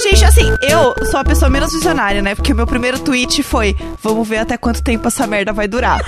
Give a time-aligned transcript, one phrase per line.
[0.00, 2.34] Gente, assim, eu sou a pessoa menos visionária, né?
[2.34, 6.00] Porque o meu primeiro tweet foi: vamos ver até quanto tempo essa merda vai durar.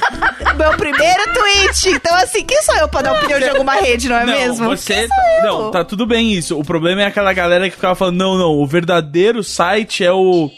[0.56, 1.90] meu primeiro tweet.
[1.90, 4.68] Então, assim, quem sou eu pra dar opinião de alguma rede, não é não, mesmo?
[4.70, 5.06] Você,
[5.42, 6.58] não, tá tudo bem isso.
[6.58, 10.50] O problema é aquela galera que ficava falando, não, não, o verdadeiro site é o.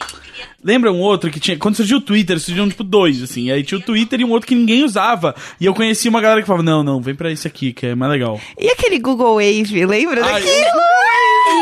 [0.62, 1.56] Lembra um outro que tinha.
[1.58, 3.50] Quando surgiu o Twitter, surgiam tipo dois, assim.
[3.50, 5.34] Aí tinha o Twitter e um outro que ninguém usava.
[5.60, 7.95] E eu conheci uma galera que falava, não, não, vem pra esse aqui, que é
[7.95, 8.38] mais legal.
[8.59, 10.50] E aquele Google Wave, lembra Ah, daquilo?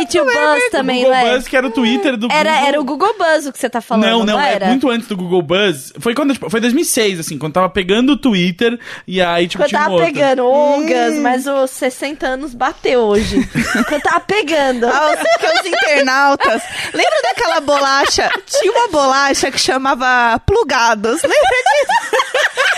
[0.03, 1.33] E tinha o Buzz também, Google né?
[1.35, 2.69] Buzz, que era o Twitter do Era, Google.
[2.69, 4.67] era o Google Buzz o que você tá falando, Não, não, não, é era?
[4.67, 5.93] muito antes do Google Buzz.
[5.99, 9.69] Foi quando, tipo, foi 2006, assim, quando tava pegando o Twitter e aí, tipo, Quando
[9.71, 10.07] tinha um tava outro.
[10.07, 13.39] pegando, ô Gus, mas os 60 anos bateu hoje.
[13.89, 14.87] Quando tava pegando.
[14.87, 16.63] Ah, os, que os internautas.
[16.93, 18.31] Lembra daquela bolacha?
[18.47, 21.23] Tinha uma bolacha que chamava Plugados.
[21.23, 22.23] Lembra disso?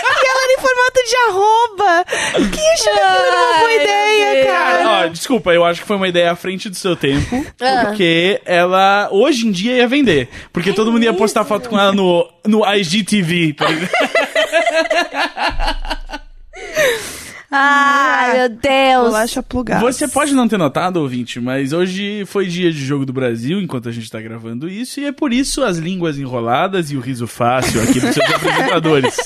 [0.23, 2.05] E ela era em formato de arroba.
[2.51, 4.77] Quem achou que aquilo era uma boa ideia, cara?
[4.83, 7.85] Cara, ó, desculpa, eu acho que foi uma ideia à frente do seu tempo, Ah.
[7.85, 10.29] porque ela hoje em dia ia vender.
[10.53, 13.89] Porque todo mundo ia postar foto com ela no, no IGTV, tá ligado?
[17.53, 19.03] Ai, meu Deus.
[19.09, 19.81] Bolacha plugada.
[19.81, 23.89] Você pode não ter notado, ouvinte, mas hoje foi dia de Jogo do Brasil, enquanto
[23.89, 27.27] a gente tá gravando isso, e é por isso as línguas enroladas e o riso
[27.27, 29.17] fácil aqui dos seus apresentadores.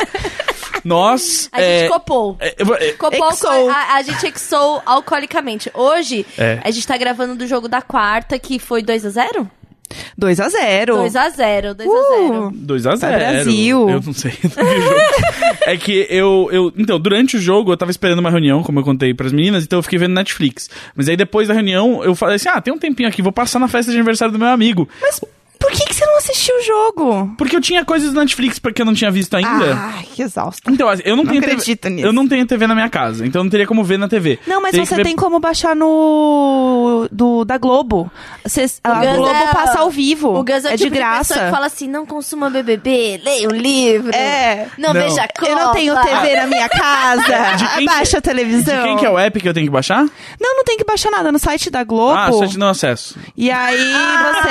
[0.86, 1.50] Nós.
[1.52, 2.38] A é, gente copou.
[2.40, 3.50] é, é, Copou Exou.
[3.50, 5.72] alco- a, a gente exou alcoolicamente.
[5.74, 6.60] Hoje, É.
[6.64, 9.50] a gente tá gravando do jogo da quarta, que foi 2x0?
[10.18, 12.48] 2 a 0 2x0, 2x0.
[12.48, 13.90] Uh, 2 a 0 Brasil.
[13.90, 14.32] Eu não sei.
[14.44, 15.00] eu não jogo.
[15.62, 16.74] é que eu, eu.
[16.76, 19.78] Então, durante o jogo, eu tava esperando uma reunião, como eu contei pras meninas, então
[19.80, 20.70] eu fiquei vendo Netflix.
[20.96, 23.60] Mas aí depois da reunião, eu falei assim: ah, tem um tempinho aqui, vou passar
[23.60, 24.90] na festa de aniversário do meu amigo.
[25.02, 25.20] Mas
[25.60, 27.34] por que, que você não assistiu o jogo?
[27.38, 29.76] Porque eu tinha coisas do Netflix porque eu não tinha visto ainda.
[29.76, 30.70] Ai, que exausto.
[30.72, 32.08] Então, assim, eu não, Não tenho acredito TV, nisso.
[32.08, 34.40] Eu não tenho TV na minha casa, então eu não teria como ver na TV.
[34.48, 37.08] Não, mas Teria você ver- tem como baixar no.
[37.12, 38.10] Do, da Globo.
[38.44, 40.30] Você, a Globo é- passa ao vivo.
[40.38, 41.34] O Gus é, o é tipo de graça.
[41.46, 44.14] que fala assim, não consuma BBB, leia um livro.
[44.16, 44.68] É.
[44.78, 45.02] Não, Não.
[45.02, 45.52] veja a Copa.
[45.52, 47.26] Eu não tenho TV na minha casa.
[47.58, 48.76] De quem Baixa que- a televisão.
[48.78, 50.04] De quem que é o app que eu tenho que baixar?
[50.40, 52.18] Não, não tem que baixar nada no site da Globo.
[52.18, 53.18] Ah, só te dou acesso.
[53.36, 54.50] E aí você.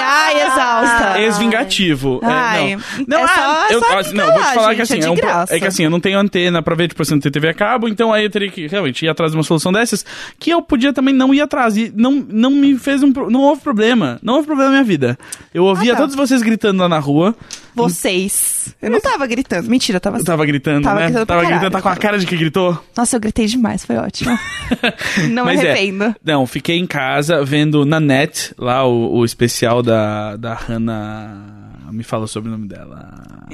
[1.54, 1.84] Ai, exausta.
[1.84, 2.20] Ex-vingativo.
[2.22, 3.18] É, Ai, não.
[3.18, 3.28] é ah,
[3.68, 5.14] só- eu, só ah, clicar não, vou te falar gente, que assim, é é, um
[5.48, 7.54] é que assim, eu não tenho antena pra ver, tipo, você não ter TV a
[7.54, 10.04] cabo, então aí eu teria que realmente ir atrás de uma solução dessas,
[10.38, 11.76] que eu podia também não ir atrás.
[11.76, 13.12] E não, não me fez um.
[13.30, 14.18] Não houve problema.
[14.22, 15.18] Não houve problema na minha vida.
[15.52, 16.02] Eu ouvia Ah, tá.
[16.02, 17.34] todos vocês gritando lá na rua.
[17.74, 18.74] Vocês.
[18.80, 19.68] Eu não tava gritando.
[19.68, 20.18] Mentira, eu tava.
[20.18, 21.06] Eu tava gritando, Tava né?
[21.06, 22.78] gritando tava gritando, tá com a cara de que gritou.
[22.96, 24.38] Nossa, eu gritei demais, foi ótimo.
[25.30, 26.14] Não Mas me é, arrependo.
[26.24, 31.63] não, fiquei em casa vendo na net lá o, o especial da, da Hannah.
[31.94, 33.08] Me fala sobre o nome dela.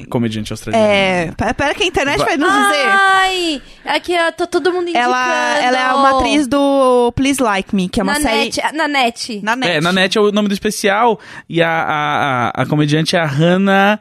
[0.09, 0.89] Comediante australiana.
[0.89, 1.33] É.
[1.53, 2.87] Pera que a internet vai nos dizer.
[2.89, 5.05] Ai, aqui ó, tá todo mundo indicando.
[5.05, 8.45] Ela, ela é uma atriz do Please Like Me, que é uma na série.
[8.45, 9.41] net, na net.
[9.43, 9.73] Na net.
[9.73, 11.21] É, na net é o nome do especial.
[11.49, 14.01] E a, a, a, a comediante é a Hannah.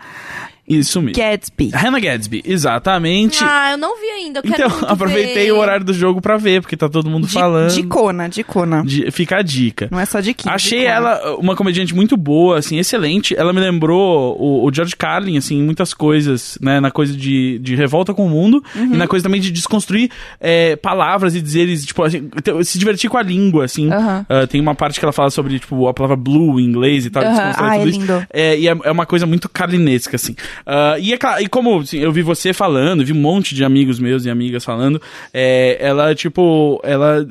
[0.69, 1.17] Isso mesmo.
[1.21, 1.71] Gatsby.
[1.73, 3.43] Hannah Gadsby, exatamente.
[3.43, 5.51] Ah, eu não vi ainda, eu quero então, muito aproveitei ver.
[5.53, 7.71] o horário do jogo pra ver, porque tá todo mundo De, falando.
[7.73, 8.83] Dicona, dicona.
[8.85, 9.87] De- fica a dica.
[9.91, 10.53] Não é só de quinta.
[10.53, 10.95] Achei dicona.
[10.95, 13.35] ela uma comediante muito boa, assim, excelente.
[13.35, 16.79] Ela me lembrou o, o George Carlin, assim, em muitas coisas, né?
[16.79, 18.93] Na coisa de, de revolta com o mundo Uhum.
[18.93, 23.09] e na coisa também de desconstruir é, palavras e dizeres, tipo, assim, te- se divertir
[23.09, 23.91] com a língua, assim.
[23.91, 24.25] Aham.
[24.29, 27.09] Ah, tem uma parte que ela fala sobre, tipo, a palavra blue em inglês e
[27.09, 27.99] tal, desconstrói Ah, tudo é isso.
[27.99, 28.27] lindo.
[28.31, 30.35] É, e é, é uma coisa muito carlinesca, assim.
[30.65, 33.63] Ah, e, é claro, e como assim, eu vi você falando, vi um monte de
[33.63, 35.01] amigos meus e amigas falando,
[35.33, 37.25] é, ela, tipo, ela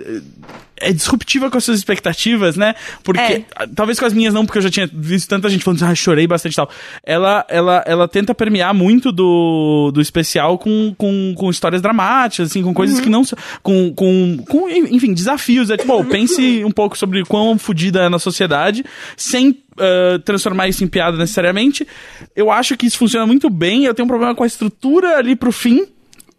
[0.80, 2.74] é disruptiva com as suas expectativas, né?
[3.02, 3.44] Porque, É.
[3.56, 5.92] ah, talvez com as minhas não, porque eu já tinha visto tanta gente falando, ah,
[5.92, 6.70] chorei bastante e tal.
[7.04, 12.62] Ela, ela, ela tenta permear muito do, do especial com, com, com histórias dramáticas, assim,
[12.62, 13.02] com coisas Uhum.
[13.02, 13.24] que não...
[13.60, 15.68] Com, com, com, enfim, desafios.
[15.70, 18.84] É tipo, oh, pense um pouco sobre quão fodida é na sociedade,
[19.16, 21.86] sem ah, transformar isso em piada necessariamente.
[22.34, 23.84] Eu acho que isso funciona muito bem.
[23.84, 25.86] Eu tenho um problema com a estrutura ali pro fim.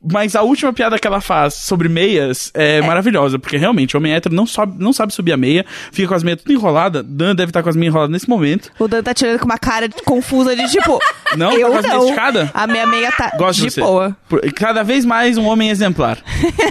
[0.01, 4.13] Mas a última piada que ela faz sobre meias é, maravilhosa, porque realmente o homem
[4.13, 7.03] hétero não, sobe, não sabe subir a meia, fica com as meias tudo enrolada.
[7.03, 8.71] Dan deve estar com as meias enroladas nesse momento.
[8.80, 10.97] O Dan tá tirando com uma cara de- confusa de tipo.
[11.35, 11.50] Não?
[11.51, 12.50] Tá eu com as meias esticadas?
[12.53, 13.81] A minha meia tá Gosto de, de você.
[13.81, 14.15] boa.
[14.30, 16.18] Por- Cada vez mais um homem exemplar.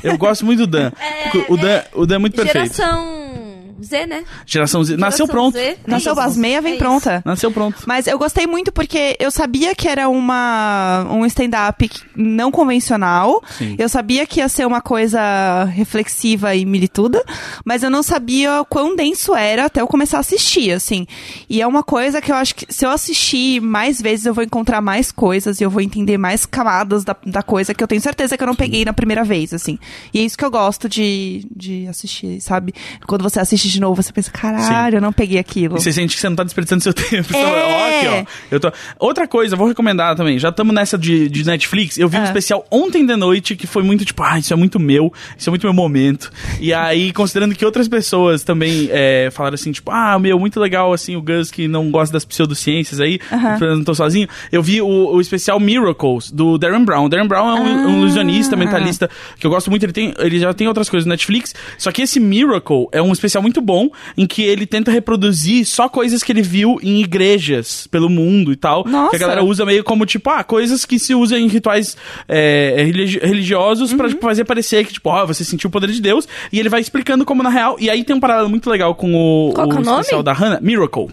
[0.03, 0.91] Eu gosto muito do Dan.
[1.51, 2.75] o, Dan o Dan é muito perfeito.
[2.77, 3.18] Geração...
[3.83, 4.25] Z, né?
[4.47, 4.97] Geração Z.
[4.97, 5.55] Nasceu Geração pronto.
[5.55, 5.79] Z.
[5.87, 6.21] Nasceu isso.
[6.21, 7.23] as meia, vem É pronta.
[7.25, 7.83] Nasceu pronto.
[7.87, 13.43] Mas eu gostei muito porque eu sabia que era uma um stand-up não convencional.
[13.57, 13.77] Sim.
[13.79, 17.25] Eu sabia que ia ser uma coisa reflexiva e milituda,
[17.65, 21.07] mas eu não sabia quão denso era até eu começar a assistir, assim.
[21.49, 24.45] E é uma coisa que eu acho que se eu assistir mais vezes eu vou
[24.45, 28.01] encontrar mais coisas e eu vou entender mais camadas da, da coisa que eu tenho
[28.01, 29.79] certeza que eu não peguei na primeira vez, assim.
[30.13, 32.75] E é isso que eu gosto de, de assistir, sabe?
[33.07, 35.77] Quando você assiste de novo, você pensa, caralho, eu não peguei aquilo.
[35.77, 37.29] E você sente que você não tá desperdiçando seu tempo.
[37.37, 37.43] É.
[37.43, 38.25] fala, ó, aqui, ó.
[38.51, 38.73] Eu tô...
[38.99, 40.39] Outra coisa, vou recomendar também.
[40.39, 41.99] Já estamos nessa de, de Netflix.
[41.99, 42.25] Eu vi um Ah.
[42.25, 45.51] especial ontem de noite que foi muito tipo, ah, isso é muito meu, isso é
[45.51, 46.31] muito meu momento.
[46.61, 50.93] E aí, considerando que outras pessoas também é, falaram assim, tipo, ah, meu, muito legal,
[50.93, 53.59] assim, o Gus que não gosta das pseudociências aí, Aham.
[53.61, 54.29] eu não tô sozinho.
[54.51, 57.09] Eu vi o, o especial Miracles, do Darren Brown.
[57.09, 57.87] Darren Brown é um, Ah.
[57.89, 59.85] um ilusionista, mentalista, que eu gosto muito.
[59.85, 61.55] Ele, tem, ele já tem outras coisas no Netflix.
[61.77, 65.89] Só que esse Miracle é um especial muito bom, em que ele tenta reproduzir só
[65.89, 68.85] coisas que ele viu em igrejas pelo mundo e tal.
[68.87, 69.11] Nossa.
[69.11, 71.97] Que a galera usa meio como, tipo, ah, coisas que se usam em rituais
[72.29, 76.01] é, religi- religiosos pra tipo, fazer parecer que, tipo, ó, você sentiu o poder de
[76.01, 76.27] Deus.
[76.53, 77.77] E ele vai explicando como na real.
[77.79, 80.33] E aí tem um paralelo muito legal com o, Qual que é o especial da
[80.33, 81.09] Hannah, Miracle.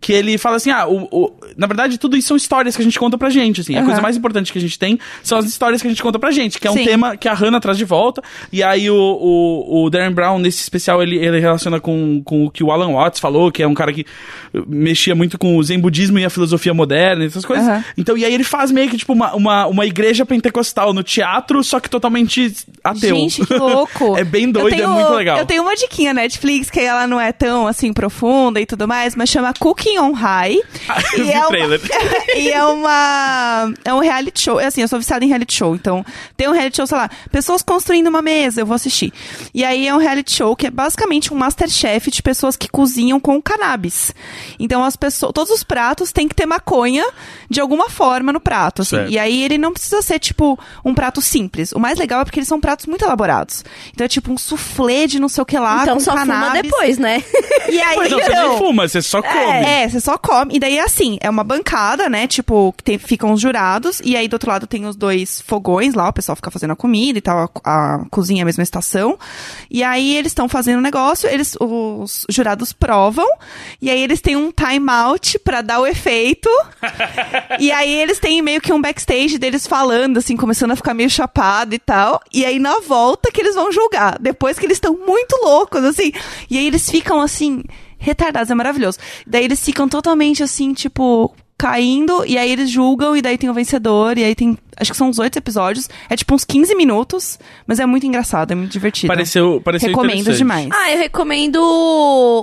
[0.00, 2.84] Que ele fala assim: ah, o, o- na verdade, tudo isso são histórias que a
[2.84, 3.60] gente conta pra gente.
[3.60, 3.74] Assim.
[3.74, 3.86] A Aham.
[3.86, 6.30] coisa mais importante que a gente tem são as histórias que a gente conta pra
[6.30, 6.84] gente, que é um Sim.
[6.84, 8.22] tema que a Hannah traz de volta.
[8.52, 11.87] E aí o, o, o Darren Brown, nesse especial, ele, ele relaciona com,
[12.24, 14.04] com o que o Alan Watts falou, que é um cara que
[14.66, 17.66] mexia muito com o zen budismo e a filosofia moderna e essas coisas.
[17.66, 17.84] Aham.
[17.96, 21.62] Então, e aí ele faz meio que tipo uma, uma, uma igreja pentecostal no teatro,
[21.62, 22.52] só que totalmente
[22.82, 23.14] ateu.
[23.16, 24.16] Gente, que louco.
[24.18, 25.38] é bem doido, Eu tenho- é muito legal.
[25.38, 29.14] Eu tenho uma diquinha Netflix, que ela não é tão, assim, profunda e tudo mais,
[29.14, 30.56] mas chama Cooking on High.
[31.16, 31.80] eu vi é o uma- trailer.
[32.36, 33.72] e é uma...
[33.84, 34.60] É um reality show.
[34.60, 35.74] É assim, eu sou viciada em reality show.
[35.74, 36.04] Então,
[36.36, 39.12] tem um reality show, sei lá, pessoas construindo uma mesa, eu vou assistir.
[39.54, 41.77] E aí é um reality show que é basicamente um Masterchef
[42.10, 44.14] de pessoas que cozinham com cannabis.
[44.58, 45.32] Então, as pessoas...
[45.32, 47.04] Todos os pratos têm que ter maconha
[47.48, 49.06] de alguma forma no prato, assim.
[49.08, 51.72] E aí ele não precisa ser, tipo, um prato simples.
[51.72, 53.64] O mais legal é porque eles são pratos muito elaborados.
[53.92, 56.26] Então é tipo um soufflé de não sei o que lá, então com só fuma
[56.26, 56.62] cannabis.
[56.62, 57.22] depois, né?
[57.68, 59.36] E aí, Mas não, você então, nem fuma, você só come.
[59.66, 60.56] é, você só come.
[60.56, 62.26] E daí é assim, é uma bancada, né?
[62.26, 64.00] Tipo, que tem- ficam os jurados.
[64.02, 66.76] E aí do outro lado tem os dois fogões lá, o pessoal fica fazendo a
[66.76, 69.18] comida e tal, a, a cozinha é a mesma estação.
[69.70, 73.28] E aí eles estão fazendo o negócio, eles, os jurados provam.
[73.80, 76.48] E aí eles têm um time out pra dar o efeito.
[77.58, 81.10] e aí eles têm meio que um backstage deles falando, assim, começando a ficar meio
[81.10, 82.20] chapado e tal.
[82.32, 84.18] E aí na volta que eles vão julgar.
[84.18, 86.12] Depois que eles estão muito loucos, assim.
[86.50, 87.62] E aí eles ficam assim,
[87.98, 88.98] retardados, é maravilhoso.
[89.26, 91.34] Daí eles ficam totalmente assim, tipo.
[91.60, 94.56] Caindo, e aí eles julgam, e daí tem o vencedor, e aí tem.
[94.80, 95.88] Acho que são uns oito episódios.
[96.08, 99.08] É tipo uns 15 minutos, mas é muito engraçado, é muito divertido.
[99.08, 100.68] Pareceu, pareceu Recomendo demais.
[100.72, 101.60] Ah, eu recomendo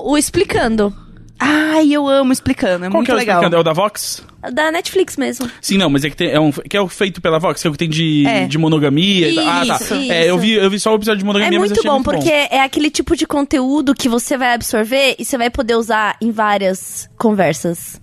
[0.05, 0.93] o Explicando.
[1.37, 3.35] Ai, eu amo explicando, é Qual muito que é o legal.
[3.35, 3.57] explicando?
[3.57, 4.23] É o da Vox?
[4.53, 5.51] Da Netflix mesmo.
[5.59, 7.67] Sim, não, mas é que, tem, é, um, que é o feito pela Vox, que
[7.67, 8.45] é o que tem de, É.
[8.47, 9.29] de monogamia.
[9.29, 9.45] e tal.
[9.45, 9.75] ah, tá.
[9.75, 10.37] Isso, É, eu isso.
[10.39, 12.29] vi, eu vi só o episódio de É monogamia, mas muito achei bom, muito porque
[12.31, 16.31] é aquele tipo de conteúdo que você vai absorver e você vai poder usar em
[16.31, 17.99] várias conversas.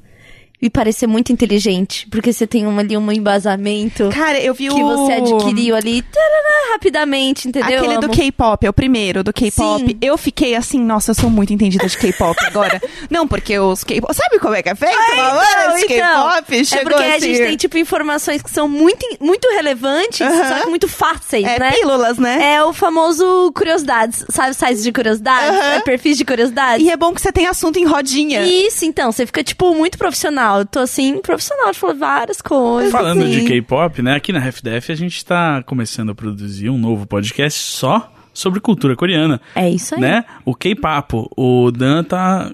[0.62, 4.80] E parecer muito inteligente, porque você tem uma, ali um embasamento Cara, eu vi que
[4.80, 4.96] o...
[4.96, 7.78] você adquiriu ali tarará, rapidamente, entendeu?
[7.78, 8.08] Aquele do.
[8.08, 9.96] K-pop, é o primeiro do K-pop.
[10.00, 12.80] Eu fiquei assim, nossa, eu sou muito entendida de K-pop agora.
[13.10, 14.14] Não, porque os K-pop.
[14.14, 14.96] Sabe como é que é feito?
[14.96, 17.34] Ah, Esse então, K-pop é chegou porque a assim.
[17.34, 20.48] gente tem, tipo, informações que são muito, muito relevantes, Aham.
[20.48, 21.72] só que muito fáceis, É né?
[21.72, 22.54] pílulas, né?
[22.54, 24.24] É o famoso curiosidades.
[24.30, 25.58] Sabe sites de curiosidades?
[25.58, 25.72] Aham.
[25.74, 26.86] É perfis de curiosidades?
[26.86, 28.42] E é bom que você tem assunto em rodinha.
[28.42, 30.51] Isso, então, você fica, tipo, muito profissional.
[30.58, 32.92] Eu tô, assim, profissional de falar várias coisas.
[32.92, 33.46] Falando de assim.
[33.46, 34.14] K-pop, né?
[34.14, 38.96] Aqui na RefDef a gente tá começando a produzir um novo podcast só sobre cultura
[38.96, 39.40] coreana.
[39.54, 40.00] É isso aí.
[40.00, 40.24] Né?
[40.44, 41.30] O K-Papo.
[41.36, 42.50] O Dan tá.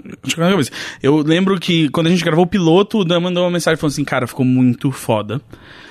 [1.03, 3.93] Eu lembro que quando a gente gravou o piloto, o Dan mandou uma mensagem falando
[3.93, 5.41] assim: cara, ficou muito foda.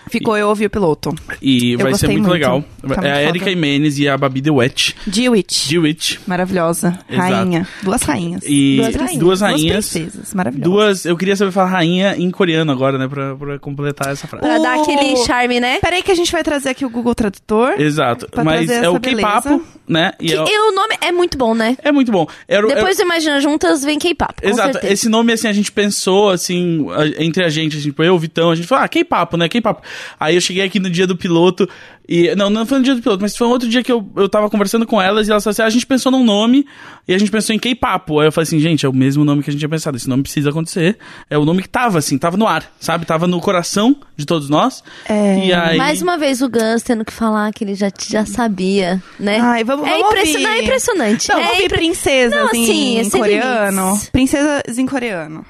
[0.09, 1.13] Ficou, eu ouvi o piloto.
[1.41, 2.31] E Eu vai ser muito, muito.
[2.33, 2.63] legal.
[2.95, 3.49] Tá é a Erika.
[3.51, 4.95] Imenes e a Babi Wet.
[5.05, 5.69] Dewitt.
[5.69, 6.19] Dewitt.
[6.27, 6.99] Maravilhosa.
[7.09, 7.33] Exato.
[7.33, 7.67] Rainha.
[7.83, 8.41] Duas rainhas.
[8.45, 9.17] E Duas rainhas.
[9.19, 9.89] duas rainhas.
[9.91, 10.33] princesas.
[10.33, 10.71] Maravilhosas.
[10.73, 13.07] Duas, eu queria saber falar rainha em coreano agora, né?
[13.07, 14.45] Pra, pra completar essa frase.
[14.45, 15.79] Pra O- dar aquele charme, né?
[15.79, 17.79] Peraí que a gente vai trazer aqui o Google Tradutor.
[17.79, 18.27] Exato.
[18.29, 20.11] Pra Mas é o K-Papo, né?
[20.19, 21.77] E Que- é, o- e o nome é muito bom, né?
[21.83, 22.27] é muito bom.
[22.47, 24.41] Era, Depois do Imagina Juntas vem K-pop.
[24.41, 24.93] com Exato, certeza.
[24.93, 28.19] esse nome, assim, a gente pensou, assim, a- entre a gente, assim, tipo, eu, o
[28.19, 29.81] Vitão, a gente falou, ah, K-Papo, né, K-Papo.
[30.19, 31.67] Aí eu cheguei aqui no dia do piloto
[32.09, 34.07] E, não, não foi no dia do piloto, mas foi um outro dia que eu,
[34.15, 36.65] eu tava conversando com elas e elas falaram assim: "Ah, a gente pensou num nome
[37.05, 38.19] e a gente pensou em K-Papo.
[38.19, 39.97] Aí eu falei assim, gente, é o mesmo nome que a gente tinha pensado.
[39.97, 40.97] Esse nome precisa acontecer.
[41.29, 43.05] É o nome que tava, assim, tava no ar, sabe?
[43.05, 44.83] Tava no coração de todos nós.
[45.07, 45.47] É.
[45.47, 45.77] E aí.
[45.77, 49.39] Mais uma vez o Gus tendo que falar que ele já, já sabia, né?
[49.41, 51.29] Ai, vamos, é, vamos impressionante, é impressionante.
[51.29, 53.99] Não, é vamos ouvir impre- princesas Não, assim, em coreano.
[54.11, 55.45] Princesas em coreano.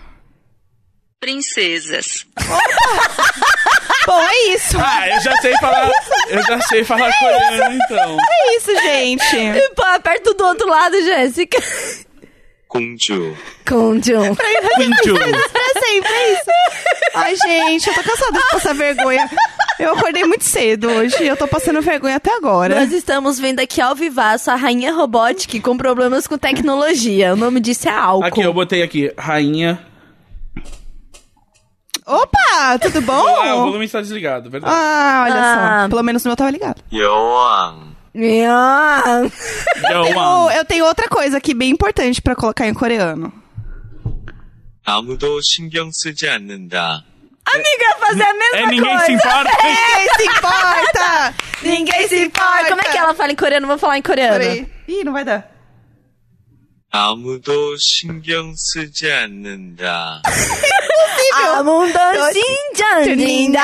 [1.20, 2.26] Princesas.
[4.06, 4.78] Bom, é isso.
[4.80, 5.92] Ah, eu já sei falar.
[6.30, 8.18] eu já sei falar coreano, então.
[8.20, 9.36] É isso, gente.
[9.76, 11.58] Pô, perto do outro lado, Jéssica.
[12.68, 13.36] 공주,
[13.68, 14.36] Conjun.
[14.36, 15.16] Quintu.
[15.16, 16.52] Pra sempre, é isso.
[17.16, 19.30] Ai, gente, eu tô cansada de passar vergonha.
[19.80, 22.80] Eu acordei muito cedo hoje e eu tô passando vergonha até agora.
[22.80, 27.34] Nós estamos vendo aqui ao vivaço a rainha robótica com problemas com tecnologia.
[27.34, 28.26] O nome disso é álcool.
[28.26, 29.86] Aqui, eu botei aqui, rainha.
[32.07, 33.25] Opa, tudo bom?
[33.43, 34.75] Ah, o volume está desligado, verdade.
[34.77, 35.83] Ah, olha Ah.
[35.85, 35.89] só.
[35.89, 36.83] Pelo menos o meu tava ligado.
[36.93, 37.93] 여왕,
[38.49, 39.23] Ah,
[39.91, 40.57] Yo, Eu, one.
[40.57, 43.33] eu tenho outra coisa aqui bem importante pra colocar em coreano.
[44.85, 47.05] 아무도 신경 쓰지 않는다.
[47.45, 49.07] Amiga, fazer a mesma É, ninguém coisa.
[49.07, 49.51] se importa.
[49.63, 51.35] Ninguém se importa!
[51.63, 52.69] Ninguém se importa.
[52.69, 53.67] Como é que ela fala em coreano?
[53.67, 54.39] Vou falar em coreano.
[54.39, 54.67] Peraí.
[54.89, 55.51] Ih, não vai dar.
[56.97, 60.23] 아무도 신경 쓰지 않는다.
[61.35, 61.99] 아무도
[62.33, 63.61] 신장진다.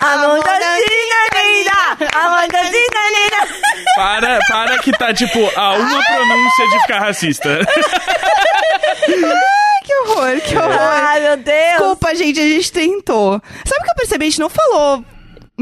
[0.00, 1.98] 아무도 신장진다.
[2.14, 3.38] 아무도 신장진다.
[3.96, 7.48] Para, para que tá, tipo, a uma pronúncia de ficar racista.
[7.48, 7.64] Ai,
[9.84, 10.78] que horror, que horror.
[10.78, 11.70] Ai, meu Deus.
[11.72, 13.42] Desculpa, gente, a gente tentou.
[13.66, 14.26] Sabe o que eu percebi?
[14.26, 15.04] A gente não falou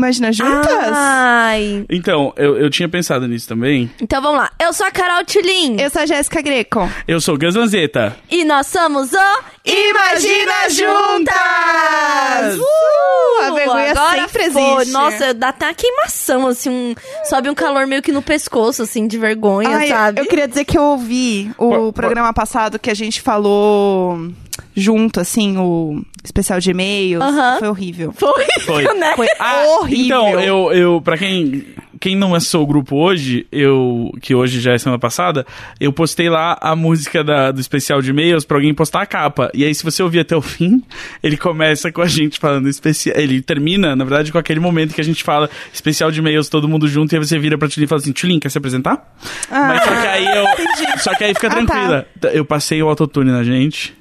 [0.01, 0.91] Imagina Juntas?
[0.95, 1.85] Ai.
[1.87, 3.87] Então, eu, eu tinha pensado nisso também.
[4.01, 4.51] Então vamos lá.
[4.59, 5.79] Eu sou a Carol Tulin.
[5.79, 6.89] Eu sou a Jéssica Greco.
[7.07, 8.17] Eu sou o Gus Lanzetta.
[8.29, 12.57] E nós somos o Imagina Juntas!
[12.57, 14.61] Uh, a vergonha Agora sempre foi.
[14.73, 14.91] existe.
[14.91, 19.05] Nossa, dá até uma queimação, assim, um, sobe um calor meio que no pescoço, assim,
[19.05, 20.19] de vergonha, Ai, sabe?
[20.19, 21.93] Eu queria dizer que eu ouvi o pô.
[21.93, 24.31] programa passado que a gente falou
[24.75, 27.23] junto, assim, o especial de e-mails.
[27.59, 28.13] Foi horrível.
[28.13, 28.83] Foi, Foi.
[28.97, 29.13] né?
[29.15, 29.27] Foi
[29.79, 30.05] horrível.
[30.05, 31.65] Então, eu, eu pra quem,
[31.99, 35.45] quem não acessou o grupo hoje, eu, que hoje já é semana passada,
[35.79, 39.49] eu postei lá a música da, do especial de e-mails pra alguém postar a capa.
[39.53, 40.81] E aí, se você ouvir até o fim,
[41.21, 43.15] ele começa com a gente falando especial.
[43.17, 46.67] Ele termina, na verdade, com aquele momento que a gente fala especial de e-mails, todo
[46.67, 49.13] mundo junto, e aí você vira pra Tulin e fala assim: Tulin, quer se apresentar?
[49.49, 50.45] Ah, Mas só que aí eu.
[51.01, 51.55] Só que aí fica Ah, tá.
[51.55, 52.05] tranquila.
[52.33, 53.93] Eu passei o autotune na gente.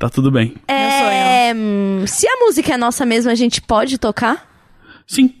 [0.00, 0.54] Tá tudo bem.
[0.66, 4.48] É, hum, se a música é nossa mesmo, a gente pode tocar?
[5.06, 5.34] Sim.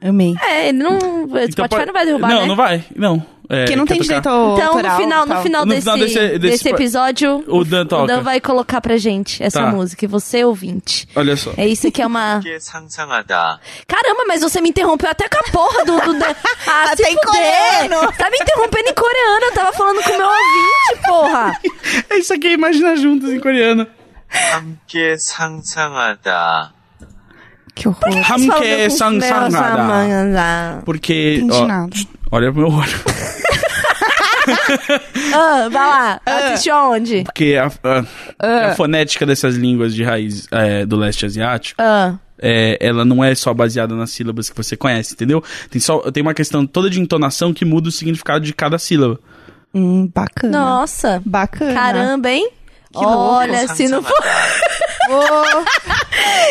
[0.00, 0.36] Amei.
[0.40, 0.96] É, ele não.
[0.96, 2.46] O Spotify Então pode- não vai derrubar, Não, né?
[2.46, 2.84] não vai.
[2.94, 3.26] Não.
[3.49, 4.21] É, Porque não quer tem tocar?
[4.21, 5.43] direito Então, autoral no final, e no tal.
[5.43, 8.21] final No desse, final desse- desse, desse- episódio, o Dan toca.
[8.21, 9.67] vai colocar pra gente essa Tá.
[9.69, 10.05] música.
[10.05, 11.07] E você, ouvinte.
[11.15, 11.51] Olha só.
[11.57, 12.39] É isso que é uma.
[12.41, 13.59] 이게 상상하다.
[13.85, 15.99] Caramba, mas você me interrompeu até com a porra do.
[15.99, 16.35] do da-
[16.67, 17.25] Ah, Até se em fuder.
[17.89, 18.11] coreano.
[18.17, 19.45] Tá me interrompendo em coreano.
[19.45, 21.59] Eu tava falando com o meu ouvinte, porra.
[22.09, 23.85] É isso aqui, imagina juntos em coreano.
[24.53, 26.73] 함께 상상하다.
[27.75, 28.01] Que horror.
[28.31, 30.81] Hamke Sangsangada.
[30.85, 31.95] Porque, Entendi ó, nada.
[32.30, 32.88] olha pro meu olho.
[35.34, 36.20] Ah, vai lá.
[36.24, 37.22] Assistiu aonde?
[37.24, 37.70] Porque a,
[38.40, 42.14] a- a fonética dessas línguas de raiz é, do leste asiático, Ah.
[42.40, 45.42] é, ela não é só baseada nas sílabas que você conhece, entendeu?
[45.70, 49.18] Tem, só, tem uma questão toda de entonação que muda o significado de cada sílaba.
[49.74, 50.58] Hum, bacana.
[50.58, 51.22] Nossa.
[51.26, 51.74] Bacana.
[51.74, 52.48] Caramba, hein?
[52.94, 54.16] Olha, se não, for,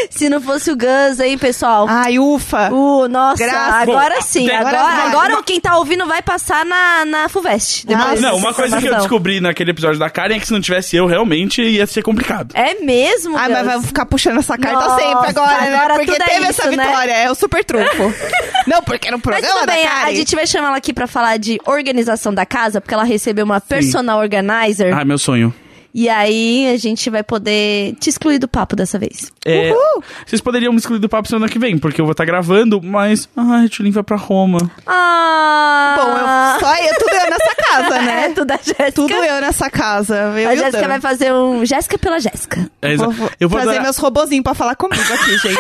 [0.10, 1.86] se não fosse o Gus aí, pessoal.
[1.90, 2.70] Ai, ufa.
[2.72, 4.46] Uh, nossa, Graças- agora Bom, sim.
[4.48, 5.08] tem- Agora, agora vai.
[5.08, 7.86] agora quem tá ouvindo vai passar na, na FUVEST.
[7.88, 10.54] depois Ah, não, uma coisa que eu descobri naquele episódio da Karen é que se
[10.54, 12.52] não tivesse eu, realmente ia ser complicado.
[12.56, 13.58] É mesmo, Ai, Gus?
[13.58, 15.76] mas vai ficar puxando essa carta Nossa, sempre agora, né?
[15.76, 16.86] agora Porque tudo é teve isso, essa né?
[16.86, 17.12] vitória.
[17.14, 18.14] É o super trunfo.
[18.68, 20.06] não, porque no Mas programa tudo da bem, a- Karen...
[20.12, 23.44] a gente vai chamar ela aqui pra falar de organização da casa, porque ela recebeu
[23.46, 24.94] uma personal organizer.
[24.94, 25.54] Ah, meu sonho.
[25.94, 29.32] E aí a gente vai poder te excluir do papo dessa vez.
[29.46, 30.04] É, Uhul.
[30.26, 33.28] vocês poderiam me excluir do papo semana que vem, porque eu vou estar gravando, mas.
[33.36, 34.70] Ai, Tulin vai pra Roma.
[34.86, 35.96] Ah!
[35.98, 38.30] Bom, eu, só eu, tudo eu nessa casa, É, né?
[38.36, 38.92] tudo a Jéssica.
[38.92, 40.16] Tudo eu nessa casa.
[40.38, 42.70] Eu A Jéssica vai fazer um Jéssica pela Jéssica.
[42.82, 45.60] É, exa- Vou, vou eu vou trazer adorar- meus robozinhos pra falar comigo aqui, gente.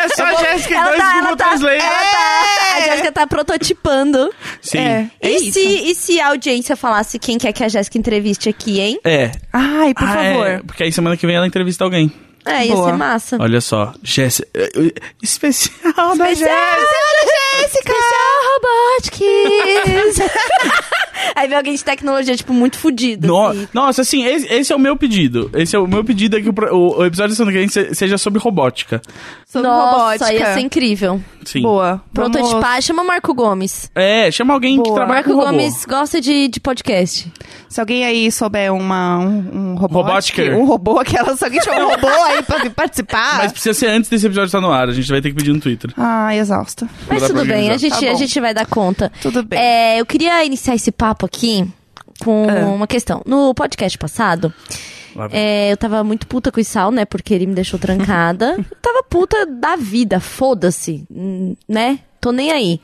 [0.00, 1.84] É só a Jéssica e Ela dois tá, Google ela tá, Translate.
[1.84, 4.30] ela tá- a Jéssica tá prototipando.
[4.60, 4.78] Sim.
[4.78, 5.52] É, é e, isso.
[5.52, 8.98] se, e se a audiência falasse quem quer que a Jéssica entreviste aqui, hein?
[9.04, 9.17] É.
[9.52, 10.46] Ai, por Ah, favor.
[10.46, 12.12] é, porque aí semana que vem ela entrevista alguém.
[12.44, 12.90] É, ia Boa.
[12.90, 13.36] ser massa.
[13.40, 14.48] Olha só, Jéssica.
[14.54, 17.32] eh, eh, Especial da Especial, Jéssica.
[17.60, 17.92] Jéssica!
[17.92, 20.32] Especial Robotics!
[21.34, 23.26] Aí vem alguém de tecnologia, tipo, muito fudido.
[23.28, 23.68] No- assim.
[23.72, 25.50] Nossa, assim, esse, esse é o meu pedido.
[25.54, 27.68] Esse é o meu pedido é que o, o, o episódio da semana que vem
[27.68, 29.00] se- seja sobre robótica.
[29.46, 30.32] Sobre Nossa, robótica.
[30.32, 31.20] ia ser incrível.
[31.44, 31.62] Sim.
[31.62, 32.02] Boa.
[32.12, 33.90] Vamos- Prototipar, chama Marco Gomes.
[33.94, 34.94] É, chama alguém que Boa.
[34.96, 35.50] trabalha Marco com robô.
[35.50, 37.32] Gomes gosta de, de podcast.
[37.68, 40.02] Se alguém aí souber uma, um, um robô.
[40.02, 40.42] Robótica.
[40.42, 41.34] Um robô, aquela.
[41.36, 43.38] Se alguém tiver um robô aí pra participar.
[43.38, 44.88] Mas precisa ser antes desse episódio estar no ar.
[44.88, 45.90] A gente vai ter que pedir no Twitter.
[45.96, 46.88] Ah, exausta.
[47.08, 49.10] Mas tudo bem, a gente, Tá a gente vai dar conta.
[49.22, 49.58] Tudo bem.
[49.58, 51.66] É, eu queria iniciar esse papo aqui
[52.22, 52.66] com Ah.
[52.70, 53.22] uma questão.
[53.26, 54.52] No podcast passado,
[55.32, 57.04] é, eu tava muito puta com o Sal, né?
[57.04, 58.54] Porque ele me deixou trancada.
[58.58, 62.00] eu tava puta da vida, foda-se, hum, né?
[62.20, 62.80] Tô nem aí.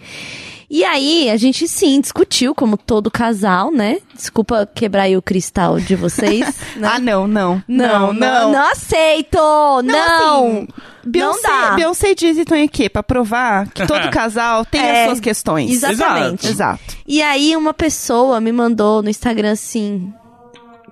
[0.77, 3.99] E aí, a gente sim discutiu, como todo casal, né?
[4.13, 6.41] Desculpa quebrar aí o cristal de vocês.
[6.75, 6.89] né?
[6.95, 7.63] Ah, não, não.
[7.69, 9.39] não, não, não aceito!
[9.85, 10.47] Não!
[10.49, 10.69] assim,
[11.07, 11.75] Beyoncé, não dá.
[11.77, 15.71] Beyoncé e Jay-Z estão aqui pra provar que todo casal tem É, as suas questões.
[15.71, 16.49] Exatamente.
[16.49, 16.83] Exato.
[17.07, 20.13] E aí, uma pessoa me mandou no Instagram assim.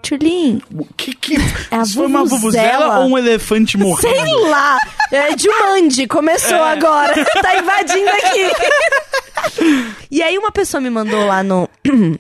[0.03, 0.61] Tulin,
[0.97, 1.37] Que, que...
[1.71, 2.99] É a Isso foi uma vuvuzela.
[3.01, 4.27] ou um elefante morrendo?
[4.27, 4.79] sei lá,
[5.11, 9.93] é Jumanji, começou agora, tá invadindo aqui.
[10.11, 11.69] e aí, uma pessoa me mandou lá no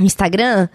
[0.00, 0.68] Instagram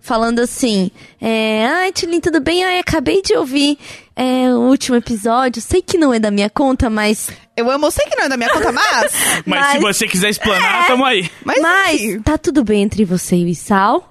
[0.00, 2.64] falando assim: é, Ai, Tulin, tudo bem?
[2.64, 3.78] Ai, acabei de ouvir
[4.14, 7.30] é, o último episódio, sei que não é da minha conta, mas.
[7.56, 9.12] Eu amo, sei que não é da minha conta, mas.
[9.46, 11.30] Mas, se Mas- você quiser explanar, tamo aí.
[11.44, 14.10] Mas, Mas tá tudo bem entre você e o Sal?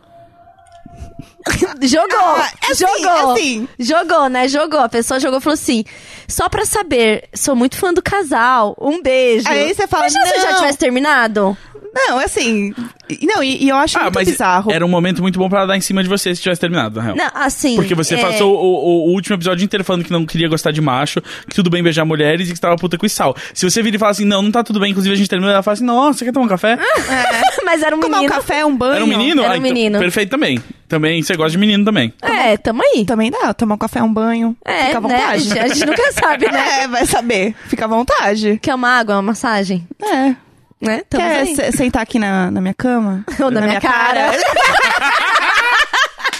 [1.83, 3.67] jogou, Ah, é assim, jogou, é assim.
[3.79, 4.47] jogou, né?
[4.47, 4.79] Jogou.
[4.79, 5.83] A pessoa jogou e falou assim:
[6.27, 8.75] só pra saber, sou muito fã do casal.
[8.79, 9.47] Um beijo.
[9.49, 10.57] Aí você fala, Imagina se eu já não.
[10.59, 11.57] tivesse terminado.
[11.95, 12.73] Não, é assim.
[13.21, 14.71] Não, e, e eu acho Ah, muito mas bizarro.
[14.71, 16.95] era um momento muito bom pra ela dar em cima de você se tivesse terminado,
[16.97, 17.15] na real.
[17.15, 17.75] Não, assim.
[17.75, 20.71] Porque você é, passou o, o- o último episódio inteiro falando que não queria gostar
[20.71, 23.35] de macho, que tudo bem beijar mulheres e que tava puta com sal.
[23.53, 25.51] Se você vir e falar assim, não, não tá tudo bem, inclusive a gente terminou,
[25.53, 26.77] ela fala assim, nossa, você quer tomar um café?
[27.65, 28.33] Mas era um Tomar um menino.
[28.35, 28.95] café, um banho.
[28.95, 29.41] Era um menino?
[29.41, 29.99] Era Ah, um então, menino.
[29.99, 30.59] perfeito também.
[30.87, 32.13] Também, você gosta de menino também.
[32.21, 33.03] É, tamo aí.
[33.05, 34.55] Também dá, tomar um café, um banho.
[34.65, 35.15] É, Fica à né?
[35.15, 35.43] A vontade.
[35.43, 36.83] gente, a gente nunca sabe, né?
[36.83, 37.55] É, vai saber.
[37.67, 38.59] Fica à vontade.
[38.61, 39.87] Quer uma água, uma massagem?
[40.03, 40.35] É.
[40.83, 41.03] Né?
[41.09, 43.23] Tamo Quer se- sentar aqui na, na minha cama?
[43.39, 44.31] Ou na, minha, cara.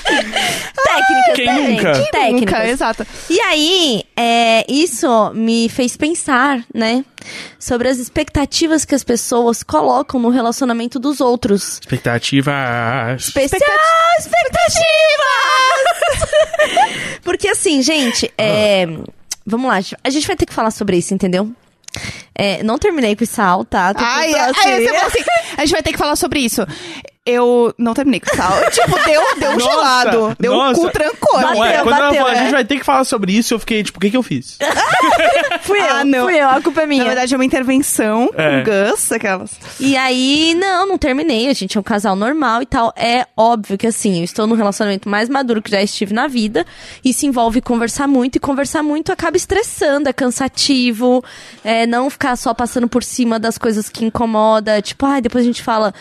[0.04, 1.94] Técnicas, Quem né, nunca?
[1.94, 2.12] gente?
[2.12, 2.60] Técnicas.
[2.60, 3.08] Nunca, exato.
[3.30, 7.04] E aí, é, isso me fez pensar, né?
[7.58, 11.80] Sobre as expectativas que as pessoas colocam no relacionamento dos outros.
[11.80, 13.22] Expectativas.
[13.28, 13.62] Especial
[14.20, 14.82] expectativas!
[17.24, 18.86] Porque assim, gente, é,
[19.46, 21.52] vamos lá, a gente vai ter que falar sobre isso, entendeu?
[22.36, 23.94] É, não terminei com o Sal, tá?
[23.96, 25.24] Ai, ai, você falou assim,
[25.58, 26.66] a gente vai ter que falar sobre isso.
[27.26, 28.52] Eu não terminei com sal.
[28.70, 30.36] tipo, deu, deu um Nossa, gelado.
[30.38, 30.82] Deu um nossa.
[30.82, 31.40] cu trancou.
[31.42, 32.44] Não, é, Bateu, quando ela bateu, falou, a é.
[32.44, 34.58] gente vai ter que falar sobre isso, eu fiquei, tipo, o que que eu fiz?
[35.64, 36.26] Fui eu, Ah, não.
[36.26, 37.04] fui eu, a culpa é minha.
[37.04, 38.62] Na verdade, é uma intervenção É.
[38.62, 39.58] com Gus, aquelas.
[39.80, 41.48] E aí, não, não terminei.
[41.48, 42.94] A gente é um casal normal e tal.
[42.98, 46.66] É óbvio que, assim, eu estou no relacionamento mais maduro que já estive na vida.
[47.06, 48.36] Isso envolve conversar muito.
[48.36, 51.24] E conversar muito acaba estressando, é cansativo.
[51.64, 54.82] É não ficar só passando por cima das coisas que incomoda.
[54.82, 55.94] Tipo, ai, depois a gente fala.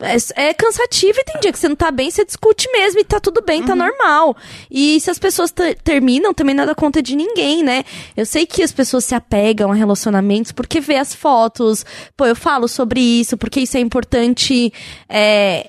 [0.00, 3.04] É, é cansativo e tem dia que você não tá bem, você discute mesmo e
[3.04, 4.34] tá tudo bem, tá normal.
[4.70, 7.84] E se as pessoas ter- terminam, também não é da conta de ninguém, né?
[8.16, 11.84] Eu sei que as pessoas se apegam a relacionamentos porque vê as fotos,
[12.16, 14.72] pô, eu falo sobre isso, porque isso é importante.
[15.08, 15.68] É,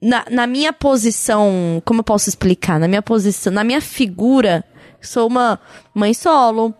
[0.00, 2.78] na, na minha posição, como eu posso explicar?
[2.80, 4.64] Na minha posição, na minha figura,
[5.00, 5.58] sou uma
[5.94, 6.74] mãe solo,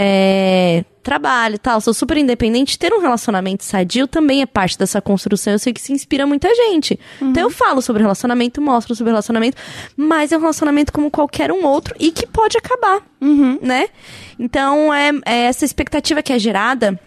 [0.00, 2.78] é, trabalho e tal, sou super independente.
[2.78, 5.54] Ter um relacionamento sadio também é parte dessa construção.
[5.54, 6.98] Eu sei que se inspira muita gente.
[7.30, 9.56] Então eu falo sobre relacionamento, mostro sobre relacionamento,
[9.96, 13.02] mas é um relacionamento como qualquer um outro e que pode acabar,
[13.60, 13.88] né?
[14.38, 16.98] Então é, é essa expectativa que é gerada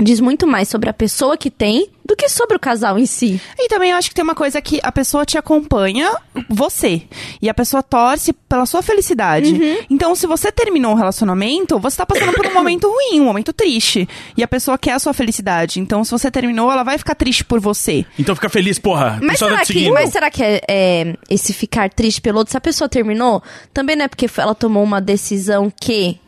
[0.00, 3.40] diz muito mais sobre a pessoa que tem do que sobre o casal em si.
[3.58, 6.14] E também eu acho que tem uma coisa que a pessoa te acompanha,
[6.48, 7.02] você.
[7.40, 9.52] E a pessoa torce pela sua felicidade.
[9.52, 9.78] Uhum.
[9.88, 13.52] Então, se você terminou um relacionamento, você tá passando por um momento ruim, um momento
[13.52, 14.06] triste.
[14.36, 15.80] E a pessoa quer a sua felicidade.
[15.80, 18.04] Então, se você terminou, ela vai ficar triste por você.
[18.18, 19.18] Então fica feliz, porra.
[19.22, 22.50] Mas tá será, te que, mas será que é, é, esse ficar triste pelo outro,
[22.50, 26.18] se a pessoa terminou, também não é porque ela tomou uma decisão que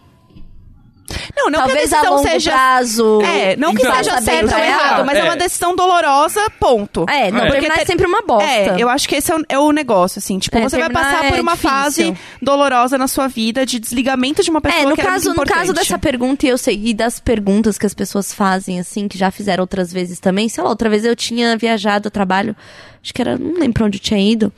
[1.36, 2.50] Não, não talvez que a a decisão longo seja.
[2.50, 3.22] prazo.
[3.22, 4.82] É, não que Então- seja bem certo ou pra ela.
[4.82, 5.20] errado, mas é.
[5.20, 5.24] É.
[5.24, 7.06] uma decisão dolorosa, ponto.
[7.08, 7.50] É, não, É.
[7.50, 8.48] terminar Porque é sempre uma bosta.
[8.48, 10.38] É, eu acho que esse é o, é o negócio, assim.
[10.38, 11.70] Tipo, É, você vai passar por é uma difícil.
[11.70, 15.26] fase dolorosa na sua vida de desligamento de uma pessoa É, no que era caso,
[15.34, 18.80] muito no caso dessa pergunta, e eu sei, e das perguntas que as pessoas fazem,
[18.80, 20.48] assim, que já fizeram outras vezes também.
[20.48, 22.56] Sei lá, outra vez eu tinha viajado a trabalho,
[23.02, 24.52] acho que era, não lembro pra onde eu tinha ido.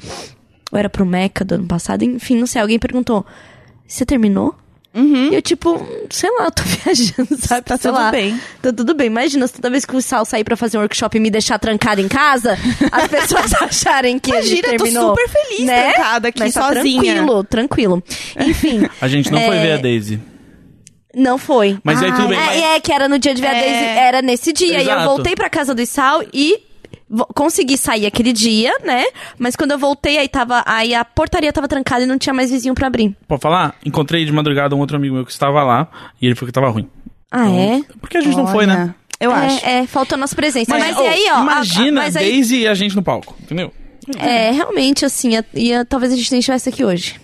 [0.72, 2.60] Ou era pro Meca do ano passado, enfim, não sei.
[2.62, 3.24] Alguém perguntou:
[3.86, 4.54] Você terminou?
[5.30, 7.64] E eu, tipo, sei lá, eu tô viajando, sabe?
[7.64, 8.10] Tá Sei tudo lá.
[8.10, 8.40] bem.
[8.60, 9.06] Tá tudo bem.
[9.06, 11.58] Imagina, se toda vez que o Sal sair pra fazer um workshop e me deixar
[11.58, 12.58] trancada em casa,
[12.90, 15.08] as pessoas acharem que a gente Imagina, eu tô terminou.
[15.10, 15.92] super feliz né?
[15.92, 17.14] trancada aqui Mas tá sozinha.
[17.14, 18.02] Tranquilo, tranquilo.
[18.40, 18.88] Enfim.
[19.00, 19.62] A gente não foi É.
[19.62, 20.20] ver a Daisy.
[21.14, 21.78] Não foi.
[21.82, 22.38] Mas aí tudo bem.
[22.38, 23.60] É, mas- é, que era no dia de ver a É.
[23.60, 24.72] Daisy, era nesse dia.
[24.74, 25.04] E eu Exato.
[25.04, 26.58] voltei pra casa do Sal e
[27.34, 29.04] consegui sair aquele dia, né?
[29.38, 30.62] Mas quando eu voltei, aí tava.
[30.66, 33.16] Aí a portaria tava trancada e não tinha mais vizinho pra abrir.
[33.26, 33.74] Pode falar?
[33.84, 35.88] Encontrei de madrugada um outro amigo meu que estava lá
[36.20, 36.88] e ele falou que tava ruim.
[37.30, 37.82] Ah, é?
[38.00, 38.94] Porque a gente não foi, né?
[39.20, 39.66] Eu é, acho.
[39.66, 40.70] É, faltou nossa presença.
[40.78, 41.38] Mas, ô, e aí, ó.
[41.38, 43.72] a- Imagina a, mas aí, Daisy e a gente no palco, entendeu?
[44.18, 47.20] É, realmente, assim, ia, ia- talvez a gente nem estivesse aqui hoje.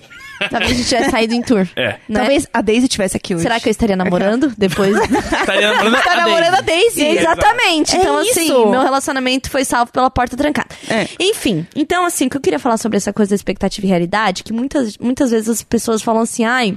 [0.51, 1.67] Talvez a gente tivesse saído em tour.
[1.77, 1.89] É.
[2.09, 2.21] né?
[2.21, 3.43] Talvez a Daisy tivesse aqui hoje.
[3.43, 4.95] Será que eu estaria namorando depois?
[4.97, 7.01] Estaria namorando Tá a namorando a Daisy.
[7.01, 7.19] Daisy.
[7.19, 7.97] Exatamente.
[7.97, 8.41] É então, isso.
[8.41, 10.69] assim, meu relacionamento foi salvo pela porta trancada.
[10.89, 11.07] É.
[11.21, 14.43] Enfim, então, assim, o que eu queria falar sobre essa coisa da expectativa e realidade,
[14.43, 16.75] que muitas, muitas vezes as pessoas falam assim, ai.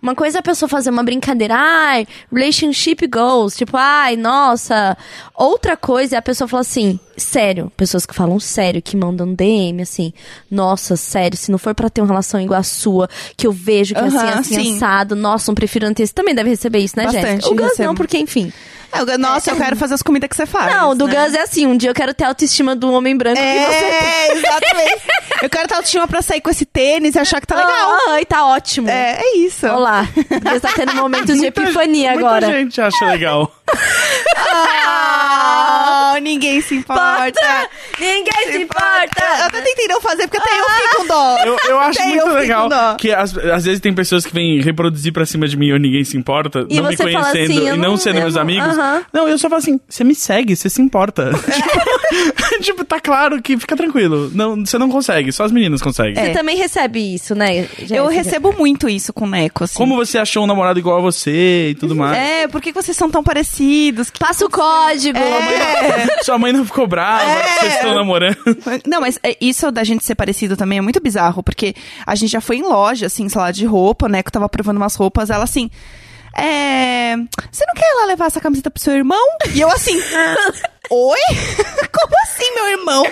[0.00, 4.96] Uma coisa é a pessoa fazer uma brincadeira, ai, relationship goals, tipo, ai, nossa.
[5.34, 9.82] Outra coisa é a pessoa falar assim, sério, pessoas que falam sério, que mandam DM,
[9.82, 10.12] assim,
[10.50, 13.94] nossa, sério, se não for pra ter uma relação igual a sua, que eu vejo
[13.94, 14.76] que é assim, assim, sim.
[14.76, 16.08] assado, nossa, não prefiro antes.
[16.08, 17.48] Você também deve receber isso, né, Bastante, Jéssica?
[17.50, 17.88] O Gus recebo.
[17.88, 18.52] não, porque, enfim.
[18.92, 20.72] É, eu- Nossa, eu quero fazer as comidas que você faz.
[20.74, 21.14] Não, do né?
[21.24, 23.84] Gus é assim, um dia eu quero ter a autoestima do homem branco que você
[23.84, 25.02] É, exatamente.
[25.42, 27.96] eu quero estar autoestima pra sair com esse tênis e achar que tá legal.
[28.10, 28.88] Ai, tá ótimo.
[28.88, 29.66] É, é isso.
[29.66, 30.06] Olá.
[30.14, 32.46] Gus tá tendo momentos de epifania Muita agora.
[32.52, 33.52] gente acha legal.
[34.82, 37.68] Ah, ninguém se importa.
[37.98, 39.22] Ninguém se importa.
[39.38, 41.36] Eu até tentei não fazer, porque até eu fiquei com dó.
[41.44, 44.60] Eu, eu acho Até muito eu legal que às, às vezes tem pessoas que vêm
[44.60, 47.66] reproduzir pra cima de mim ou ninguém se importa, E não me você conhecendo assim,
[47.68, 48.76] e não não- sendo eu meus não- amigos.
[49.12, 51.30] Não, eu só falo assim, você me segue, você se importa.
[51.32, 54.30] tipo, tipo, tá claro que fica tranquilo.
[54.34, 56.14] Não, você não consegue, só as meninas conseguem.
[56.14, 57.68] Você também recebe isso, né?
[57.90, 59.76] Eu recebo muito isso com o Neco, assim.
[59.76, 62.16] Como você achou um namorado igual a você e tudo mais.
[62.16, 64.10] É, por que vocês são tão parecidos?
[64.10, 65.18] Que- Passa o código.
[65.18, 66.22] É.
[66.22, 68.36] Sua mãe não ficou brava que vocês estão namorando.
[68.86, 71.74] Não, mas é, isso da gente ser parecido também é muito bizarro, porque
[72.06, 74.22] a gente já foi em loja, assim, sei lá, de roupa, né?
[74.22, 75.70] Que eu tava provando umas roupas, ela assim.
[76.36, 77.16] É.
[77.50, 79.26] Você não quer lá levar essa camiseta pro seu irmão?
[79.54, 80.00] E eu assim.
[80.88, 81.18] Oi?
[81.92, 83.04] Como assim, meu irmão?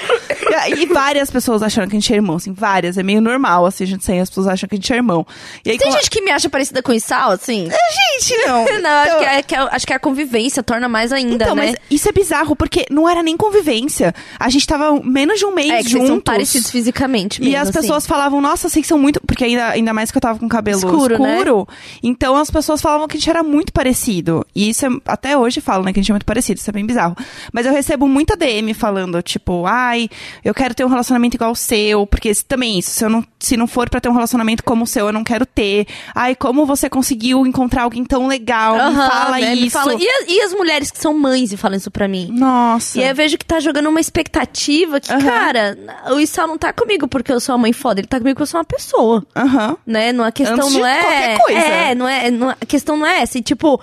[0.78, 2.96] E várias pessoas achando que a gente é irmão, assim, várias.
[2.96, 5.26] É meio normal, assim, a gente sair, as pessoas acham que a gente é irmão.
[5.64, 7.68] E aí, Tem gente que me acha parecida com o Sal, assim?
[7.68, 8.64] Gente, não.
[8.80, 11.54] Não, acho, Então- que é, que é- acho que a convivência torna mais ainda, Então,
[11.54, 11.66] né?
[11.66, 14.14] mas isso é bizarro, porque não era nem convivência.
[14.38, 16.08] A gente tava menos de um mês é que juntos.
[16.08, 17.80] são parecidos fisicamente mesmo, E as assim.
[17.80, 19.20] pessoas falavam, nossa, vocês são muito.
[19.26, 21.58] Porque ainda, ainda mais que eu tava com cabelo Escuro, escuro.
[21.68, 21.76] né?
[22.02, 24.46] Então as pessoas falavam que a gente era muito parecido.
[24.54, 26.58] E isso é, até hoje falam, né, que a gente é muito parecido.
[26.60, 27.16] Isso é bem bizarro.
[27.58, 30.08] Mas eu recebo muita DM falando, tipo, ai,
[30.44, 32.06] eu quero ter um relacionamento igual o seu.
[32.06, 34.86] Porque também isso, se, eu não, se não for pra ter um relacionamento como o
[34.86, 35.84] seu, eu não quero ter.
[36.14, 38.74] Ai, como você conseguiu encontrar alguém tão legal?
[38.74, 39.76] me Aham, fala né, me isso.
[39.76, 42.28] fala- E, as- e as mulheres que são mães e falam isso pra mim?
[42.30, 42.96] Nossa.
[43.00, 45.20] E aí eu vejo que tá jogando uma expectativa que, Aham.
[45.24, 45.78] cara,
[46.12, 48.42] o Issal não tá comigo porque eu sou uma mãe foda, ele tá comigo porque
[48.42, 49.26] eu sou uma pessoa.
[49.34, 49.76] Aham.
[49.84, 50.12] Né?
[50.12, 51.00] Não, a questão Antes de não é.
[51.00, 51.58] qualquer coisa.
[51.60, 53.36] É, não é, não- a questão não é essa.
[53.36, 53.80] E, tipo,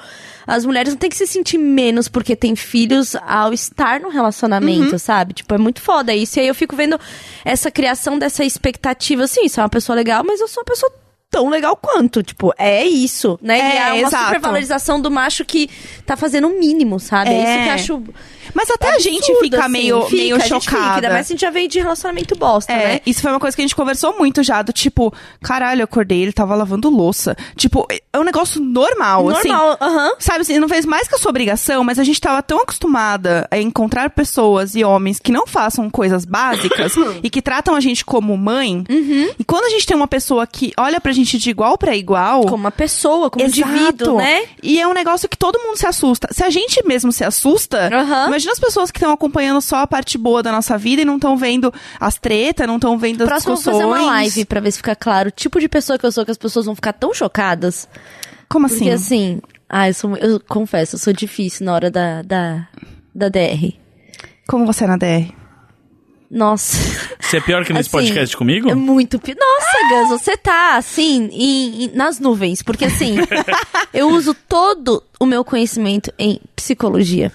[0.48, 4.94] as mulheres não têm que se sentir menos porque têm filhos ao estar no relacionamento,
[4.94, 5.00] Uhum.
[5.00, 5.34] sabe?
[5.34, 6.38] Tipo, é muito foda isso.
[6.38, 7.00] E aí eu fico vendo
[7.44, 10.92] essa criação dessa expectativa, assim, isso é uma pessoa legal, mas eu sou uma pessoa
[11.36, 12.24] tão legal quanto.
[12.24, 13.60] Tipo, é isso, né?
[13.60, 14.26] É, e é uma exato.
[14.26, 15.70] supervalorização do macho que
[16.06, 17.32] tá fazendo o mínimo, sabe?
[17.32, 17.72] É, isso que eu É.
[17.72, 18.04] acho.
[18.54, 19.70] Mas até a gente absurdo, fica assim.
[19.72, 20.96] meio, Fica, meio a gente Fica, chocada.
[20.96, 23.02] ainda mais a gente já veio de relacionamento bosta, É, né?
[23.06, 26.22] isso foi uma coisa que a gente conversou muito já, do tipo, caralho, eu acordei,
[26.22, 27.36] ele tava lavando louça.
[27.58, 29.50] Tipo, é um negócio normal, assim.
[29.50, 30.12] Normal, aham.
[30.20, 33.46] Sabe assim, não fez mais que a sua obrigação, mas a gente tava tão acostumada
[33.52, 36.94] a encontrar pessoas e homens que não façam coisas básicas
[37.24, 38.84] e que tratam a gente como mãe.
[38.90, 39.30] Uhum.
[39.40, 42.42] E quando a gente tem uma pessoa que olha pra gente de igual pra igual.
[42.46, 43.70] Como uma pessoa, como um Exato.
[43.70, 44.44] indivíduo, né?
[44.64, 46.28] E é um negócio que todo mundo se assusta.
[46.32, 48.28] Se a gente mesmo se assusta, Aham.
[48.28, 51.16] imagina as pessoas que estão acompanhando só a parte boa da nossa vida e não
[51.16, 53.84] estão vendo as tretas, não estão vendo as Próximo vou discussões.
[53.88, 56.24] fazer uma live pra ver se fica claro o tipo de pessoa que eu sou,
[56.24, 57.88] que as pessoas vão ficar tão chocadas.
[58.48, 59.40] Como Porque assim?
[59.40, 62.68] assim, ah, eu, sou, eu confesso, eu sou difícil na hora da, da,
[63.14, 63.74] da DR.
[64.48, 65.32] Como você é na DR?
[66.30, 66.78] Nossa.
[67.20, 68.70] Você é pior que nesse Assim, podcast comigo?
[68.70, 69.36] É muito pior.
[69.40, 72.62] Nossa, Gus, você tá, assim, em- em- nas nuvens.
[72.62, 73.16] Porque, assim,
[73.94, 77.32] eu uso todo o meu conhecimento em psicologia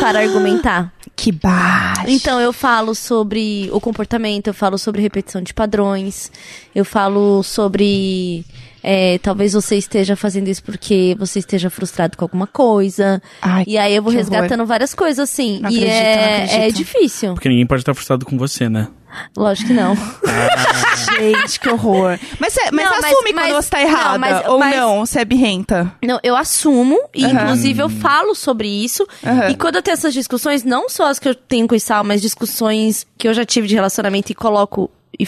[0.00, 0.92] para argumentar.
[1.16, 2.04] Que baixo.
[2.08, 6.32] Então, eu falo sobre o comportamento, eu falo sobre repetição de padrões,
[6.74, 8.42] eu falo sobre.
[8.82, 13.22] É, talvez você esteja fazendo isso porque você esteja frustrado com alguma coisa.
[13.42, 15.58] Ai, e aí eu vou resgatando várias coisas, assim.
[15.60, 16.60] Não e acredito, não é, acredito.
[16.62, 17.34] é difícil.
[17.34, 18.88] Porque ninguém pode estar frustrado com você, né?
[19.36, 19.96] Lógico que não.
[21.18, 22.18] Gente, que horror.
[22.38, 24.18] Mas, você- mas Não, mas- assume mas- quando você tá não, errada.
[24.18, 25.92] mas- ou mas- não, você é birrenta.
[26.04, 27.32] Não, eu assumo, e Aham.
[27.42, 29.06] inclusive eu falo sobre isso.
[29.26, 29.50] Aham.
[29.50, 32.04] E quando eu tenho essas discussões, não só as que eu tenho com o Sal,
[32.04, 34.90] mas discussões que eu já tive de relacionamento e coloco.
[35.18, 35.26] E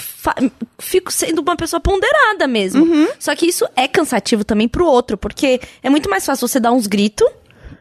[0.79, 2.85] fico sendo uma pessoa ponderada mesmo.
[2.85, 3.09] Uhum.
[3.19, 6.73] Só que isso é cansativo também pro outro, porque é muito mais fácil você dar
[6.73, 7.29] uns gritos,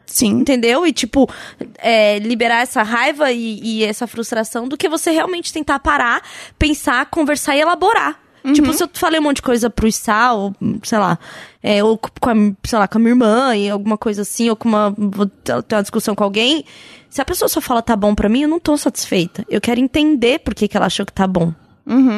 [0.06, 0.40] Sim.
[0.40, 0.86] entendeu?
[0.86, 1.30] E, tipo,
[1.78, 6.22] é, liberar essa raiva e, e essa frustração do que você realmente tentar parar,
[6.58, 8.20] pensar, conversar e elaborar.
[8.44, 8.54] Uhum.
[8.54, 11.18] Tipo, se eu falei um monte de coisa pro Issá, ou, sei lá,
[11.62, 12.34] é, ou com a,
[12.68, 15.62] sei lá, com a minha irmã, e alguma coisa assim, ou com uma, vou ter
[15.64, 16.66] ter uma discussão com alguém,
[17.10, 19.46] se a pessoa só fala tá bom pra mim, eu não tô satisfeita.
[19.48, 21.54] Eu quero entender por que, que ela achou que tá bom.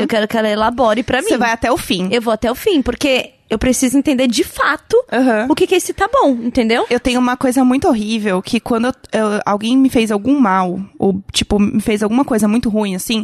[0.02, 1.24] Eu quero que ela elabore pra mim.
[1.24, 1.30] Uhum.
[1.30, 2.10] Você vai até o fim.
[2.12, 5.48] Eu vou até o fim, porque eu preciso entender de fato Aham.
[5.50, 6.86] o que, que é esse tá bom, entendeu?
[6.89, 10.80] Eu tenho uma coisa muito horrível, que quando eu- eu- alguém me fez algum mal,
[10.98, 13.24] ou, tipo, me fez alguma coisa muito ruim, assim,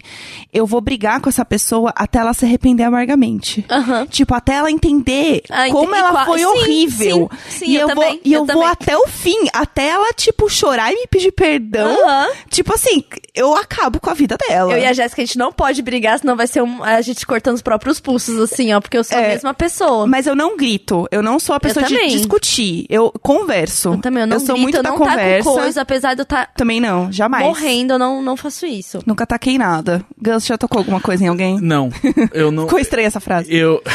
[0.54, 3.65] eu vou brigar com essa pessoa até ela se arrepender amargamente.
[3.70, 4.06] Aham.
[4.06, 7.30] Tipo, até ela entender Ah, ent- como ela qual- foi sim, horrível.
[7.50, 10.13] sim, sim, e eu eu, vou, também, e eu vou até o fim, até ela,
[10.13, 12.06] tipo, chorar e me pedir perdão.
[12.08, 12.28] Aham.
[12.50, 14.74] Tipo assim, eu acabo com a vida dela.
[14.74, 17.26] Eu e a Jéssica, a gente não pode brigar, senão vai ser um- a gente
[17.26, 19.30] cortando os próprios pulsos, assim, ó, porque eu sou a É.
[19.30, 20.06] mesma pessoa.
[20.06, 21.08] Mas eu não grito.
[21.12, 22.86] Eu não sou a pessoa de discutir.
[22.90, 23.94] Eu converso.
[23.94, 25.44] eu também, eu não sou grito, muito eu da não conversa.
[25.50, 27.46] taco coisa, apesar de eu estar Também não, jamais.
[27.46, 29.00] morrendo, eu não, não faço isso.
[29.06, 30.04] Nunca taquei nada.
[30.22, 31.60] Gus, já tocou alguma coisa em alguém?
[31.62, 31.90] Não,
[32.34, 32.64] eu não.
[32.70, 33.54] Ficou estranha essa frase.
[33.54, 33.82] Eu.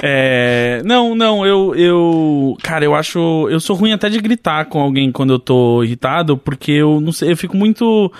[0.00, 2.56] É, não, não, eu, eu.
[2.62, 3.48] Cara, eu acho.
[3.50, 7.12] Eu sou ruim até de gritar com alguém quando eu tô irritado, porque eu não
[7.12, 8.12] sei, eu fico muito.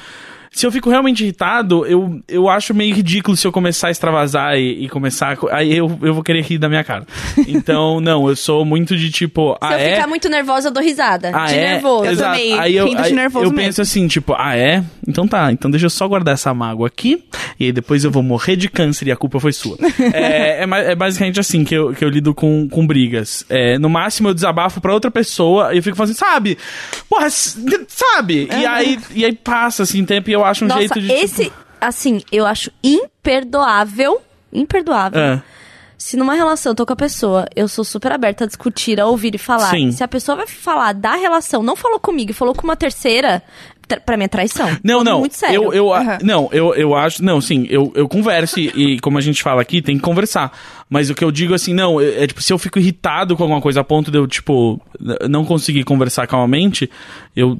[0.53, 4.57] Se eu fico realmente irritado, eu, eu acho meio ridículo se eu começar a extravasar
[4.57, 5.37] e, e começar.
[5.51, 7.07] a Aí eu, eu vou querer rir da minha cara.
[7.49, 9.53] Então, não, eu sou muito de tipo.
[9.53, 9.95] Se ah, eu é?
[9.95, 11.31] ficar muito nervosa, eu dou risada.
[11.33, 11.73] Ah, de é?
[11.73, 12.05] nervoso.
[12.05, 12.33] Eu Exato.
[12.33, 13.65] também, Aí eu, rindo de aí nervoso eu mesmo.
[13.65, 14.85] penso assim, tipo, ah, é?
[15.09, 17.25] Então tá, então deixa eu só guardar essa mágoa aqui,
[17.59, 19.79] e aí depois eu vou morrer de câncer e a culpa foi sua.
[20.12, 23.45] é, é, é basicamente assim que eu, que eu lido com, com brigas.
[23.49, 26.59] É, no máximo eu desabafo pra outra pessoa e eu fico falando assim, sabe?
[27.09, 28.49] Porra, sabe?
[28.51, 31.12] E, aí, e aí passa assim tempo e eu acho um Nossa, jeito de.
[31.12, 34.20] esse, assim, eu acho imperdoável,
[34.52, 35.20] imperdoável.
[35.20, 35.42] Ah,
[35.96, 39.07] Se numa relação eu tô com a pessoa, eu sou super aberta a discutir, a
[39.07, 39.70] ouvir e falar.
[39.70, 39.92] Sim.
[39.92, 43.42] Se a pessoa vai falar da relação, não falou comigo, falou com uma terceira,
[44.05, 44.68] pra mim é traição.
[44.83, 45.20] Não, não.
[45.20, 45.64] Muito sério.
[45.64, 46.18] Eu, eu, Aham.
[46.22, 47.22] Não, eu, eu acho.
[47.22, 50.52] Não, sim, eu, eu converso e, como a gente fala aqui, tem que conversar.
[50.88, 53.42] Mas o que eu digo assim, não, é, é, tipo, se eu fico irritado com
[53.42, 54.81] alguma coisa a ponto de eu, tipo,
[55.28, 56.90] não conseguir conversar calmamente,
[57.35, 57.59] eu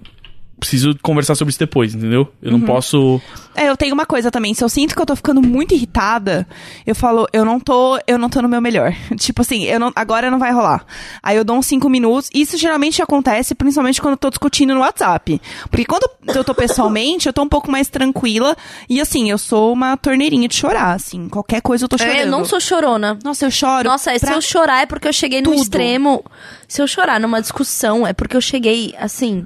[0.63, 2.33] preciso conversar sobre isso depois, entendeu?
[2.41, 3.21] Eu não posso.
[3.55, 4.55] É, eu tenho uma coisa também.
[4.55, 6.47] Se eu sinto que eu tô ficando muito irritada,
[6.87, 8.95] eu falo, eu não tô, eu não tô no meu melhor.
[9.19, 10.87] tipo assim, eu não, agora não vai rolar.
[11.23, 12.31] Aí eu dou uns cinco minutos.
[12.33, 15.41] Isso geralmente acontece, principalmente quando eu tô discutindo no WhatsApp.
[15.69, 18.57] Porque quando eu tô pessoalmente, eu tô um pouco mais tranquila.
[18.89, 21.29] E assim, eu sou uma torneirinha de chorar, assim.
[21.29, 22.17] Qualquer coisa eu tô chorando.
[22.17, 23.19] É, eu não sou chorona.
[23.25, 23.89] Nossa, eu choro.
[23.89, 25.61] Nossa, se pra- eu chorar é porque eu cheguei no tudo.
[25.63, 26.25] extremo.
[26.69, 29.45] Se eu chorar numa discussão é porque eu cheguei, assim,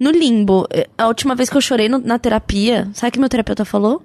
[0.00, 0.66] no limbo.
[0.98, 4.02] A última vez que eu chorei no- na terapia, sabe o que meu terapeuta falou?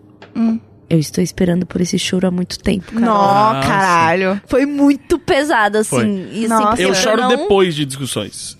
[0.90, 3.62] Eu estou esperando por esse choro há muito tempo, cara.
[3.64, 3.68] Sim.
[3.68, 4.42] caralho.
[4.48, 5.90] Foi muito pesado, assim.
[5.96, 6.06] Foi.
[6.32, 6.82] E, assim Nossa.
[6.82, 8.56] Eu choro não- depois de discussões.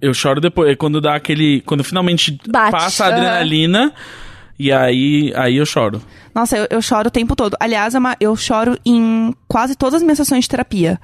[0.00, 0.70] Eu choro depois.
[0.70, 1.60] É quando dá aquele.
[1.62, 2.70] Quando finalmente Bate.
[2.70, 3.92] passa a adrenalina.
[4.58, 6.00] E aí, aí eu choro.
[6.34, 7.56] Nossa, eu, eu choro o tempo todo.
[7.60, 10.98] Aliás, é eu choro em quase todas as minhas sessões de terapia.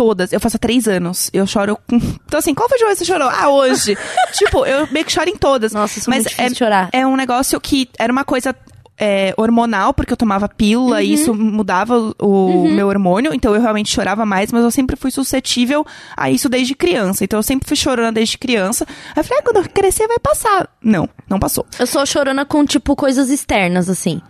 [0.00, 0.32] Todas.
[0.32, 1.28] Eu faço há três anos.
[1.30, 1.96] Eu choro com...
[2.24, 3.28] Então, assim, qual foi a última vez que você chorou?
[3.28, 3.98] Ah, hoje.
[4.32, 5.74] tipo, eu meio que choro em todas.
[5.74, 6.88] Nossa, isso é Mas difícil de chorar.
[6.90, 8.56] É um negócio que era uma coisa
[9.02, 11.02] é, hormonal, porque eu tomava pílula Uhum.
[11.02, 13.32] e isso mudava o, o meu hormônio.
[13.32, 17.24] Então, eu realmente chorava mais, mas eu sempre fui suscetível a isso desde criança.
[17.24, 18.86] Então, eu sempre fui chorando desde criança.
[19.16, 20.68] Aí eu falei, ah, quando eu crescer vai passar.
[20.82, 21.64] Não, não passou.
[21.78, 24.20] Eu sou chorona com, tipo, coisas externas, assim.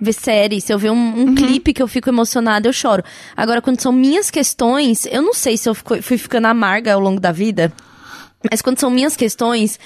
[0.00, 3.02] Ver série, se eu ver um, um clipe que eu fico emocionada, eu choro.
[3.36, 7.00] Agora, quando são minhas questões, eu não sei se eu fico- fui ficando amarga ao
[7.00, 7.72] longo da vida.
[8.50, 9.80] Mas quando são minhas questões,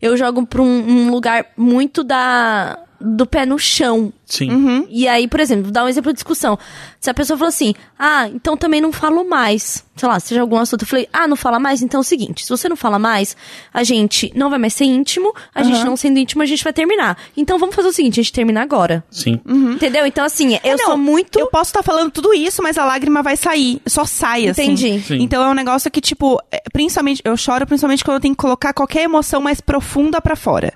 [0.00, 0.66] eu jogo pra um,
[1.06, 4.12] um lugar muito da do pé no chão.
[4.28, 4.86] Sim.
[4.90, 6.58] E aí, por exemplo, vou dar um exemplo de discussão.
[7.00, 9.84] Se a pessoa falou assim, ah, então também não falo mais.
[9.96, 10.82] Sei lá, seja algum assunto.
[10.82, 11.82] Eu falei, ah, não fala mais?
[11.82, 13.36] Então é o seguinte, se você não fala mais,
[13.72, 16.72] a gente não vai mais ser íntimo, a gente não sendo íntimo, a gente vai
[16.72, 17.16] terminar.
[17.36, 19.02] Então vamos fazer o seguinte, a gente termina agora.
[19.10, 19.40] Sim.
[19.46, 20.06] Entendeu?
[20.06, 21.38] Então, assim, eu É, não, sou muito.
[21.38, 23.80] Eu posso estar falando tudo isso, mas a lágrima vai sair.
[23.86, 24.62] Só sai, assim.
[24.62, 25.00] Entendi.
[25.00, 25.18] Sim.
[25.22, 28.40] Então é um negócio que, tipo, é, principalmente, eu choro principalmente quando eu tenho que
[28.40, 30.72] colocar qualquer emoção mais profunda pra fora.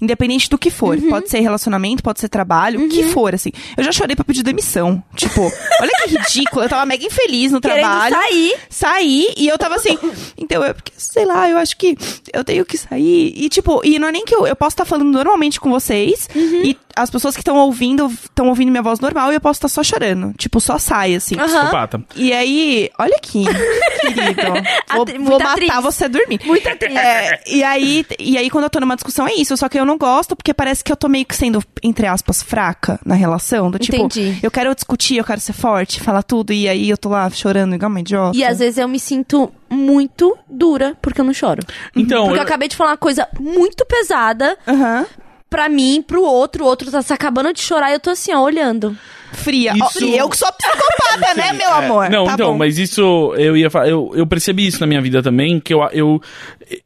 [0.00, 0.96] Independente do que for.
[0.96, 1.08] Uhum.
[1.10, 3.50] Pode ser relacionamento, pode ser trabalho, o que for, assim.
[3.76, 5.02] Eu já chorei pra pedir demissão.
[5.16, 5.42] Tipo,
[5.80, 6.64] olha que ridículo.
[6.64, 8.14] Eu tava mega infeliz no Querendo trabalho.
[8.14, 8.54] sair.
[8.68, 9.98] Saí e eu tava assim.
[10.36, 11.96] Então, eu, sei lá, eu acho que
[12.32, 13.32] eu tenho que sair.
[13.36, 16.28] E, tipo, e não é nem que eu, eu posso estar falando normalmente com vocês.
[16.34, 16.62] Uhum.
[16.64, 19.68] E as pessoas que estão ouvindo estão ouvindo minha voz normal e eu posso estar
[19.68, 20.32] só chorando.
[20.36, 21.36] Tipo, só sai, assim.
[21.36, 22.02] Psicopata.
[22.16, 24.42] E aí, olha aqui, querido.
[24.94, 25.74] Vou, vou matar atriz.
[25.82, 26.40] você a dormir.
[26.44, 26.94] Muita atriz.
[26.94, 29.56] É, e, aí, e aí, quando eu tô numa discussão, é isso.
[29.56, 32.42] Só que eu não gosto, porque parece que eu tô meio que sendo, entre aspas,
[32.42, 33.70] fraca na relação.
[33.70, 34.38] Do tipo, Entendi.
[34.42, 37.74] eu quero discutir, eu quero ser forte, falar tudo, e aí eu tô lá chorando
[37.74, 38.36] igual uma idiota.
[38.36, 41.62] E às vezes eu me sinto muito dura porque eu não choro.
[41.96, 45.06] Então, Porque eu eu- acabei de falar uma coisa muito pesada Aham.
[45.52, 48.32] Pra mim, pro outro, o outro tá se acabando de chorar e eu tô assim,
[48.34, 48.96] ó, olhando.
[49.34, 49.72] Fria.
[49.80, 52.10] Ó, Isso- e eu que sou psicopata, né, meu amor?
[52.10, 52.58] Não, Tá então, bom.
[52.58, 55.82] mas isso eu ia fa- eu, eu percebi isso na minha vida também, que eu,
[55.92, 56.20] eu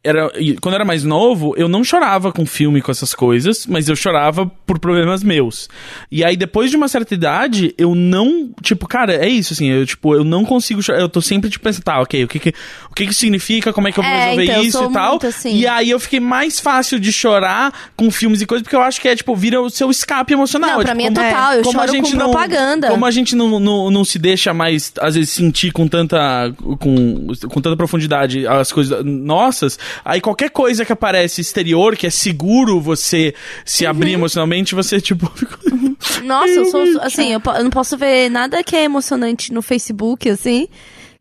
[0.03, 3.88] era quando eu era mais novo, eu não chorava com filme com essas coisas, mas
[3.88, 5.68] eu chorava por problemas meus.
[6.11, 9.87] E aí depois de uma certa idade, eu não, tipo, cara, é isso assim, eu
[9.87, 12.55] tipo, eu não consigo chorar, eu tô sempre tipo pensando, tá, OK, o que que
[12.90, 15.18] o que que significa, como é que eu vou É, resolver então, isso e tal.
[15.22, 15.57] assim.
[15.57, 19.01] E aí eu fiquei mais fácil de chorar com filmes e coisas, porque eu acho
[19.01, 20.70] que é tipo, vira o seu escape emocional.
[20.70, 22.88] Não, pra tipo, mim é como- total, eu como a choro gente com não- propaganda.
[22.88, 27.27] Como a gente não, não, não se deixa mais, às vezes, sentir com tanta, com,
[27.49, 32.80] com tanta profundidade as coisas nossas, aí qualquer coisa que aparece exterior, que é seguro
[32.80, 33.34] você
[33.64, 33.90] se Uhum.
[33.90, 35.30] abrir emocionalmente, você, tipo...
[36.24, 40.28] Nossa, eu sou, assim, eu, eu não posso ver nada que é emocionante no Facebook,
[40.28, 40.68] assim,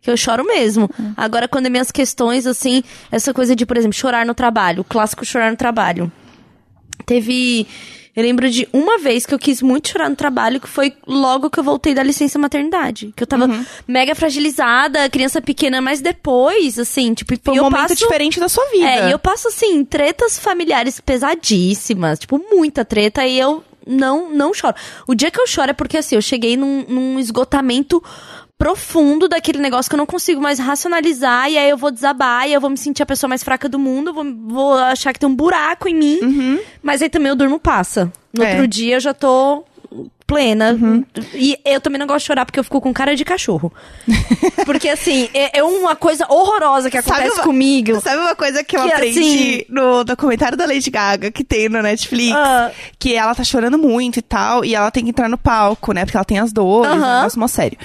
[0.01, 0.89] que eu choro mesmo.
[1.15, 4.83] Agora, quando é minhas questões, assim, essa coisa de, por exemplo, chorar no trabalho, o
[4.83, 6.11] clássico chorar no trabalho.
[7.05, 7.67] Teve.
[8.15, 11.49] Eu lembro de uma vez que eu quis muito chorar no trabalho, que foi logo
[11.49, 13.12] que eu voltei da licença maternidade.
[13.13, 17.89] Que eu tava mega fragilizada, criança pequena, mas depois, assim, tipo, Foi um eu momento
[17.89, 17.95] passo...
[17.95, 18.88] diferente da sua vida.
[18.88, 24.54] É, e eu passo, assim, tretas familiares pesadíssimas, tipo, muita treta, e eu não, não
[24.54, 24.75] choro.
[25.06, 28.01] O dia que eu choro é porque, assim, eu cheguei num, num esgotamento
[28.57, 32.53] profundo daquele negócio que eu não consigo mais racionalizar, e aí eu vou desabar, e
[32.53, 35.27] eu vou me sentir a pessoa mais fraca do mundo, vou, vou achar que tem
[35.27, 38.11] um buraco em mim, mas aí também eu durmo passa.
[38.33, 38.51] No É.
[38.51, 39.63] outro dia eu já tô
[40.27, 40.77] plena.
[41.33, 43.71] E eu também não gosto de chorar porque eu fico com cara de cachorro.
[44.65, 48.01] porque, assim, é, é uma coisa horrorosa que Sabe acontece uma- comigo.
[48.01, 51.69] Sabe uma coisa que eu Que, aprendi assim- no documentário da Lady Gaga que tem
[51.69, 52.35] no Netflix?
[52.35, 52.71] Ah.
[52.97, 56.05] Que ela tá chorando muito e tal, e ela tem que entrar no palco, né?
[56.05, 56.97] Porque ela tem as dores, Aham.
[56.97, 57.77] um negócio mó sério.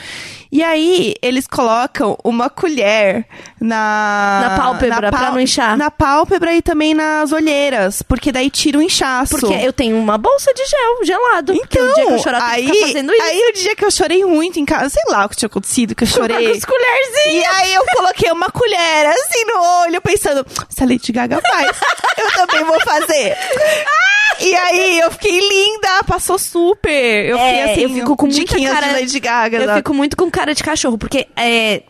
[0.53, 3.25] E aí, eles colocam uma colher
[3.61, 4.41] na...
[4.49, 5.77] Na pálpebra, pra não inchar.
[5.77, 9.39] Na pálpebra e também nas olheiras, porque daí tira o inchaço.
[9.39, 11.53] Porque eu tenho uma bolsa de gel gelado.
[11.55, 13.23] Então, chorar, aí, tenho que fazendo isso.
[13.23, 15.95] aí o dia que eu chorei muito em casa, sei lá o que tinha acontecido,
[15.95, 16.51] que eu Com chorei.
[16.51, 17.27] as colherzinhas.
[17.27, 21.77] E aí eu coloquei uma colher assim no olho, pensando, se a Lady Gaga faz,
[22.19, 23.37] eu também vou fazer.
[24.43, 27.27] E aí eu fiquei linda, passou super.
[27.27, 29.59] Eu É, fiquei assim, eu fico com muita cara- de Lady Gaga.
[29.59, 31.83] Eu fico muito com cara de cachorro, porque é.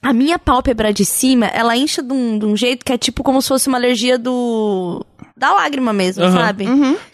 [0.00, 3.24] A minha pálpebra de cima, ela incha de um, de um jeito que é tipo
[3.24, 5.04] como se fosse uma alergia do.
[5.36, 6.36] Da lágrima mesmo, Aham.
[6.46, 6.66] sabe?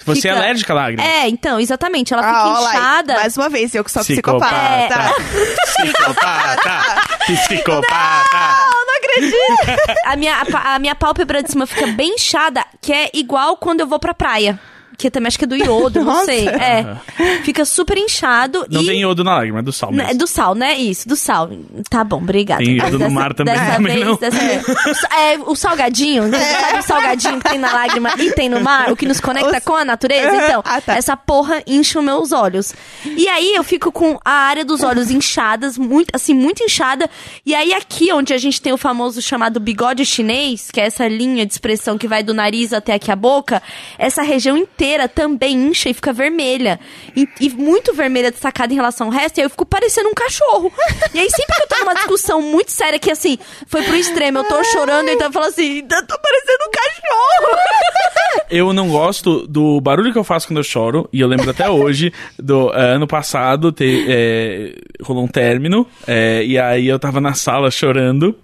[0.05, 1.03] Você Fica- é alérgica à lágrima?
[1.09, 2.13] É, então, exatamente.
[2.13, 3.15] Ela fica Ah, lá, inchada.
[3.15, 4.55] mais uma vez, eu que sou Psicopata.
[4.55, 5.15] psicopata.
[5.65, 6.83] Psicopata!
[7.27, 8.57] Psicopata!
[8.71, 10.01] Eu não acredito.
[10.05, 13.81] a, minha, a, a minha pálpebra de cima fica bem inchada, que é igual quando
[13.81, 14.59] eu vou pra praia.
[14.99, 16.49] Que também acho que é do iodo, não sei.
[16.49, 16.97] É.
[17.45, 18.87] Fica super inchado Não e.
[18.87, 20.15] tem iodo na lágrima, é do sal É mesmo.
[20.19, 20.75] do sal, né?
[20.77, 21.49] Isso, do sal.
[21.89, 22.65] Tá bom, obrigada.
[22.65, 24.17] Tem iodo no mar também, Dessa também vez, não.
[24.17, 24.39] dessa
[25.17, 28.97] É, o salgadinho, sabe o salgadinho que tem na lágrima e tem no mar, o
[28.97, 30.35] que nos conecta Os- com a natureza?
[30.45, 30.97] Então, Ah, tá.
[30.97, 32.75] essa porra incha os meus olhos.
[33.05, 37.09] E aí eu fico com a área dos olhos inchadas, muito, assim, muito inchada.
[37.47, 41.07] E aí aqui, onde a gente tem o famoso chamado bigode chinês, que é essa
[41.07, 43.63] linha de expressão que vai do nariz até aqui a boca,
[43.97, 46.79] essa região inteira também incha e fica vermelha.
[47.17, 50.15] E, e muito vermelha destacada em relação ao resto, e aí eu fico parecendo um
[50.15, 50.73] cachorro.
[51.13, 54.39] E aí sempre que eu tô numa discussão muito séria, que assim, foi pro extremo,
[54.39, 57.59] eu tô chorando, então eu falo assim, eu tô parecendo um cachorro.
[58.51, 61.69] Eu não gosto do barulho que eu faço quando eu choro, e eu lembro até
[61.69, 67.21] hoje, do eh, ano passado, te, eh, rolou um término, eh, e aí eu tava
[67.21, 68.35] na sala chorando,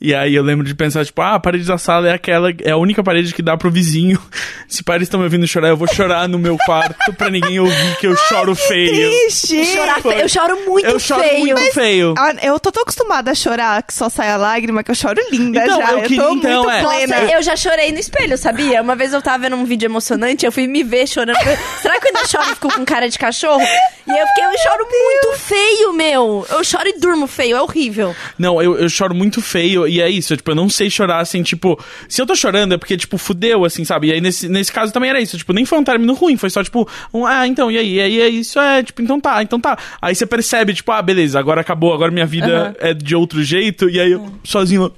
[0.00, 2.70] e aí eu lembro de pensar, tipo, ah, a parede da sala é aquela, é
[2.70, 4.20] a única parede que dá pro vizinho.
[4.68, 7.96] Se pares estão me ouvindo chorar, eu vou chorar no meu quarto pra ninguém ouvir
[7.98, 8.90] que eu choro feio.
[9.10, 9.64] Triste.
[9.64, 11.56] Chorar Eu choro muito Eu choro feio.
[11.56, 12.14] muito feio.
[12.42, 15.64] Eu tô tão acostumada a chorar que só sai a lágrima que eu choro linda
[15.64, 15.90] Então, já.
[15.92, 16.80] eu Eu, queria- tô então, muito é.
[16.82, 17.20] plena.
[17.20, 18.82] Nossa, eu já chorei no espelho, sabia?
[18.82, 21.36] Uma vez eu tava vendo um vídeo emocionante, eu fui me ver chorando.
[21.82, 23.62] Será que eu ainda choro e fico com cara de cachorro?
[24.06, 26.46] E eu fiquei, eu choro muito feio, meu.
[26.50, 28.14] Eu choro e durmo feio, é horrível.
[28.38, 31.42] Não, eu, eu choro muito feio, e é isso, tipo, eu não sei chorar assim,
[31.42, 34.08] tipo, se eu tô chorando é porque, tipo, fudeu, assim, sabe?
[34.08, 36.50] E aí nesse, nesse caso também era isso, tipo, nem foi um término ruim, foi
[36.50, 37.94] só, tipo, um, ah, então, e aí?
[37.94, 39.76] E aí é isso, é, tipo, então tá, então tá.
[40.00, 43.88] Aí você percebe, tipo, ah, beleza, agora acabou, agora minha vida é de outro jeito,
[43.88, 44.92] e aí eu sozinho.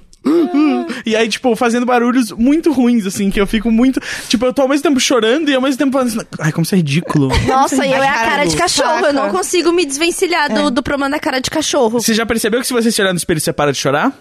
[1.05, 3.99] E aí, tipo, fazendo barulhos muito ruins, assim, que eu fico muito.
[4.29, 6.63] Tipo, eu tô ao mesmo tempo chorando e ao mesmo tempo falando assim, ai, como
[6.63, 7.29] isso é ridículo.
[7.45, 9.05] Nossa, e eu é a cara de cachorro.
[9.05, 9.37] Eu não saca.
[9.37, 11.99] consigo me desvencilhar do, do problema da cara de cachorro.
[11.99, 14.13] Você já percebeu que se você se olhar no espelho, você para de chorar?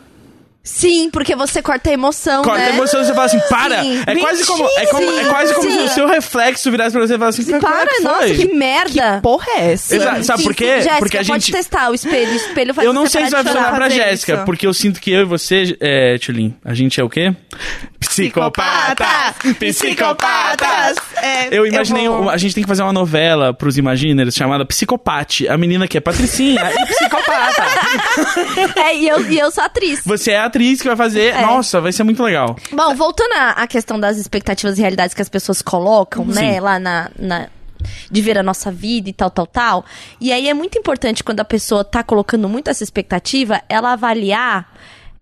[0.65, 2.71] Sim, porque você corta a emoção, Corta né?
[2.71, 3.83] a emoção e você fala assim, para!
[3.83, 4.01] Sim.
[4.07, 5.79] É quase como, é como, é quase como Sim.
[5.79, 8.37] se o seu reflexo virasse pra você e falasse assim, Para, "Cara, que nossa, foi?"
[8.37, 9.21] que merda.
[9.23, 9.97] Porra é essa?
[9.97, 10.23] Exato.
[10.25, 10.67] Sabe por quê?
[10.83, 12.31] Jéssica, Porque a pode gente- testar o espelho.
[12.33, 14.45] O espelho vai Eu não sei se vai funcionar pra Jéssica, isso.
[14.45, 17.35] porque eu sinto que eu e você, é, Tulin, a gente é o quê?
[17.99, 19.05] Psicopata!
[19.59, 20.97] Psicopatas!
[21.17, 24.65] É, Eu imaginei, vou- um- a gente tem que fazer uma novela pros Imaginers chamada
[24.65, 25.49] Psicopate.
[25.49, 27.63] A menina que é Patricinha e psicopata.
[28.77, 30.01] É, e eu, e eu sou atriz.
[30.05, 31.35] Você é a atriz que vai fazer.
[31.35, 31.41] É.
[31.43, 32.57] Nossa, vai ser muito legal.
[32.73, 37.11] Bom, voltando à, questão das expectativas e realidades que as pessoas colocam, né, lá na,
[37.19, 37.49] na-
[38.11, 39.85] de ver a nossa vida e tal, tal, tal.
[40.21, 44.73] E aí é muito importante quando a pessoa tá colocando muito essa expectativa, ela avaliar,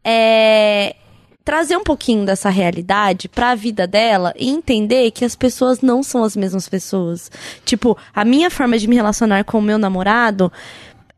[0.05, 0.95] é,
[1.43, 6.23] trazer um pouquinho dessa realidade pra vida dela e entender que as pessoas não são
[6.23, 7.31] as mesmas pessoas.
[7.65, 10.53] Tipo, a minha forma de me relacionar com o meu namorado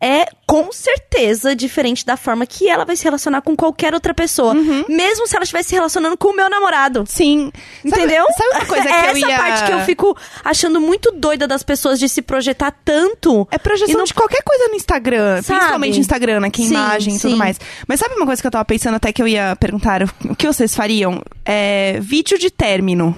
[0.05, 4.53] é com certeza diferente da forma que ela vai se relacionar com qualquer outra pessoa.
[4.89, 7.05] Mesmo se ela estivesse se relacionando com o meu namorado.
[7.07, 7.53] Sim.
[7.89, 8.25] Sabe- Entendeu?
[8.37, 9.37] Sabe, uma coisa que é eu essa ia...
[9.37, 13.47] parte que eu fico achando muito doida das pessoas de se projetar tanto.
[13.51, 15.59] É projeção não- de qualquer coisa no Instagram, Sabe?
[15.61, 16.51] principalmente no Instagram, né?
[16.51, 17.61] Que é Sim, imagem e tudo mais.
[17.87, 20.03] Mas sabe uma coisa que eu tava pensando até que eu ia perguntar?
[20.29, 21.23] O que vocês fariam?
[21.45, 23.17] É, vídeo de término.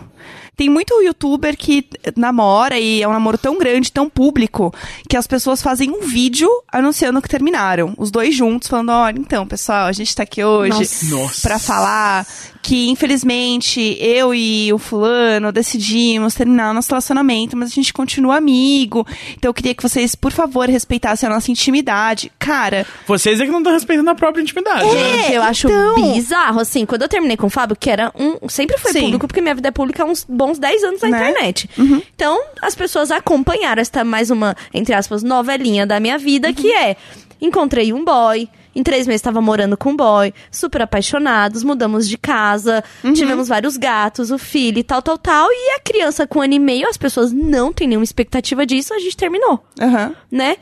[0.56, 1.86] Tem muito youtuber que
[2.16, 4.72] namora e é um namoro tão grande, tão público,
[5.08, 7.94] que as pessoas fazem um vídeo anunciando que terminaram.
[7.98, 11.40] Os dois juntos, falando: olha, então, pessoal, a gente tá aqui hoje Nossa.
[11.42, 12.26] Pra falar
[12.64, 18.36] que, infelizmente, eu e o fulano decidimos terminar o nosso relacionamento, mas a gente continua
[18.38, 19.06] amigo.
[19.36, 22.32] Então eu queria que vocês, por favor, respeitassem a nossa intimidade.
[22.38, 24.82] Cara, Vocês é que não estão respeitando a própria intimidade.
[24.86, 24.92] né?
[25.24, 25.94] Gente, eu acho então.
[26.14, 28.48] bizarro, assim, quando eu terminei com o Fábio, que era um.
[28.48, 29.00] Sempre foi Sim.
[29.02, 31.30] público, porque minha vida é pública há uns bons 10 anos na Né?
[31.30, 31.68] internet.
[32.16, 36.96] Então, as pessoas acompanharam esta mais uma, entre aspas, novelinha da minha vida, que é:
[37.44, 38.48] encontrei um boy.
[38.74, 42.82] Em três meses estava morando com um boy, super apaixonados, mudamos de casa,
[43.14, 45.48] tivemos vários gatos, o filho e tal, tal, tal.
[45.48, 48.92] E a criança com um ano e meio, as pessoas não têm nenhuma expectativa disso,
[48.92, 50.12] a gente terminou, aham.
[50.28, 50.56] né?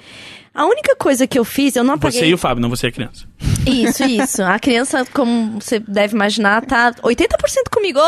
[0.54, 2.20] A única coisa que eu fiz, eu não apaguei.
[2.20, 3.24] Você e o Fábio, não você é criança.
[3.66, 4.42] Isso, isso.
[4.42, 7.98] A criança, como você deve imaginar, tá 80% comigo.
[7.98, 8.06] Oi!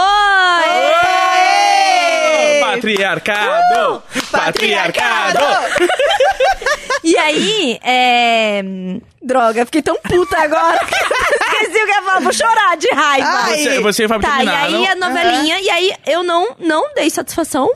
[2.37, 2.61] Oi!
[2.61, 4.03] Patriarcado!
[4.31, 5.39] Patriarcado!
[7.05, 8.63] E aí, é...
[9.23, 10.81] Droga, fiquei tão puta agora.
[10.85, 13.29] Esqueci o que eu ia falar, vou chorar de raiva.
[13.29, 13.59] Ai.
[13.59, 17.09] Você, você e Fábio tá, e aí a novelinha, e aí eu não, não dei
[17.11, 17.73] satisfação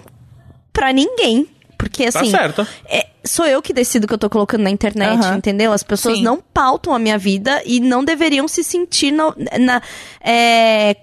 [0.72, 1.47] pra ninguém.
[1.76, 2.66] Porque Tá assim, certo.
[2.89, 5.37] é, sou eu que decido o que eu tô colocando na internet, Aham.
[5.37, 5.72] entendeu?
[5.72, 6.24] As pessoas Sim.
[6.24, 9.83] não pautam a minha vida e não deveriam se sentir na, na-
[10.20, 10.97] é,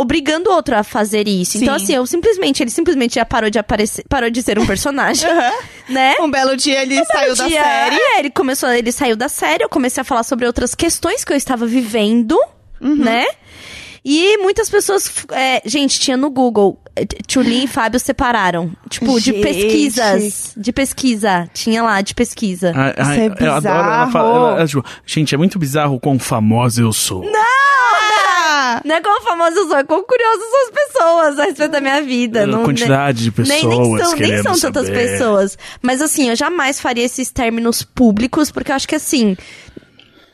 [0.00, 1.58] obrigando o outro a fazer isso.
[1.58, 1.84] Então, Sim.
[1.84, 5.52] assim, eu simplesmente, ele simplesmente já parou de aparecer, parou de ser um personagem, Aham.
[5.88, 6.14] né?
[6.20, 7.96] Um belo dia ele saiu da dia, série.
[7.96, 11.32] é, ele começou, ele saiu da série, eu comecei a falar sobre outras questões que
[11.32, 12.38] eu estava vivendo,
[12.80, 12.94] Uhum.
[12.96, 13.24] né?
[14.04, 15.12] E muitas pessoas.
[15.32, 16.80] é, gente, tinha no Google.
[16.96, 18.72] é, Tchulin e Fábio separaram.
[18.88, 19.42] Tipo, de Gente.
[19.42, 20.52] pesquisas.
[20.56, 21.50] De pesquisa.
[21.52, 22.72] Tinha lá, de pesquisa.
[22.74, 23.74] Ai, ai, Isso é eu adoro.
[23.76, 24.12] Ela bizarro.
[24.12, 27.22] fala, ela- ela, tipo, Gente, é muito bizarro o quão famosa eu sou.
[28.84, 31.80] Não é como famoso eu sou, é como curioso são as pessoas a respeito da
[31.80, 32.42] minha vida.
[32.44, 35.10] A Não, quantidade de nem, nem pessoas são, nem são tantas saber.
[35.10, 35.58] pessoas.
[35.82, 39.36] Mas assim, eu jamais faria esses términos públicos, porque eu acho que assim.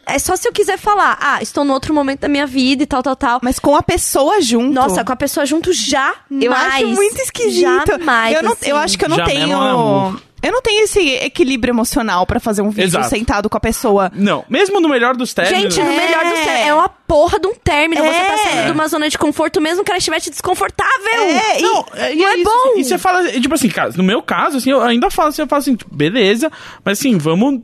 [0.07, 2.87] É só se eu quiser falar, ah, estou no outro momento da minha vida e
[2.87, 3.41] tal, tal, tal.
[3.43, 4.75] Mas com a pessoa junto.
[4.75, 6.15] Nossa, com a pessoa junto já.
[6.31, 7.87] eu acho muito esquisito.
[7.87, 8.37] Jamais.
[8.37, 8.69] eu, não, assim.
[8.71, 10.21] eu acho que eu não Já tenho.
[10.45, 10.49] É.
[10.49, 13.09] Eu não tenho esse equilíbrio emocional pra fazer um vídeo Exato.
[13.09, 14.11] sentado com a pessoa.
[14.15, 15.75] Não, mesmo no melhor dos términos.
[15.75, 15.97] Gente, no É.
[15.97, 18.03] melhor dos términos, é uma porra de um término.
[18.03, 18.37] Você tá É.
[18.39, 20.95] saindo de uma zona de conforto mesmo que ela estivesse desconfortável.
[21.13, 22.73] É, e- Não, é, e não é isso, bom.
[22.79, 25.49] E você fala, tipo assim, cara, no meu caso, assim, eu ainda falo assim, eu
[25.49, 26.51] falo assim, tipo, beleza,
[26.85, 27.61] mas assim, vamos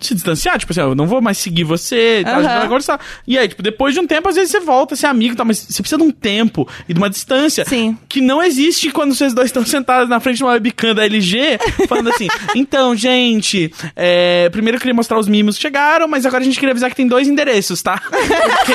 [0.00, 2.58] se distanciar, tipo assim, eu não vou mais seguir você, a gente Aham.
[2.58, 3.00] vai conversar.
[3.26, 5.44] E aí, tipo, depois de um tempo, às vezes você volta a ser amigo, tá,
[5.44, 7.96] mas você precisa de um tempo e de uma distância Sim.
[8.08, 11.58] que não existe quando vocês dois estão sentados na frente de uma webcam da LG,
[11.88, 16.42] falando assim, então, gente, é, primeiro eu queria mostrar os mimos que chegaram, mas agora
[16.42, 18.00] a gente queria avisar que tem dois endereços, tá?
[18.10, 18.72] Porque...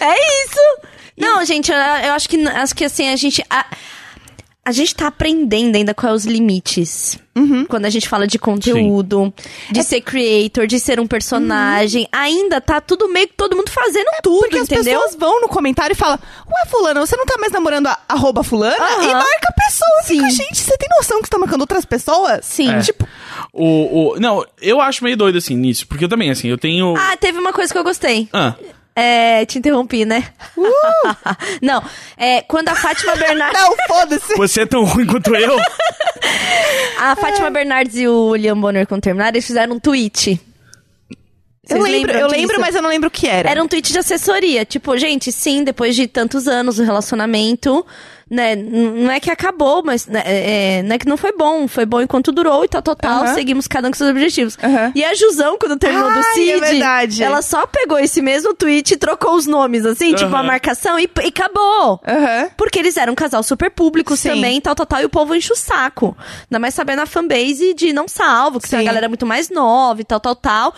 [0.00, 0.94] É isso!
[1.16, 3.44] Não, gente, eu, eu acho que acho que assim, a gente.
[3.48, 3.64] A,
[4.64, 7.18] a gente tá aprendendo ainda quais os limites.
[7.36, 7.64] Uhum.
[7.66, 9.34] Quando a gente fala de conteúdo,
[9.70, 12.08] de É ser creator, de ser um personagem.
[12.12, 14.40] Ainda tá tudo meio que todo mundo fazendo tudo, Uhum.
[14.42, 15.00] Porque as entendeu?
[15.00, 18.42] pessoas vão no comentário e falam: Ué, fulano, você não tá mais namorando a arroba
[18.44, 18.76] fulana?
[18.78, 19.02] Aham.
[19.02, 20.02] E marca a pessoa.
[20.06, 20.36] Fica, Sim.
[20.44, 22.44] gente, você tem noção que você tá marcando outras pessoas?
[22.44, 22.72] Sim.
[22.72, 22.80] É.
[22.80, 23.06] Tipo,
[23.52, 26.94] O, o, não, eu acho meio doido assim nisso, porque eu também, assim, eu tenho.
[26.96, 28.28] Ah, teve uma coisa que eu gostei.
[28.32, 28.54] Ah,
[28.96, 30.28] É, te interrompi, né?
[31.60, 31.82] Não,
[32.16, 33.60] é, quando a Fátima Bernardes.
[33.60, 34.36] Não, foda-se.
[34.36, 35.56] Você é tão ruim quanto eu?
[37.00, 40.40] A Fátima Bernardes e o William Bonner, quando terminaram, eles fizeram um tweet.
[41.68, 42.40] Eu Vocês lembro, lembram eu disso?
[42.40, 43.50] lembro, mas eu não lembro o que era.
[43.50, 44.64] Era um tweet de assessoria.
[44.64, 47.84] Tipo, gente, sim, depois de tantos anos do relacionamento,
[48.34, 48.56] né?
[48.56, 51.66] Não é que acabou, mas né, é, não é que não foi bom.
[51.68, 53.22] Foi bom enquanto durou e tal, total.
[53.24, 53.34] Aham.
[53.34, 54.58] Seguimos cada um com seus objetivos.
[54.62, 54.92] Aham.
[54.94, 57.22] E a Jusão, quando terminou do Ai, Cid, é verdade.
[57.22, 61.08] ela só pegou esse mesmo tweet e trocou os nomes, assim, tipo, a marcação e,
[61.22, 62.00] e acabou.
[62.56, 64.30] Porque eles eram um casal super público Sim.
[64.30, 66.16] também, tal, tal, tal, e o povo enche o saco.
[66.50, 68.84] Ainda mais sabendo a fanbase de Não Salvo, que tem Sim.
[68.84, 70.74] uma galera muito mais nova e tal, tal, tal.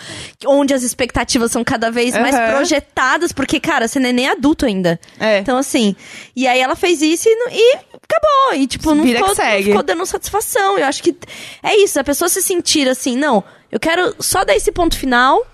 [0.46, 4.66] Onde as expectativas são cada vez mais projetadas, porque, cara, você não é nem adulto
[4.66, 4.98] ainda.
[5.18, 5.38] É.
[5.38, 5.94] Então, assim,
[6.34, 8.54] e aí ela fez isso e, não- e acabou.
[8.60, 10.78] E, tipo, não ficou, não ficou dando satisfação.
[10.78, 11.16] Eu acho que
[11.62, 15.44] é isso, a pessoa se sentir assim, não, eu quero só dar esse ponto final,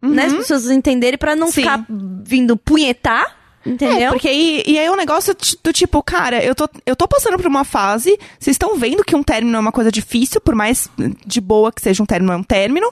[0.00, 1.52] né, as pessoas entenderem pra não Uhum.
[1.52, 1.62] Sim.
[1.62, 4.08] ficar vindo punhetar, entendeu?
[4.08, 7.06] É, porque aí, e aí é um negócio do tipo, cara, eu tô, eu tô
[7.06, 10.54] passando por uma fase, vocês estão vendo que um término é uma coisa difícil, por
[10.54, 10.88] mais
[11.24, 12.90] de boa que seja um término, é um término.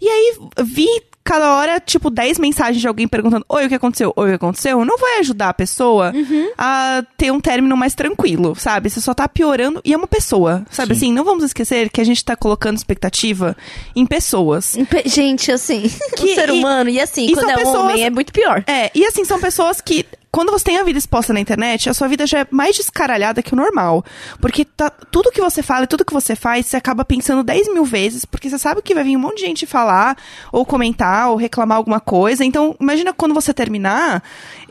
[0.00, 0.88] E aí vi
[1.22, 4.12] cada hora, tipo, 10 mensagens de alguém perguntando: Oi, o que aconteceu?
[4.16, 4.84] Oi, o que aconteceu?
[4.84, 6.12] Não vai ajudar a pessoa
[6.58, 8.90] a ter um término mais tranquilo, sabe?
[8.90, 9.80] Você só tá piorando.
[9.84, 10.98] E é uma pessoa, sabe Sim.
[11.06, 11.12] assim?
[11.12, 13.56] Não vamos esquecer que a gente tá colocando expectativa
[13.94, 14.76] em pessoas.
[14.88, 15.82] Pe- Gente, assim,
[16.16, 18.64] Que- o ser e- humano, e assim, e quando é pessoas- homem, é muito pior.
[18.66, 21.94] É, e assim, são pessoas que, quando você tem a vida exposta na internet, a
[21.94, 24.04] sua vida já é mais descaralhada que o normal.
[24.40, 27.72] Porque tá, tudo que você fala e tudo que você faz, você acaba pensando 10
[27.74, 30.16] mil vezes, porque você sabe que vai vir um monte de gente falar,
[30.52, 32.44] ou comentar, ou reclamar alguma coisa.
[32.44, 34.22] Então, imagina quando você terminar,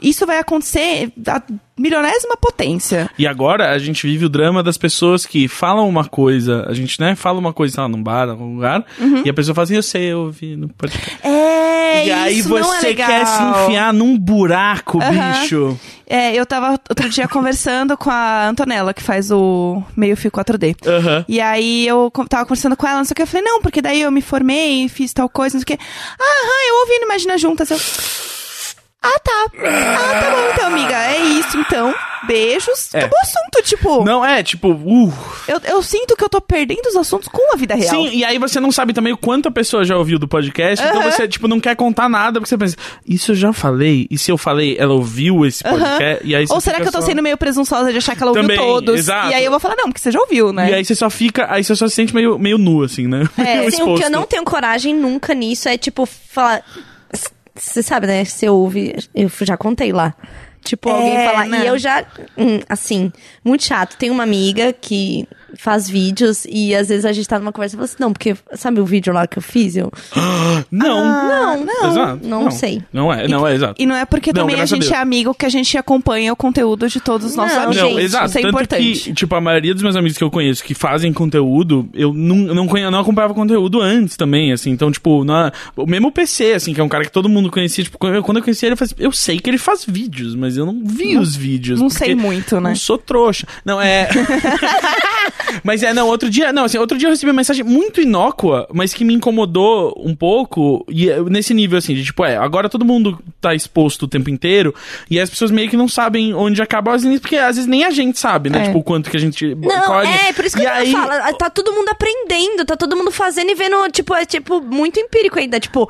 [0.02, 1.42] isso vai acontecer a
[1.78, 3.10] milionésima potência.
[3.18, 7.00] E agora a gente vive o drama das pessoas que falam uma coisa, a gente,
[7.00, 8.86] né, fala uma coisa, lá, num bar, em algum lugar,
[9.24, 11.18] e a pessoa fala assim, eu sei, eu ouvi no podcast.
[11.24, 13.08] É, e aí é você legal.
[13.08, 15.42] quer se enfiar num buraco, Aham.
[15.42, 15.80] bicho.
[16.06, 20.76] É, eu tava outro dia conversando com a Antonella, que faz o meio fio 4D.
[20.86, 21.26] Aham.
[21.28, 23.82] E aí eu tava conversando com ela, não sei o que, eu falei, não, porque
[23.82, 25.84] daí eu me formei, fiz tal coisa, não sei o que.
[26.20, 27.72] Aham, eu ouvi no Imagina Juntas.
[27.72, 27.78] Eu...
[29.02, 29.46] Ah, tá.
[29.58, 30.94] Ah, tá bom então, amiga.
[30.94, 31.96] É isso, então.
[32.28, 32.94] Beijos.
[32.94, 32.98] É.
[33.00, 34.04] Acabou o assunto, tipo.
[34.04, 35.14] Não, é, tipo, uh.
[35.48, 37.90] Eu, eu sinto que eu tô perdendo os assuntos com a vida real.
[37.90, 40.86] Sim, e aí você não sabe também o quanto a pessoa já ouviu do podcast,
[40.86, 41.12] então Aham.
[41.12, 42.76] você, tipo, não quer contar nada, porque você pensa,
[43.08, 46.54] isso eu já falei, e se eu falei, ela ouviu esse podcast, e aí você
[46.54, 48.58] Ou será que eu tô só- sendo meio presunçosa de achar que ela ouviu Também,
[48.58, 48.96] todos?
[49.00, 49.30] exato.
[49.32, 50.72] E aí eu vou falar, não, porque você já ouviu, né?
[50.72, 53.24] E aí você só fica, aí você só se sente meio, meio nu, assim, né?
[53.40, 56.64] É, Assim, o que eu não tenho coragem nunca nisso é, tipo, falar.
[57.60, 58.24] Você sabe, né?
[58.26, 58.96] Você ouve.
[59.14, 60.14] Eu já contei lá.
[60.64, 61.48] Tipo, É, alguém falar.
[61.48, 62.06] E eu já.
[62.38, 63.12] hum, assim,
[63.44, 63.98] muito chato.
[63.98, 65.28] Tem uma amiga que
[65.58, 68.36] faz vídeos e às vezes a gente tá numa conversa e fala assim: não, porque
[68.54, 69.76] sabe o vídeo lá que eu fiz?
[69.76, 69.92] Eu.
[70.72, 71.04] Não.
[71.04, 71.92] não, não.
[71.92, 72.28] Exato.
[72.28, 72.82] Não, sei.
[72.92, 73.82] Não é, não é, exato.
[73.82, 74.92] E não é porque Não, também a a gente Deus.
[74.92, 77.82] é amigo que a gente acompanha o conteúdo de todos os nossos Não, amigos.
[77.82, 78.26] Não, exato.
[78.26, 79.00] Isso é Tanto importante.
[79.00, 82.36] que, tipo, a maioria dos meus amigos que eu conheço que fazem conteúdo, eu não,
[82.36, 84.70] não, não acompanhava conteúdo antes também, assim.
[84.72, 87.84] Então, tipo, na, o mesmo PC, assim, que é um cara que todo mundo conhecia,
[87.84, 90.66] tipo, quando eu, conheci ele, eu, falei, eu sei que ele faz vídeos, mas eu
[90.66, 91.80] não vi os vídeos.
[91.80, 92.70] não sei muito, né?
[92.70, 93.48] Não sou trouxa.
[93.66, 94.10] Não, é...
[95.64, 98.68] mas é, não, outro dia, não, assim, outro dia eu recebi uma mensagem muito inócua,
[98.74, 102.70] mas que me incomodou um pouco, e é, nesse nível, assim, de tipo, é, agora
[102.70, 104.74] todo mundo tá exposto o tempo inteiro,
[105.10, 107.84] e as pessoas meio que não sabem onde acabam as linhas, porque às vezes nem
[107.84, 108.60] a gente sabe, né?
[108.60, 108.64] É.
[108.68, 110.08] Tipo, o quanto que a gente Não, colhe.
[110.08, 111.38] é, por isso que e eu aí, falo.
[111.38, 115.40] Tá todo mundo aprendendo, tá todo mundo fazendo e vendo, tipo, é tipo, muito empírico
[115.40, 115.60] ainda.
[115.60, 115.90] Tipo,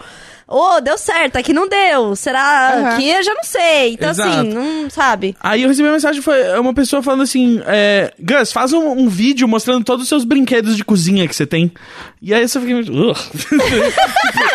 [0.49, 2.15] ô, deu certo, aqui não deu.
[2.15, 2.97] Será Aham.
[2.97, 3.93] que eu já não sei.
[3.93, 4.29] Então, Exato.
[4.29, 5.35] assim, não sabe.
[5.39, 9.07] Aí eu recebi uma mensagem, foi uma pessoa falando assim, é, Gus, faz um, um
[9.09, 11.71] vídeo mostrando todos os seus brinquedos de cozinha que você tem.
[12.21, 12.45] E aí.
[12.49, 12.65] Tipo,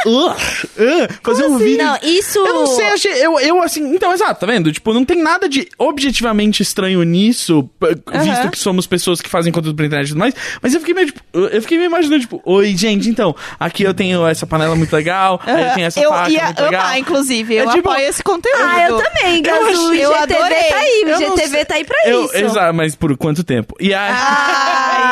[0.08, 0.36] "Ugh,
[0.78, 1.84] ugh." fazer um vídeo.
[1.84, 2.38] Não, isso.
[2.38, 4.72] Eu não sei, achei, eu, eu assim, então, exato, tá vendo?
[4.72, 9.52] Tipo, não tem nada de objetivamente estranho nisso, p- visto que somos pessoas que fazem
[9.52, 12.20] conteúdo pra internet e tudo mais, mas eu fiquei meio, tipo, eu fiquei me imaginando,
[12.20, 16.00] tipo, oi, gente, então, aqui eu tenho essa panela muito legal, aí eu tenho essa
[16.00, 16.68] eu faca ia legal.
[16.82, 17.54] amar, inclusive.
[17.56, 18.58] Eu É tipo- apoio esse conteúdo.
[18.62, 19.52] Ah, eu também, Gus.
[19.52, 20.62] Eu eu GTV adorei.
[20.68, 21.02] tá aí.
[21.04, 22.36] O Eu GTV tá aí pra Eu- isso.
[22.36, 23.74] Exato, mas por quanto tempo?
[23.80, 24.12] E aí...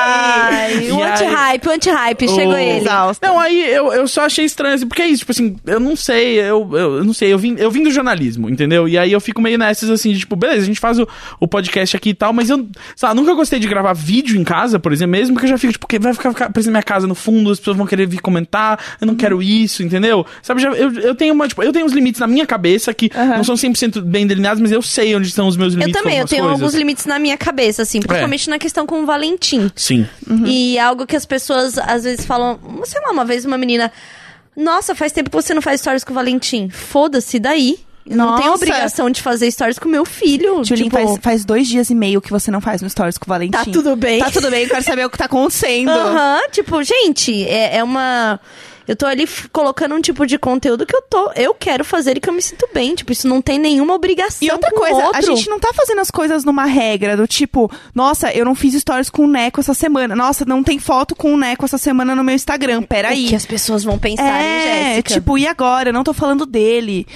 [0.02, 2.84] Ai, O anti-hype, o anti-hype, chegou O- ele.
[3.22, 5.94] Não, aí eu, eu só achei estranho, assim, porque é isso, tipo assim, eu não
[5.96, 8.88] sei, eu, eu, eu não sei, eu vim, eu vim do jornalismo, entendeu?
[8.88, 11.06] E aí eu fico meio nessas, assim, de, tipo, beleza, a gente faz o,
[11.40, 14.78] o podcast aqui e tal, mas eu, sabe, nunca gostei de gravar vídeo em casa,
[14.78, 17.14] por exemplo, mesmo que eu já fico, tipo, vai ficar, ficar parecendo minha casa no
[17.14, 20.24] fundo, as pessoas vão querer vir comentar, eu não quero isso, entendeu?
[20.42, 23.10] Sabe, já, eu, eu tenho uma, tipo, eu tenho uns limites na minha cabeça que
[23.36, 26.18] não são 100% bem delineados, mas eu sei onde estão os meus Eu limites também,
[26.18, 26.78] eu tenho algumas alguns coisas.
[26.78, 29.70] limites na minha cabeça, assim, principalmente na questão com o Valentim.
[29.74, 30.01] Sim.
[30.46, 33.92] E algo que as pessoas às vezes falam, sei lá, uma vez uma menina,
[34.56, 36.68] nossa, faz tempo que você não faz stories com o Valentim.
[36.68, 37.78] Foda-se daí.
[38.04, 38.64] Eu não tenho Nossa.
[38.64, 40.64] obrigação de fazer stories com meu filho.
[40.64, 43.26] Julien, tipo, faz, faz dois dias e meio que você não faz no Stories com
[43.26, 43.52] o Valentim.
[43.52, 44.18] Tá tudo bem?
[44.18, 45.90] Tá tudo bem, eu quero saber o que tá acontecendo.
[45.90, 48.40] Aham, tipo, gente, é, é uma.
[48.86, 51.32] Eu tô ali colocando um tipo de conteúdo que eu tô.
[51.36, 52.94] Eu quero fazer e que eu me sinto bem.
[52.94, 54.46] Tipo, isso não tem nenhuma obrigação.
[54.46, 58.32] E outra coisa, a gente não tá fazendo as coisas numa regra do tipo, nossa,
[58.32, 60.16] eu não fiz stories com o Neco essa semana.
[60.16, 62.82] Nossa, não tem foto com o Neco essa semana no meu Instagram.
[62.82, 63.26] Peraí.
[63.26, 65.14] O que as pessoas vão pensar, hein, É, Jéssica?
[65.14, 65.90] tipo, e agora?
[65.90, 67.06] Eu não tô falando dele.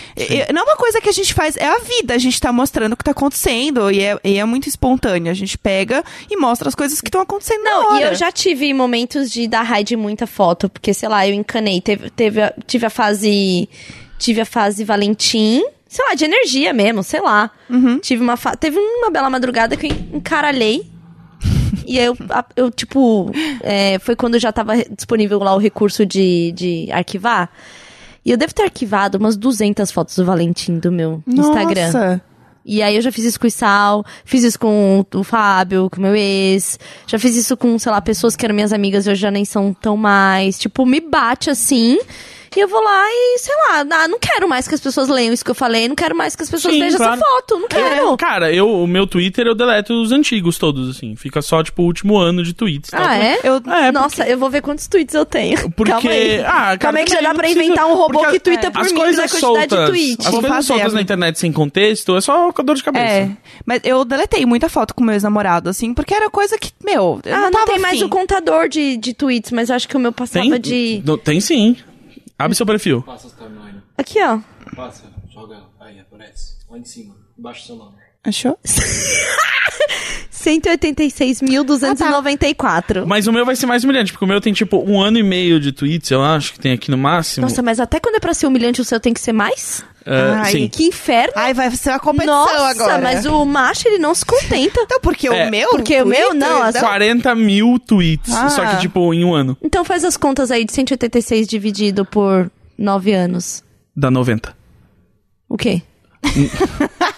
[0.52, 2.14] Não é uma coisa que a gente faz, é a vida.
[2.14, 3.90] A gente tá mostrando o que tá acontecendo.
[3.90, 5.30] E é, e é muito espontâneo.
[5.30, 8.30] A gente pega e mostra as coisas que estão acontecendo na Não, e eu já
[8.30, 11.65] tive momentos de dar raid de muita foto, porque, sei lá, eu encanei.
[11.80, 13.68] Teve, teve, a- tive a fase.
[14.18, 15.62] Tive a fase Valentim.
[15.88, 17.50] Sei lá, de energia mesmo, sei lá.
[17.70, 17.98] Uhum.
[18.00, 20.86] Tive uma Teve uma bela madrugada que eu encaralhei.
[21.86, 22.16] e eu,
[22.56, 23.30] eu tipo.
[23.62, 27.50] é, foi quando já tava disponível lá o recurso de, de arquivar.
[28.24, 32.20] E eu devo ter arquivado umas 200 fotos do Valentim do meu Instagram.
[32.68, 35.98] E aí eu já fiz isso com o Isal, fiz isso com o Fábio, com
[35.98, 36.78] o meu ex.
[37.06, 39.44] Já fiz isso com, sei lá, pessoas que eram minhas amigas e hoje já nem
[39.44, 40.58] são tão mais.
[40.58, 41.96] Tipo, me bate assim.
[42.56, 45.32] E eu vou lá e, sei lá, ah, não quero mais que as pessoas leiam
[45.32, 47.14] isso que eu falei, não quero mais que as pessoas Sim, vejam claro.
[47.14, 48.14] essa foto, não quero.
[48.14, 51.14] É, cara, eu, o meu Twitter eu deleto os antigos todos, assim.
[51.16, 52.90] Fica só, tipo, o último ano de tweets.
[52.90, 53.04] tal.
[53.04, 53.38] Ah, é?
[53.42, 55.68] Eu- É, Nossa, eu vou ver quantos tweets eu tenho.
[55.76, 55.92] Porque.
[55.92, 56.40] Calma aí.
[56.40, 58.66] Ah, cara, Calma aí que já dá pra precisa- inventar um robô porque que twitta
[58.68, 59.78] é, por As mim da coisas quantidade soltas.
[59.78, 60.26] de tweets.
[60.26, 63.04] As Vou coisas fazer, soltas na internet sem contexto é só dor de cabeça.
[63.04, 63.30] É,
[63.66, 67.34] mas eu deletei muita foto com meu ex-namorado, assim, porque era coisa que, meu, eu
[67.34, 68.04] Ah, não não, tava tem mais afim.
[68.04, 70.60] o contador de, de tweets, mas eu acho que o meu passava Tem?
[70.60, 71.02] de.
[71.22, 71.76] Tem sim.
[72.38, 73.02] Abre seu perfil.
[73.02, 73.82] Passa as timeline.
[73.96, 74.40] Aqui, ó.
[74.74, 75.62] Passa, joga.
[75.80, 76.58] Aí, aparece.
[76.68, 77.16] Lá em cima.
[77.38, 77.96] Embaixo do seu nome.
[78.24, 78.58] Achou?
[80.32, 83.04] 186.294.
[83.06, 85.22] Mas o meu vai ser mais humilhante, porque o meu tem, tipo, um ano e
[85.22, 87.46] meio de tweets, eu acho, que tem aqui no máximo.
[87.46, 89.84] Nossa, mas até quando é pra ser humilhante, o seu tem que ser mais?
[90.04, 90.68] Ah, Ai, sim.
[90.68, 91.32] Que inferno.
[91.34, 92.98] Ai, vai ser uma competição Nossa, agora.
[93.00, 94.80] mas o macho, ele não se contenta.
[94.82, 95.68] Então, porque É, o meu...
[95.70, 98.48] porque o meu, não, as- 40 mil tweets, Ah.
[98.50, 99.56] só que, tipo, em um ano.
[99.60, 102.48] Então faz as contas aí de 186 dividido por
[102.78, 103.64] 9 anos.
[103.96, 104.54] Dá 90.
[105.48, 105.82] O quê?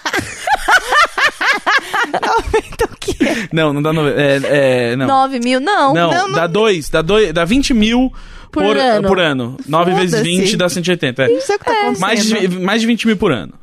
[2.73, 3.49] então, o que é?
[3.53, 4.21] Não, não dá 90.
[4.21, 5.07] É, é, não.
[5.07, 5.61] 9 mil?
[5.61, 5.95] Não.
[5.95, 8.13] Não, não, dá dois, dá dois, dá 20 mil
[8.51, 9.09] Por por, ano.
[9.09, 9.57] por ano.
[9.67, 10.39] 9 vezes Foda-se.
[10.39, 11.23] 20 dá 180.
[11.23, 11.33] É.
[11.33, 12.01] Isso é o que tá acontecendo.
[12.01, 13.55] Mais, de, mais de 20 mil por ano.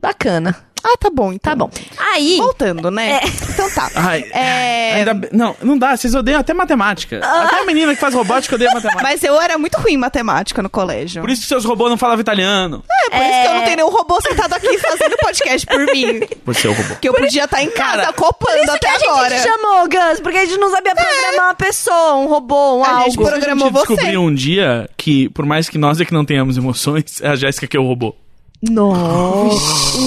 [0.00, 0.56] Bacana.
[0.88, 1.50] Ah, tá bom, então.
[1.52, 1.70] Tá bom.
[1.98, 2.36] Aí.
[2.36, 3.20] Voltando, né?
[3.50, 3.90] Então tá.
[3.96, 4.94] Ai, É...
[4.96, 7.18] ainda não, não dá, vocês odeiam até matemática.
[7.24, 9.02] Até a menina que faz robótica odeia matemática.
[9.02, 11.20] Mas eu era muito ruim em matemática no colégio.
[11.22, 12.84] Por isso que seus robôs não falavam italiano.
[12.88, 16.20] É, por isso que eu não tenho nenhum robô sentado aqui fazendo podcast por mim.
[16.44, 16.94] Você é o robô.
[17.00, 19.36] Que eu podia estar em casa Cara, copando Isso até que a gente agora.
[19.36, 22.88] te chamou, Gus, porque a gente não sabia programar uma pessoa, um robô, um A
[23.04, 23.24] gente algo.
[23.30, 23.94] programou a gente você.
[23.94, 27.36] descobriu um dia que, por mais que nós é que não tenhamos emoções, é a
[27.36, 28.14] Jéssica que é o robô.
[28.62, 29.98] Nossa.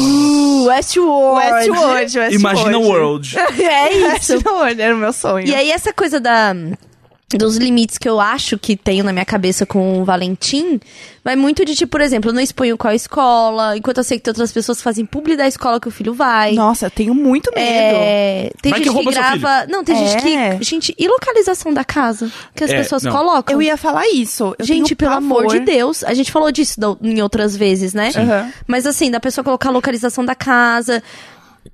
[0.63, 1.37] Uh, Westworld.
[1.37, 2.35] Westworld, Westworld.
[2.35, 3.35] Imagina o World.
[3.59, 4.33] É isso.
[4.33, 5.47] Westworld, era o meu sonho.
[5.47, 6.53] E aí, essa coisa da.
[7.37, 10.79] Dos limites que eu acho que tenho na minha cabeça com o Valentim,
[11.23, 14.23] vai muito de tipo, por exemplo, eu não exponho qual escola, enquanto eu sei que
[14.23, 16.53] tem outras pessoas que fazem publi da escola que o filho vai.
[16.53, 17.61] Nossa, eu tenho muito medo.
[17.97, 19.67] É, tem Vai que gente que, seu grava.
[19.67, 20.55] Não, tem gente É.
[20.57, 20.63] que.
[20.65, 22.31] Gente, e localização da casa?
[22.55, 23.11] Que as É, pessoas não.
[23.11, 23.55] colocam.
[23.55, 24.55] Eu ia falar isso.
[24.57, 25.43] Eu Gente, tenho pelo pavor.
[25.43, 26.03] amor de Deus.
[26.03, 28.09] A gente falou disso em outras vezes, né?
[28.15, 28.51] Aham.
[28.65, 31.03] Mas assim, da pessoa colocar a localização da casa.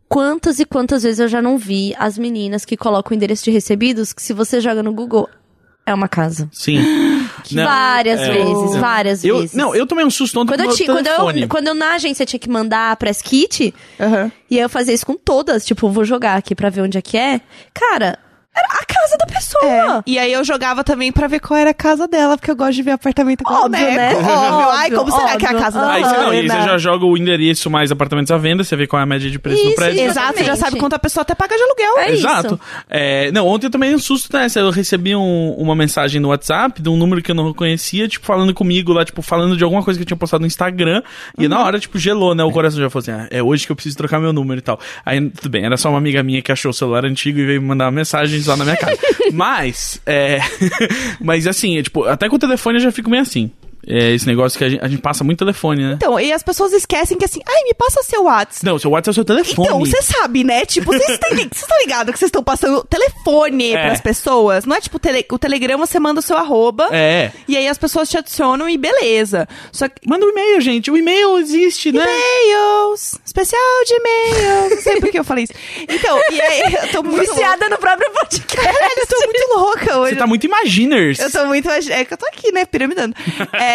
[0.10, 3.51] Quantas e quantas vezes eu já não vi as meninas que colocam o endereço de
[3.51, 5.30] recebidos que se você joga no Google,
[5.86, 6.49] é uma casa.
[6.51, 6.79] Sim.
[7.51, 9.55] Não, várias é, vezes, várias Eu, vezes.
[9.55, 11.05] não, eu tomei um susto ontem Quando com eu, ti- quando,
[11.38, 14.31] eu, quando eu na agência tinha que mandar a press kit, Aham.
[14.49, 17.01] e aí eu fazia isso com todas, tipo, vou jogar aqui pra ver onde é
[17.03, 17.39] que é.
[17.71, 18.17] Cara,
[18.56, 19.66] era a casa da pessoa.
[19.66, 20.03] É.
[20.06, 22.74] E aí eu jogava também pra ver qual era a casa dela, porque eu gosto
[22.74, 23.95] de ver apartamento com Óbvio, boneco.
[23.95, 24.16] né?
[24.16, 24.70] Óbvio.
[24.72, 25.64] Ai, como será que é a Óbvio.
[25.66, 26.53] casa da Aí você, não, aí Ana?
[26.56, 29.30] você já joga o endereço mais apartamentos à venda, você vê qual é a média
[29.30, 30.01] de preço Isso, do prédio.
[30.01, 30.16] exato.
[30.26, 31.99] Exato, você já sabe quanto a pessoa até paga de aluguel.
[31.99, 32.47] É Exato.
[32.56, 32.60] isso.
[32.89, 34.60] É, não, ontem eu tomei um susto nessa.
[34.60, 38.26] Eu recebi um- uma mensagem no WhatsApp de um número que eu não conhecia, tipo,
[38.26, 41.01] falando comigo lá, tipo, falando de alguma coisa que eu tinha postado no Instagram.
[41.38, 41.49] E Uhum.
[41.49, 42.43] na hora, tipo, gelou, né?
[42.43, 44.62] O coração já falou assim: ah, é hoje que eu preciso trocar meu número e
[44.62, 44.80] tal.
[45.06, 47.62] Aí, tudo bem, era só uma amiga minha que achou o celular antigo e veio
[47.62, 47.91] me mandar
[48.46, 48.98] mensagens lá na minha casa.
[49.34, 50.39] Mas, é.
[51.20, 53.52] mas assim, é, tipo, até com o telefone eu já fico meio assim.
[53.88, 55.93] É esse negócio que a gente, a gente passa muito telefone, né?
[55.95, 58.65] Então, e as pessoas esquecem que assim, ai, me passa seu WhatsApp.
[58.65, 59.67] Não, seu WhatsApp é o seu telefone.
[59.67, 60.65] Então, você sabe, né?
[60.65, 61.09] Tipo, vocês
[61.55, 63.86] estão ligados que vocês estão passando telefone É.
[63.88, 64.65] pras pessoas?
[64.65, 66.89] Não é tipo tele- o Telegram, você manda o seu arroba.
[66.91, 67.31] É.
[67.47, 69.47] E aí as pessoas te adicionam e beleza.
[69.71, 69.95] Só que.
[70.07, 70.89] Manda um e-mail, gente.
[70.89, 72.03] O e-mail existe, né?
[72.05, 74.71] E-mails, especial de e-mails.
[74.75, 75.53] Não sei por que eu falei isso.
[75.88, 77.19] Então, e aí eu tô muito.
[77.19, 78.55] Viciada no próprio podcast.
[78.55, 80.13] Caralho, eu tô muito louca hoje.
[80.13, 81.19] Você tá muito imaginers.
[81.19, 81.69] Eu tô muito.
[81.69, 82.65] É que eu tô aqui, né?
[82.65, 83.15] Piramidando.
[83.53, 83.74] É,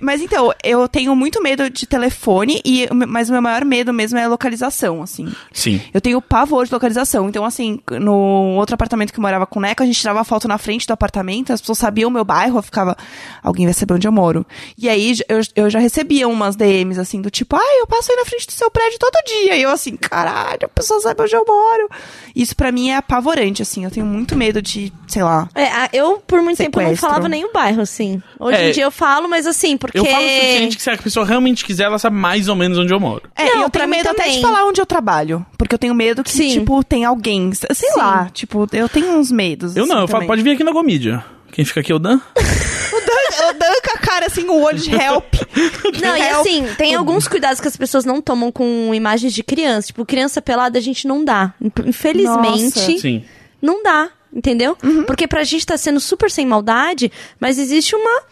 [0.00, 4.18] mas então, eu tenho muito medo de telefone, e, mas o meu maior medo mesmo
[4.18, 5.32] é a localização, assim.
[5.52, 5.80] Sim.
[5.92, 7.28] Eu tenho pavor de localização.
[7.28, 10.46] Então, assim, no outro apartamento que eu morava com o Neco, a gente tirava foto
[10.48, 12.96] na frente do apartamento, as pessoas sabiam o meu bairro, eu ficava,
[13.42, 14.46] alguém vai saber onde eu moro.
[14.76, 18.16] E aí eu, eu já recebia umas DMs, assim, do tipo, ai, eu passo aí
[18.16, 19.56] na frente do seu prédio todo dia.
[19.56, 21.88] E eu assim, caralho, a pessoa sabe onde eu moro.
[22.34, 23.84] Isso pra mim é apavorante, assim.
[23.84, 25.48] Eu tenho muito medo de, sei lá.
[25.54, 27.08] É, eu, por muito tempo, não Sequestro.
[27.08, 28.22] falava nem o bairro, assim.
[28.38, 28.68] Hoje É.
[28.68, 29.98] em dia eu falo, mas assim, porque.
[29.98, 32.76] Eu falo o suficiente que se a pessoa realmente quiser, ela sabe mais ou menos
[32.76, 33.22] onde eu moro.
[33.36, 34.36] É, Não, eu tenho medo até também.
[34.36, 35.46] de falar onde eu trabalho.
[35.56, 36.50] Porque eu tenho medo que, Sim.
[36.50, 37.52] tipo, tem alguém.
[37.54, 37.96] Sei Sim.
[37.98, 39.76] lá, tipo, eu tenho uns medos.
[39.76, 41.24] Eu não, assim, eu falo, pode vir aqui na Gomídia.
[41.52, 42.20] Quem fica aqui é o Dan?
[42.92, 45.32] O Dan, o Dan com a cara assim, o olho de help.
[46.02, 46.40] Não, e Help.
[46.40, 49.86] assim, tem alguns cuidados que as pessoas não tomam com imagens de criança.
[49.88, 51.54] Tipo, criança pelada a gente não dá.
[51.86, 52.98] Infelizmente, Nossa.
[52.98, 53.24] Sim.
[53.62, 54.10] não dá.
[54.32, 54.76] Entendeu?
[54.82, 55.04] Uhum.
[55.04, 57.10] Porque pra gente tá sendo super sem maldade,
[57.40, 58.22] mas existe uma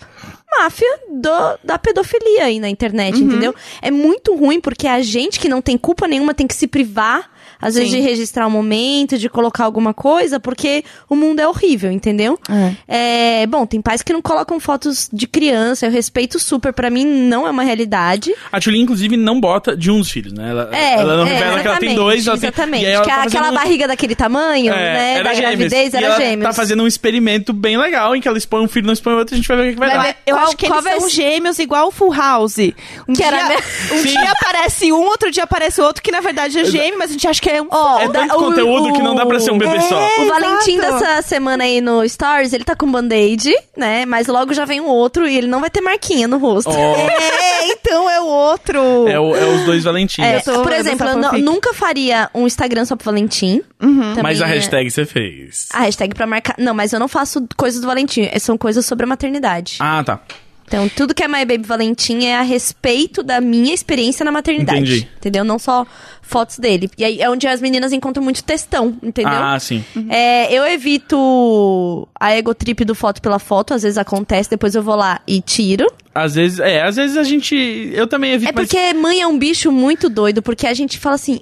[0.59, 3.27] máfia do- da pedofilia aí na internet, Uhum.
[3.29, 3.55] entendeu?
[3.83, 7.31] É muito ruim porque a gente que não tem culpa nenhuma tem que se privar,
[7.61, 7.97] às vezes, Sim.
[7.99, 12.39] de registrar um momento, de colocar alguma coisa, porque o mundo é horrível, entendeu?
[12.87, 17.05] É, bom, tem pais que não colocam fotos de criança, eu respeito super, pra mim
[17.05, 18.33] não é uma realidade.
[18.53, 20.51] A Tulin, inclusive, não bota de um dos filhos, né?
[20.51, 22.27] Ela, É, ela não é, revela que ela tem dois.
[22.27, 22.83] Ela tem, Exatamente.
[22.83, 25.15] e aí ela que tá a- fazendo aquela um- barriga daquele tamanho, É, né?
[25.15, 25.57] era Da gêmeos.
[25.57, 26.43] gravidez E era ela gêmeos.
[26.49, 29.19] tá fazendo um experimento bem legal, em que ela expõe um filho, não expõe o
[29.19, 30.03] outro, a gente vai ver o que, vai, Vai dar.
[30.05, 30.17] ver.
[30.27, 32.59] Eu Qual- acho que eles são gêmeos igual o Full House.
[32.59, 33.57] Um, Que dia, era me-
[33.99, 37.13] um dia aparece um, outro dia aparece outro, que na verdade é gêmeo, mas a
[37.13, 38.01] gente acha que é um Ó, só.
[38.01, 39.81] É tanto o- conteúdo que não dá pra ser um bebê É.
[39.81, 40.23] só.
[40.23, 40.93] O Valentim Exato.
[41.05, 44.05] dessa semana aí no Stories, ele tá com band-aid, né?
[44.07, 46.71] Mas logo já vem um outro e ele não vai ter marquinha no rosto.
[46.71, 46.75] Ó,
[47.59, 48.79] É, então é o outro.
[49.09, 50.23] é, o- é os dois Valentim.
[50.23, 51.43] É, tô por exemplo, eu fanfic.
[51.43, 53.63] nunca faria um Instagram só pro Valentim.
[53.79, 55.69] Também Mas a é- hashtag você fez.
[55.73, 56.55] A hashtag pra marcar.
[56.59, 58.23] Não, mas eu não faço coisas do Valentim.
[58.31, 59.77] é- São coisas sobre a maternidade.
[59.81, 60.21] Ah, tá.
[60.67, 64.79] Então, tudo que é My Baby Valentim é a respeito da minha experiência na maternidade.
[64.81, 65.09] Entendi.
[65.17, 65.43] Entendeu?
[65.43, 65.87] Não só
[66.29, 66.91] fotos dele.
[66.97, 69.33] E aí é onde as meninas encontram muito textão, entendeu?
[69.33, 69.83] Ah, sim.
[70.09, 74.83] É, eu evito a ego trip do foto pela foto, às vezes acontece, depois eu
[74.83, 75.91] vou lá e tiro.
[76.15, 77.55] Às vezes, é, às vezes a gente.
[77.95, 78.51] Eu também evito.
[78.51, 81.41] É porque mãe é um bicho muito doido, porque a gente fala assim.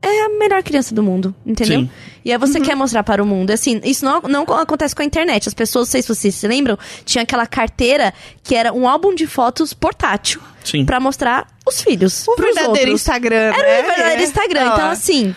[0.00, 1.80] É a melhor criança do mundo, entendeu?
[1.80, 1.90] Sim.
[2.22, 3.50] E aí você quer mostrar para o mundo.
[3.50, 5.48] Assim, isso não, não acontece com a internet.
[5.48, 8.12] As pessoas, não sei se vocês se lembram, tinha aquela carteira
[8.42, 10.42] que era um álbum de fotos portátil.
[10.62, 10.84] Sim.
[10.84, 12.26] Pra mostrar os filhos.
[12.28, 13.00] O verdadeiro outros.
[13.00, 13.80] Instagram, Era né?
[13.80, 14.24] o verdadeiro É.
[14.24, 14.66] Instagram.
[14.72, 15.34] Então, assim.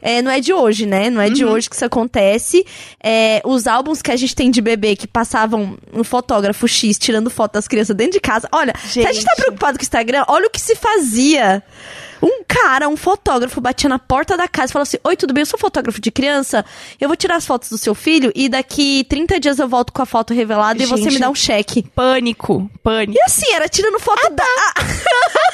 [0.00, 1.10] é, não é de hoje, né?
[1.10, 1.32] Não é Uhum.
[1.32, 2.64] de hoje que isso acontece.
[3.02, 7.30] É, os álbuns que a gente tem de bebê que passavam um fotógrafo X tirando
[7.30, 8.48] foto das crianças dentro de casa.
[8.52, 9.42] Olha, se a gente tá Gente.
[9.42, 11.62] preocupado com o Instagram, olha o que se fazia.
[12.22, 15.42] Um cara, um fotógrafo, batia na porta da casa e falou assim: Oi, tudo bem?
[15.42, 16.64] Eu sou fotógrafo de criança.
[17.00, 20.02] Eu vou tirar as fotos do seu filho e daqui 30 dias eu volto com
[20.02, 21.14] a foto revelada e você Gente.
[21.14, 21.84] me dá um cheque.
[21.94, 23.18] Pânico, pânico.
[23.18, 24.44] E assim, era tirando foto da.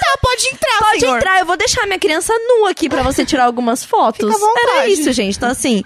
[0.05, 1.17] Tá, pode entrar, Pode senhor.
[1.17, 4.21] entrar, eu vou deixar minha criança nua aqui pra você tirar algumas fotos.
[4.33, 4.77] Fica à vontade.
[4.77, 5.37] Era isso, gente.
[5.37, 5.83] Então, assim,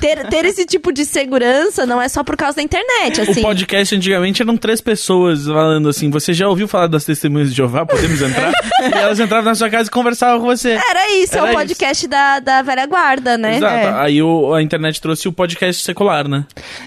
[0.00, 3.40] ter, ter esse tipo de segurança não é só por causa da internet, assim.
[3.40, 7.56] O podcast antigamente eram três pessoas falando assim: você já ouviu falar das testemunhas de
[7.56, 7.84] Jeová?
[7.84, 8.52] Podemos entrar?
[8.82, 10.70] e elas entravam na sua casa e conversavam com você.
[10.70, 13.56] Era isso, é Era o podcast da, da velha guarda, né?
[13.56, 13.74] Exato.
[13.74, 14.00] É.
[14.00, 16.44] Aí o- a internet trouxe o podcast secular, né?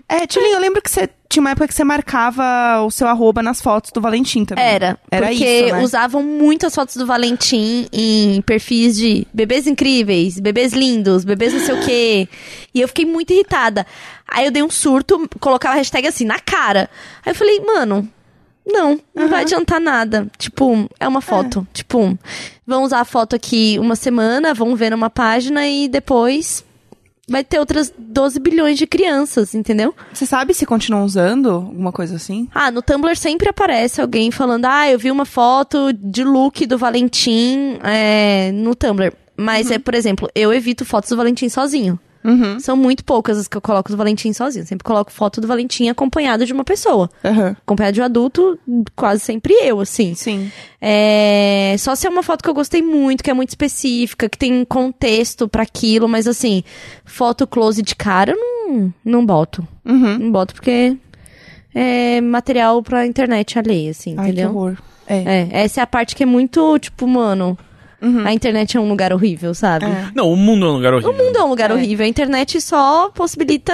[0.08, 3.44] É, Tchulin, eu lembro que você tinha uma época que você marcava o seu arroba
[3.44, 4.64] nas fotos do Valentim também.
[4.66, 5.84] Era, Era porque isso, né?
[5.84, 11.76] usavam muitas fotos do Valentim em perfis de bebês incríveis, bebês lindos, bebês não sei
[11.76, 12.28] o quê.
[12.74, 13.86] E eu fiquei muito irritada.
[14.28, 16.90] Aí eu dei um surto, colocava a hashtag assim, na cara.
[17.26, 18.08] Aí eu falei, mano,
[18.66, 20.28] não, não vai adiantar nada.
[20.38, 21.68] Tipo, é uma foto.
[21.74, 22.18] Tipo,
[22.66, 26.64] vão usar a foto aqui uma semana, vão ver numa página e depois
[27.30, 29.94] vai ter outras 12 bilhões de crianças, entendeu?
[30.12, 32.48] Você sabe se continuam usando alguma coisa assim?
[32.54, 36.78] Ah, no Tumblr sempre aparece alguém falando, ah, eu vi uma foto de look do
[36.78, 39.14] Valentim é, no Tumblr.
[39.38, 41.98] Mas é, por exemplo, eu evito fotos do Valentim sozinho.
[42.24, 42.60] Uhum.
[42.60, 44.66] São muito poucas as que eu coloco do Valentim sozinho.
[44.66, 47.10] Sempre coloco foto do Valentim acompanhado de uma pessoa.
[47.24, 47.56] Aham.
[47.62, 48.60] Acompanhado de um adulto,
[48.96, 50.14] quase sempre eu, assim.
[50.16, 50.52] Sim.
[50.82, 54.38] É, só se é uma foto que eu gostei muito, que é muito específica, que
[54.38, 56.64] tem contexto pra aquilo, mas assim,
[57.06, 59.66] foto close de cara, eu não, não boto.
[59.86, 60.18] Uhum.
[60.20, 60.98] Não boto porque
[61.74, 64.50] é material pra internet alheia, assim, Ai, que entendeu?
[64.50, 64.78] horror.
[65.08, 65.48] É.
[65.52, 67.58] É, essa é a parte que é muito, tipo, mano,
[68.26, 69.86] a internet é um lugar horrível, sabe?
[69.86, 70.08] É.
[70.16, 71.12] Não, o mundo é um lugar horrível.
[71.12, 71.74] O mundo é um lugar É.
[71.74, 73.74] horrível, a internet só possibilita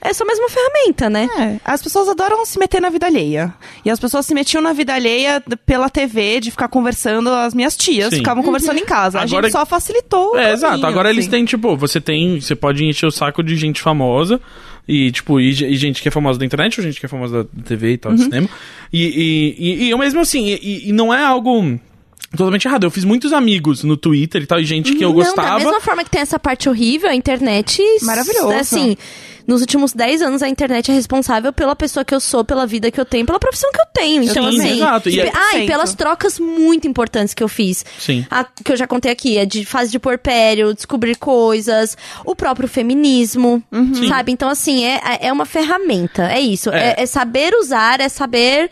[0.00, 1.28] É só mais uma ferramenta, né?
[1.36, 3.52] É, as pessoas adoram se meter na vida alheia.
[3.84, 7.76] E as pessoas se metiam na vida alheia pela TV, de ficar conversando, as minhas
[7.76, 8.18] tias Sim.
[8.18, 9.18] ficavam conversando em casa.
[9.18, 10.34] A Agora- gente só facilitou.
[10.34, 10.70] o É, exato.
[10.74, 11.30] caminho, Agora eles assim.
[11.32, 12.40] têm, tipo, você tem.
[12.40, 14.40] Você pode encher o saco de gente famosa.
[14.86, 17.42] E, tipo, e, e gente que é famosa da internet, ou gente que é famosa
[17.52, 18.18] da TV e tal, Uhum.
[18.18, 18.48] do cinema.
[18.92, 21.76] E, e, e, e eu mesmo assim, e, e não é algo
[22.30, 22.84] totalmente errado.
[22.84, 25.58] Eu fiz muitos amigos no Twitter e tal, e gente que eu Não, da gostava.
[25.58, 27.82] mesma forma que tem essa parte horrível, a internet.
[28.02, 28.50] Maravilhoso.
[28.52, 28.96] Assim,
[29.46, 32.90] nos últimos 10 anos, a internet é responsável pela pessoa que eu sou, pela vida
[32.90, 34.22] que eu tenho, pela profissão que eu tenho.
[34.24, 34.76] Então, Sim, assim.
[34.76, 35.08] exato.
[35.08, 35.66] E e- é- ah, e 100%.
[35.66, 37.82] pelas trocas muito importantes que eu fiz.
[37.98, 38.26] Sim.
[38.30, 42.68] A, que eu já contei aqui, é de fase de porpério, descobrir coisas, o próprio
[42.68, 43.62] feminismo,
[44.06, 44.32] sabe?
[44.32, 46.68] Então, assim, é, é uma ferramenta, é isso.
[46.70, 46.88] É.
[46.98, 48.70] É, é saber usar, é saber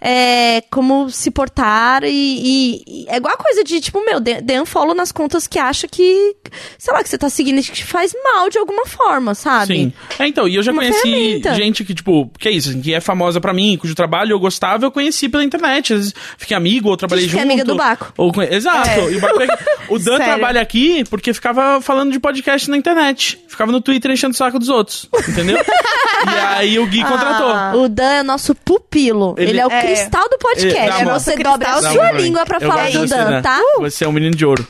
[0.00, 4.40] é, como se portar e, e- e é igual a coisa de, tipo, meu, dê,
[4.40, 6.36] dê unfollow nas contas que acha que,
[6.78, 9.74] sei lá, que você tá seguindo e que te faz mal de alguma forma, sabe?
[9.74, 9.92] Sim.
[10.18, 11.54] É, então, e eu já Uma conheci ferramenta.
[11.54, 14.38] gente que, tipo, que é isso, assim, que é famosa pra mim, cujo trabalho eu
[14.40, 15.92] gostava, eu conheci pela internet.
[15.92, 17.42] Às vezes fiquei amigo ou trabalhei que é junto.
[17.42, 18.12] amiga do Baco.
[18.16, 18.88] Ou Exato.
[19.10, 19.48] E o, Baco é-
[19.88, 20.24] o Dan Sério.
[20.24, 23.38] trabalha aqui porque ficava falando de podcast na internet.
[23.48, 25.08] Ficava no Twitter enchendo o saco dos outros.
[25.28, 25.56] Entendeu?
[26.26, 27.82] e aí o Gui contratou.
[27.82, 29.34] O Dan é nosso pupilo.
[29.38, 29.80] Ele, Ele- é o É.
[29.94, 31.02] cristal do podcast.
[31.02, 33.42] É, você Cristal dobra a sua língua pra Eu falar do Dan, né?
[33.42, 33.60] tá?
[33.78, 34.66] Você é um menino de ouro.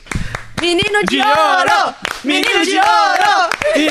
[0.61, 1.39] Menino de, De ouro!
[1.39, 1.95] ouro!
[2.21, 3.49] Menino de ouro!
[3.73, 3.89] Quem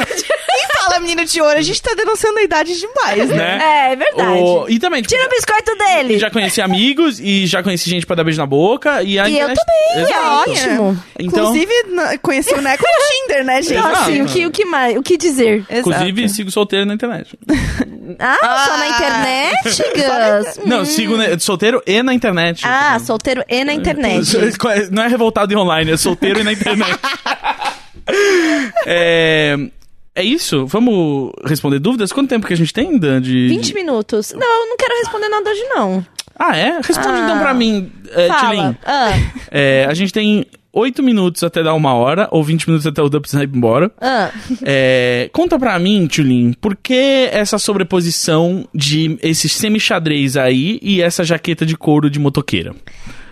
[0.79, 1.59] fala menino de ouro?
[1.59, 3.37] A gente tá denunciando a idade demais, né?
[3.37, 3.59] né?
[3.89, 4.39] É, é verdade.
[4.43, 6.19] O- E também, tipo, Tira o biscoito dele!
[6.19, 9.03] já conheci amigos e já conheci gente pra dar beijo na boca.
[9.03, 9.57] E, a E eu também,
[9.97, 10.51] é Exato.
[10.51, 11.05] ótimo.
[11.19, 11.73] Então, Inclusive,
[12.21, 13.75] conheci o Neco no Tinder, né, gente?
[13.79, 13.97] Exato.
[13.97, 14.95] Assim, o que, o que mais?
[14.99, 15.65] O que dizer?
[15.71, 17.39] inclusive, sigo solteiro na internet.
[18.19, 20.65] Ah, só na internet, Gus?
[20.67, 22.63] Não, sigo né, solteiro e na internet.
[22.65, 24.37] Ah, solteiro e na internet.
[24.91, 26.99] Não é revoltado e online, é solteiro e na internet.
[28.87, 29.57] é,
[30.15, 30.67] é isso?
[30.67, 32.13] Vamos responder dúvidas?
[32.13, 33.21] Quanto tempo que a gente tem, Dan?
[33.21, 33.49] De...
[33.49, 34.33] 20 minutos.
[34.33, 36.07] Não, eu não quero responder nada hoje, não.
[36.39, 36.79] Ah, é?
[36.83, 37.25] Responde Ah.
[37.25, 38.51] então pra mim, é, Fala.
[38.51, 38.77] Tilin.
[38.87, 39.11] Ah,
[39.51, 40.47] É, a gente tem
[40.79, 43.91] 8 minutos até dar uma hora, ou 20 minutos até o Dubs ir embora.
[44.01, 44.31] ah.
[44.63, 51.25] É, conta pra mim, Tulin, por que essa sobreposição de esse semi-xadrez aí e essa
[51.25, 52.75] jaqueta de couro de motoqueira?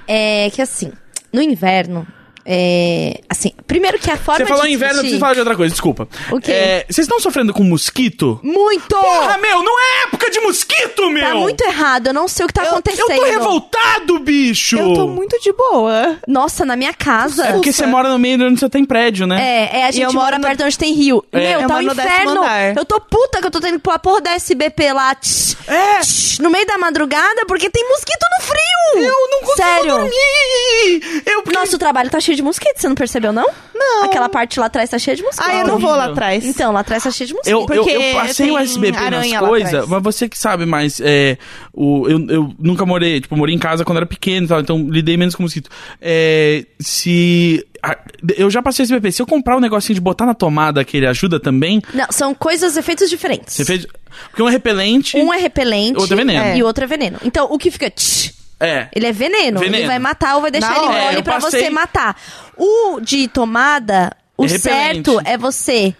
[0.07, 0.93] É que assim,
[1.33, 2.07] no inverno,
[2.47, 3.21] é.
[3.29, 5.73] Assim, primeiro que a forma Você falou de inverno, eu preciso falar de outra coisa,
[5.73, 6.09] desculpa.
[6.31, 6.53] O quê?
[6.53, 8.39] É, Vocês estão sofrendo com mosquito?
[8.43, 8.89] Muito!
[8.97, 11.25] Porra, meu, não é época de mosquito, meu!
[11.27, 13.07] Tá muito errado, eu não sei o que tá Eu acontecendo.
[13.17, 14.79] tô revoltado, bicho!
[14.79, 16.17] Eu tô muito de boa.
[16.29, 17.47] Nossa, na minha casa.
[17.47, 19.41] É porque você mora no meio de onde você tem prédio, né?
[19.73, 21.25] É, é, a gente eu mora no- perto onde tem rio.
[21.33, 21.39] É.
[21.39, 22.41] Meu, Eu tá um inferno.
[22.77, 25.15] Eu tô puta que eu tô tendo que pôr a porra da SBP lá.
[25.15, 26.01] tch, É.
[26.01, 29.05] tch, no meio da madrugada, porque tem mosquito no frio.
[29.09, 29.91] Eu não consigo Sério.
[29.93, 31.23] dormir!
[31.27, 33.47] Eu, porque- Nosso trabalho tá cheio de mosquito, você não percebeu, não?
[33.75, 34.05] Não.
[34.05, 35.45] Aquela parte lá atrás tá cheia de mosquito.
[35.47, 36.45] Ah, eu não vou lá atrás.
[36.45, 37.53] Então, lá atrás tá cheio de mosquito.
[37.53, 40.65] Eu, eu, Porque eu passei o SBP nas aranha lá coisas, mas você que sabe,
[40.67, 41.37] mas é,
[41.73, 44.87] o, eu, eu nunca morei, tipo, morei em casa quando era pequeno e tal, então
[44.89, 45.71] lidei menos com mosquito.
[46.01, 47.65] É, se.
[47.83, 47.97] a-
[48.37, 49.13] Eu já passei o SBP.
[49.13, 52.35] Se eu comprar um negocinho de botar na tomada que ele ajuda também, Não, são
[52.35, 53.55] coisas, efeitos diferentes.
[53.55, 53.87] você fez.
[54.31, 55.17] Porque um é repelente.
[55.17, 56.57] Um é repelente Outro é veneno.
[56.57, 57.19] e outro é veneno.
[57.23, 57.91] Então, o que fica...
[57.91, 58.89] tch, É.
[58.95, 59.59] Ele é veneno.
[59.61, 59.77] Veneno.
[59.83, 62.17] Ele vai matar ou vai deixar Na ele mole É, eu pra passei- você matar.
[62.57, 65.95] O de tomada, o É certo é você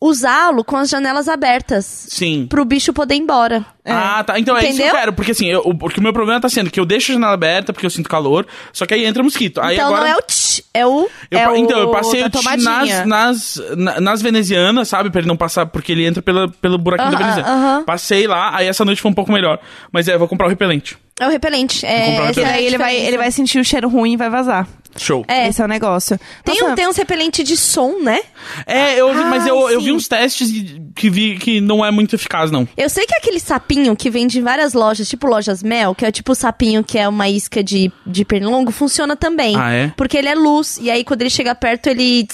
[0.00, 1.84] usá-lo com as janelas abertas.
[2.08, 2.46] Sim.
[2.48, 3.64] Pro bicho poder ir embora.
[3.84, 4.38] Ah, tá.
[4.38, 4.94] Então é isso que eu Entendeu?
[5.00, 5.12] quero.
[5.12, 7.32] Porque assim, eu, o- porque o meu problema tá sendo que eu deixo a janela
[7.32, 9.60] aberta porque eu sinto calor, só que aí entra mosquito.
[9.60, 10.02] Aí então agora.
[10.02, 11.08] não é o tch, é o...
[11.30, 15.10] Eu É então, eu o passei da o tch nas, nas, na- nas venezianas, sabe?
[15.10, 17.50] Pra ele não passar, porque ele entra pela, pelo buraquinho da Aham, veneziana.
[17.76, 17.84] aham.
[17.84, 19.58] Passei lá, aí essa noite foi um pouco melhor.
[19.90, 20.98] Mas é, eu vou comprar o repelente.
[21.18, 21.84] É o repelente.
[21.86, 24.28] É, um E é aí ele vai, ele vai sentir o cheiro ruim e vai
[24.28, 24.68] vazar.
[24.98, 25.24] Show.
[25.28, 25.48] É.
[25.48, 26.18] Esse é o negócio.
[26.44, 28.20] Tem, Nossa, um, tem uns repelentes de som, né?
[28.66, 30.48] É, eu vi, mas eu, eu vi uns testes
[30.94, 32.66] que vi que não é muito eficaz, não.
[32.76, 36.10] Eu sei que aquele sapinho que vende em várias lojas, tipo lojas Mel, que é
[36.10, 39.56] tipo o sapinho que é uma isca de, de pernilongo, funciona também.
[39.56, 39.92] Ah, é?
[39.96, 42.26] Porque ele é luz, e aí quando ele chega perto, ele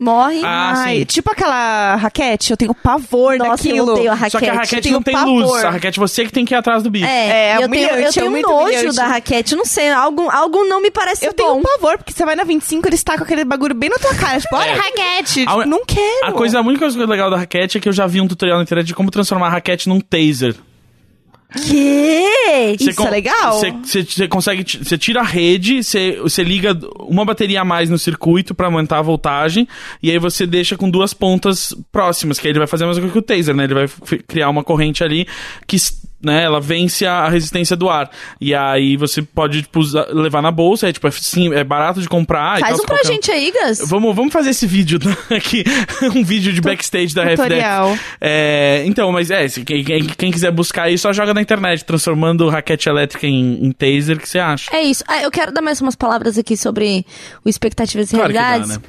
[0.00, 0.40] morre.
[0.44, 1.04] Ah, Ai, sim.
[1.04, 3.76] tipo aquela raquete, eu tenho pavor Nossa, daquilo.
[3.90, 4.32] eu odeio a raquete.
[4.32, 5.28] Só que a eu raquete não tem pavor.
[5.44, 5.64] luz.
[5.64, 7.04] A raquete você que tem que ir atrás do bicho.
[7.06, 8.96] É, É, eu tenho, eu é tenho muito nojo humilhante.
[8.96, 9.54] da raquete.
[9.54, 11.36] Não sei, algo, algo não me parece Eu bom.
[11.36, 14.40] tenho pavor, porque você vai na 25 eles tacam aquele bagulho bem na tua cara.
[14.40, 14.72] Tipo, olha É.
[14.72, 15.44] a raquete.
[15.46, 16.26] A- não quero.
[16.26, 18.56] A coisa, a única coisa legal da raquete é que eu já vi um tutorial
[18.58, 20.54] na internet de como transformar a raquete num taser.
[21.50, 22.76] Que?
[22.78, 23.58] Isso é legal.
[23.58, 24.64] Você- consegue.
[24.84, 29.02] Você tira a rede, você liga uma bateria a mais no circuito pra aumentar a
[29.02, 29.66] voltagem,
[30.02, 33.00] e aí você deixa com duas pontas próximas, que aí ele vai fazer a mesma
[33.02, 33.64] coisa que o taser, né?
[33.64, 33.88] Ele vai
[34.26, 35.26] criar uma corrente ali
[35.66, 35.76] que
[36.22, 38.10] né, ela vence a, resistência do ar.
[38.40, 39.80] E aí você pode tipo,
[40.12, 42.60] levar na bolsa, é tipo, é, sim, é barato de comprar.
[42.60, 43.80] Faz um pra qualquer- gente aí, Gus.
[43.88, 44.98] Vamos, vamos fazer esse vídeo
[45.34, 45.64] aqui,
[46.14, 47.96] um vídeo de backstage da tutorial.
[48.20, 52.88] É, então, mas é, quem, quem- quiser buscar aí, só joga na internet, transformando raquete
[52.88, 54.70] elétrica em, em taser, que você acha?
[54.76, 55.02] É isso.
[55.08, 57.04] Ah, eu quero dar mais umas palavras aqui sobre
[57.44, 58.76] o expectativas e Claro que dá, realidades.
[58.76, 58.82] né?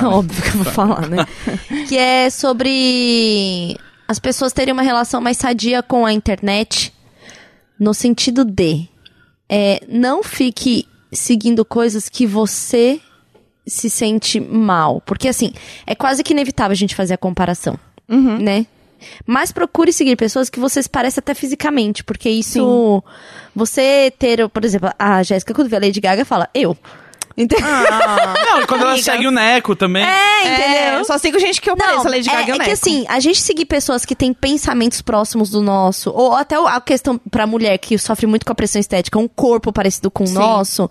[0.06, 1.26] Óbvio que eu vou falar, né?
[1.88, 3.76] que é sobre
[4.10, 6.92] as pessoas terem uma relação mais sadia com a internet,
[7.78, 8.88] no sentido de
[9.48, 13.00] é, não fique seguindo coisas que você
[13.64, 15.00] se sente mal.
[15.02, 15.52] Porque, assim,
[15.86, 17.78] é quase que inevitável a gente fazer a comparação,
[18.40, 18.66] né?
[19.24, 23.04] Mas procure seguir pessoas que você se parece até fisicamente, porque isso.
[23.54, 26.76] Você ter, por exemplo, a Jéssica, quando vê a Lady Gaga, fala, eu.
[27.40, 27.66] Entendeu?
[27.66, 29.04] Não, e quando ela Amiga.
[29.04, 30.04] segue o Neco também.
[30.04, 30.64] É, entendeu?
[30.78, 32.58] É, eu só sigo gente que eu pareço, a Lady é, Gaga e o é
[32.58, 32.72] que Neco.
[32.72, 37.18] assim, a gente seguir pessoas que têm pensamentos próximos do nosso, ou até a questão
[37.30, 40.34] pra mulher que sofre muito com a pressão estética, um corpo parecido com o Sim.
[40.34, 40.90] nosso,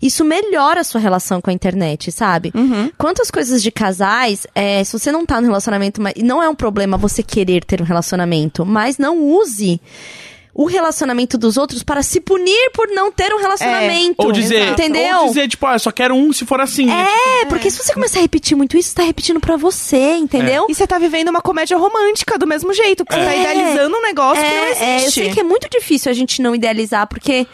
[0.00, 2.52] isso melhora a sua relação com a internet, sabe?
[2.54, 2.90] Uhum.
[2.96, 6.48] Quantas coisas de casais, é, se você não tá no relacionamento, mas- e não é
[6.48, 9.80] um problema você querer ter um relacionamento, mas não use
[10.52, 14.16] o relacionamento dos outros para se punir por não ter um relacionamento.
[14.18, 15.18] Ou dizer, entendeu?
[15.20, 16.86] ou dizer, tipo, ah, eu só quero um se for assim.
[16.86, 17.06] né?
[17.42, 20.66] É, porque se você começar a repetir muito isso, você tá repetindo pra você, entendeu?
[20.68, 23.40] E você tá vivendo uma comédia romântica do mesmo jeito, porque você tá É.
[23.40, 25.20] idealizando um negócio que não É, é, eu existe.
[25.22, 27.46] sei que é muito difícil a gente não idealizar, porque,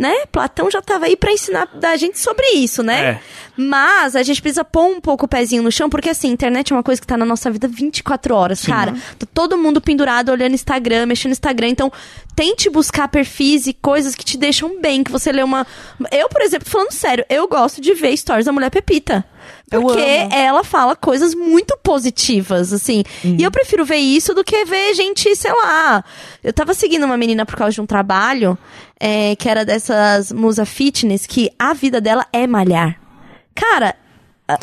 [0.00, 3.02] né, Platão já tava aí pra ensinar da gente sobre isso, né?
[3.02, 3.20] É.
[3.54, 6.76] Mas a gente precisa pôr um pouco o pezinho no chão, porque assim, internet é
[6.76, 8.94] uma coisa que tá na nossa vida 24 horas, cara.
[9.18, 11.92] Tá todo mundo pendurado olhando Instagram, mexendo no Instagram, então
[12.34, 15.66] tente buscar perfis e coisas que te deixam bem, que você lê uma...
[16.10, 19.22] Eu, por exemplo, falando sério, eu gosto de ver stories da Mulher Pepita.
[19.70, 23.04] Porque ela fala coisas muito positivas, assim.
[23.38, 26.04] E eu prefiro ver isso do que ver gente, sei lá.
[26.42, 28.58] Eu tava seguindo uma menina por causa de um trabalho,
[28.98, 33.00] é, que era dessas musa fitness, que a vida dela é malhar.
[33.54, 33.94] Cara,
[34.54, 34.58] ah,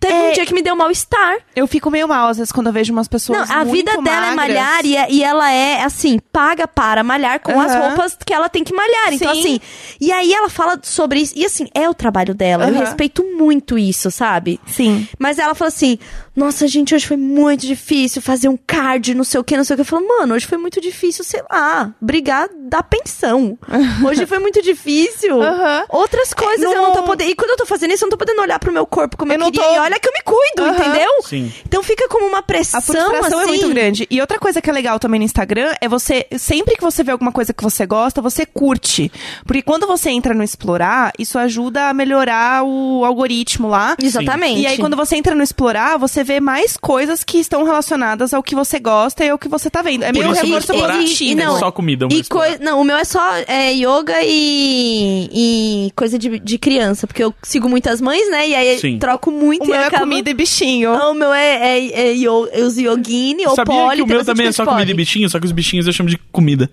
[0.00, 0.32] teve um É.
[0.32, 1.36] dia que me deu mal-estar.
[1.54, 4.26] Eu fico meio mal, às vezes, quando eu vejo umas pessoas Não, a vida dela
[4.32, 4.36] é magras.
[4.36, 7.88] malhar e, é- e ela é, assim, paga para malhar com as Aham.
[7.88, 9.12] roupas que ela tem que malhar.
[9.12, 9.40] Então, Sim.
[9.40, 9.60] assim,
[10.00, 11.32] e aí ela fala sobre isso.
[11.36, 12.64] E, assim, é o trabalho dela.
[12.64, 12.80] Eu Aham.
[12.80, 14.60] respeito muito isso, sabe?
[14.66, 15.06] Sim.
[15.18, 15.98] Mas ela falou assim:
[16.36, 19.74] Nossa, gente, hoje foi muito difícil fazer um card, não sei o que, não sei
[19.74, 19.82] o que.
[19.82, 23.56] Eu falo, mano, hoje foi muito difícil, sei lá, brigar da pensão.
[24.04, 25.40] Hoje foi muito difícil.
[25.40, 25.84] Aham.
[25.88, 27.30] Outras coisas não- eu não tô podendo.
[27.30, 29.32] E quando eu tô fazendo isso, eu não tô podendo olhar pro meu corpo como
[29.32, 29.66] eu, Eu não queria.
[29.68, 31.10] tô- E olha que eu me cuido, entendeu?
[31.24, 31.52] Sim.
[31.66, 32.78] Então fica como uma pressão.
[32.78, 33.52] A frustração é assim.
[33.52, 34.06] muito grande.
[34.10, 37.12] E outra coisa que é legal também no Instagram é você, sempre que você vê
[37.12, 39.10] alguma coisa que você gosta, você curte.
[39.46, 43.96] Porque quando você entra no explorar, isso ajuda a melhorar o algoritmo lá.
[44.00, 44.60] Exatamente.
[44.60, 48.42] E aí, quando você entra no explorar, você vê mais coisas que estão relacionadas ao
[48.42, 50.04] que você gosta e ao que você tá vendo.
[50.04, 51.40] É meio reforço positivo.
[51.40, 56.18] é só comida, E coi- não, o meu é só é, yoga e, e coisa
[56.18, 58.48] de, de criança, porque eu sigo muitas mães, né?
[58.48, 58.98] E aí Sim.
[59.18, 60.92] Troco muito O e meu é acaba- comida e bichinho.
[60.92, 62.28] Ah, O meu é, é, é é
[62.64, 63.96] os yogini ou Sabia poli.
[63.96, 66.08] que o meu também é só comida e bichinho, só que os bichinhos eu chamo
[66.08, 66.70] de comida.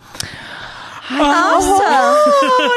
[1.18, 1.84] Nossa!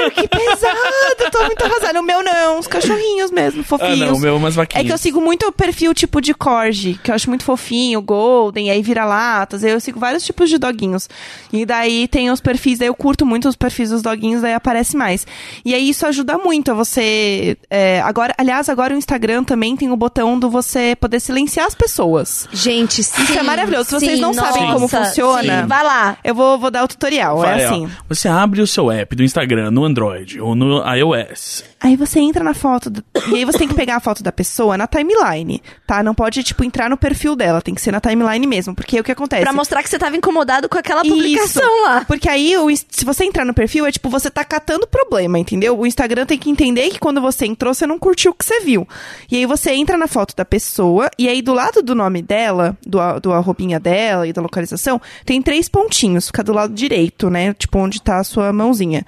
[0.03, 2.01] Ai, que pesado, tô muito arrasada.
[2.01, 3.99] O meu não, os cachorrinhos mesmo, Ah, fofinhos.
[4.01, 4.85] não, o meu é umas vaquinhas.
[4.85, 8.01] É que eu sigo muito o perfil tipo de corgi, que eu acho muito fofinho,
[8.03, 9.63] golden, e aí vira-latas.
[9.63, 11.09] Eu sigo vários tipos de doguinhos.
[11.53, 14.97] E daí tem os perfis, daí eu curto muito os perfis dos doguinhos, daí aparece
[14.97, 15.27] mais.
[15.65, 17.57] E aí isso ajuda muito a você.
[17.71, 21.75] é, agora, aliás, agora o Instagram também tem o botão do você poder silenciar as
[21.75, 22.49] pessoas.
[22.53, 23.23] Gente, sim.
[23.23, 23.85] Isso é maravilhoso.
[23.91, 25.67] Se vocês sim, não sabem como funciona- sim.
[25.67, 26.17] Vai lá.
[26.25, 27.39] Eu vou, vou dar o tutorial.
[27.39, 27.71] Vai, é ó.
[27.71, 27.91] assim.
[28.25, 31.63] Você abre o seu app do Instagram no Android ou no iOS.
[31.79, 34.33] Aí você entra na foto do- e aí você tem que pegar a foto da
[34.33, 36.03] pessoa na timeline, tá?
[36.03, 39.05] Não pode, tipo, entrar no perfil dela, tem que ser na timeline mesmo, porque o
[39.05, 39.43] que acontece?
[39.43, 41.15] Pra mostrar que você tava incomodado com aquela Isso.
[41.15, 42.03] publicação lá.
[42.07, 45.79] Porque aí, o se você entrar no perfil, é tipo, você tá catando problema, entendeu?
[45.79, 48.61] O Instagram tem que entender que quando você entrou, você não curtiu o que você
[48.61, 48.89] viu.
[49.31, 52.75] E aí você entra na foto da pessoa, e aí do lado do nome dela,
[52.87, 57.29] do, a- do arrobinha dela e da localização, tem três pontinhos, fica do lado direito,
[57.29, 57.53] né?
[57.53, 59.05] Tipo, onde tá a sua mãozinha.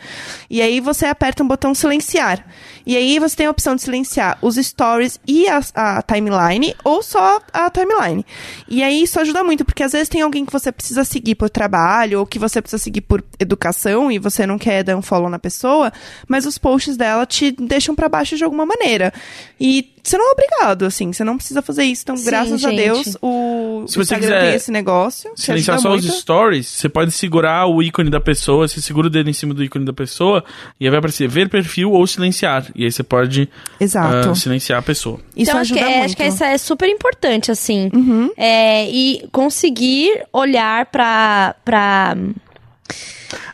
[0.51, 2.45] E aí você aperta um botão silenciar.
[2.87, 7.03] E aí você tem a opção de silenciar os stories e a, a timeline, ou
[7.03, 8.25] só a timeline.
[8.69, 11.51] E aí isso ajuda muito, porque às vezes tem alguém que você precisa seguir por
[11.51, 15.29] trabalho, ou que você precisa seguir por educação, e você não quer dar um follow
[15.29, 15.93] na pessoa,
[16.29, 19.13] mas os posts dela te deixam pra baixo de alguma maneira.
[19.61, 22.03] E você não é obrigado, assim, você não precisa fazer isso.
[22.05, 22.77] Então, Sim, graças a gente.
[22.77, 25.31] Deus, o, Se o você Instagram quiser tem esse negócio.
[25.35, 26.17] Silenciar só os muito.
[26.17, 29.65] stories, você pode segurar o ícone da pessoa, você segura o dedo em cima do
[29.65, 30.45] ícone da pessoa
[30.79, 32.67] e aí vai aparecer ver perfil ou silenciar.
[32.77, 33.49] E aí você pode
[33.81, 34.31] Exato.
[34.31, 35.19] ah, silenciar a pessoa.
[35.35, 35.97] Isso então, acho que, é, muito.
[35.97, 36.05] Uhum.
[36.05, 37.91] acho que isso é super importante, assim.
[38.37, 42.17] É, e conseguir olhar pra, pra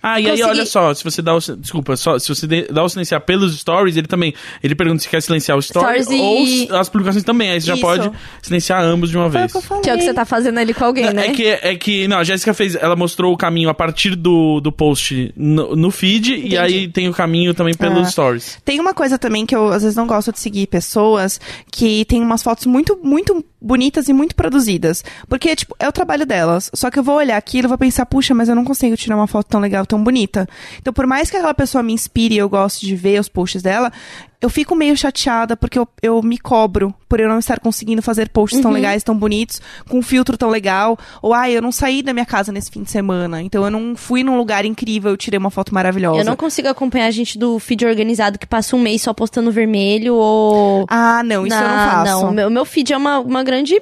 [0.03, 1.39] Ah, e aí, Consegui- olha só, se você dá o.
[1.39, 4.35] Desculpa, só, se você dá o silenciar pelos stories, ele também.
[4.63, 7.51] Ele pergunta se quer silenciar os stories, Stories ou e- as publicações também.
[7.51, 7.83] Aí você já Isso.
[7.83, 8.11] pode
[8.43, 9.53] silenciar ambos de uma Foi vez.
[9.83, 11.29] que é o que você tá fazendo ali com alguém, né?
[11.29, 14.61] É que, é que, não, a Jéssica fez, ela mostrou o caminho a partir do,
[14.61, 18.11] do post no, no feed, e aí tem o caminho também pelos Ah.
[18.11, 18.59] stories.
[18.65, 22.21] Tem uma coisa também que eu às vezes não gosto de seguir pessoas que tem
[22.23, 25.05] umas fotos muito, muito bonitas e muito produzidas.
[25.29, 26.71] Porque, tipo, é o trabalho delas.
[26.75, 29.15] Só que eu vou olhar aquilo e vou pensar, puxa, mas eu não consigo tirar
[29.17, 30.49] uma foto tão legal, tão bonita.
[30.79, 33.63] Então, por mais que aquela pessoa me inspire e eu goste de ver os posts
[33.63, 33.93] dela,
[34.43, 38.29] eu fico meio chateada porque eu, eu me cobro por eu não estar conseguindo fazer
[38.31, 40.99] posts tão legais, tão bonitos, com um filtro tão legal.
[41.21, 43.41] Ou, ai, eu não saí da minha casa nesse fim de semana.
[43.43, 46.21] Então, eu não fui num lugar incrível e tirei uma foto maravilhosa.
[46.21, 49.51] Eu não consigo acompanhar a gente do feed organizado que passa um mês só postando
[49.53, 50.87] vermelho ou.
[50.89, 52.05] Ah, não, isso eu não faço.
[52.23, 53.79] Não, o meu, meu feed é uma, uma grande.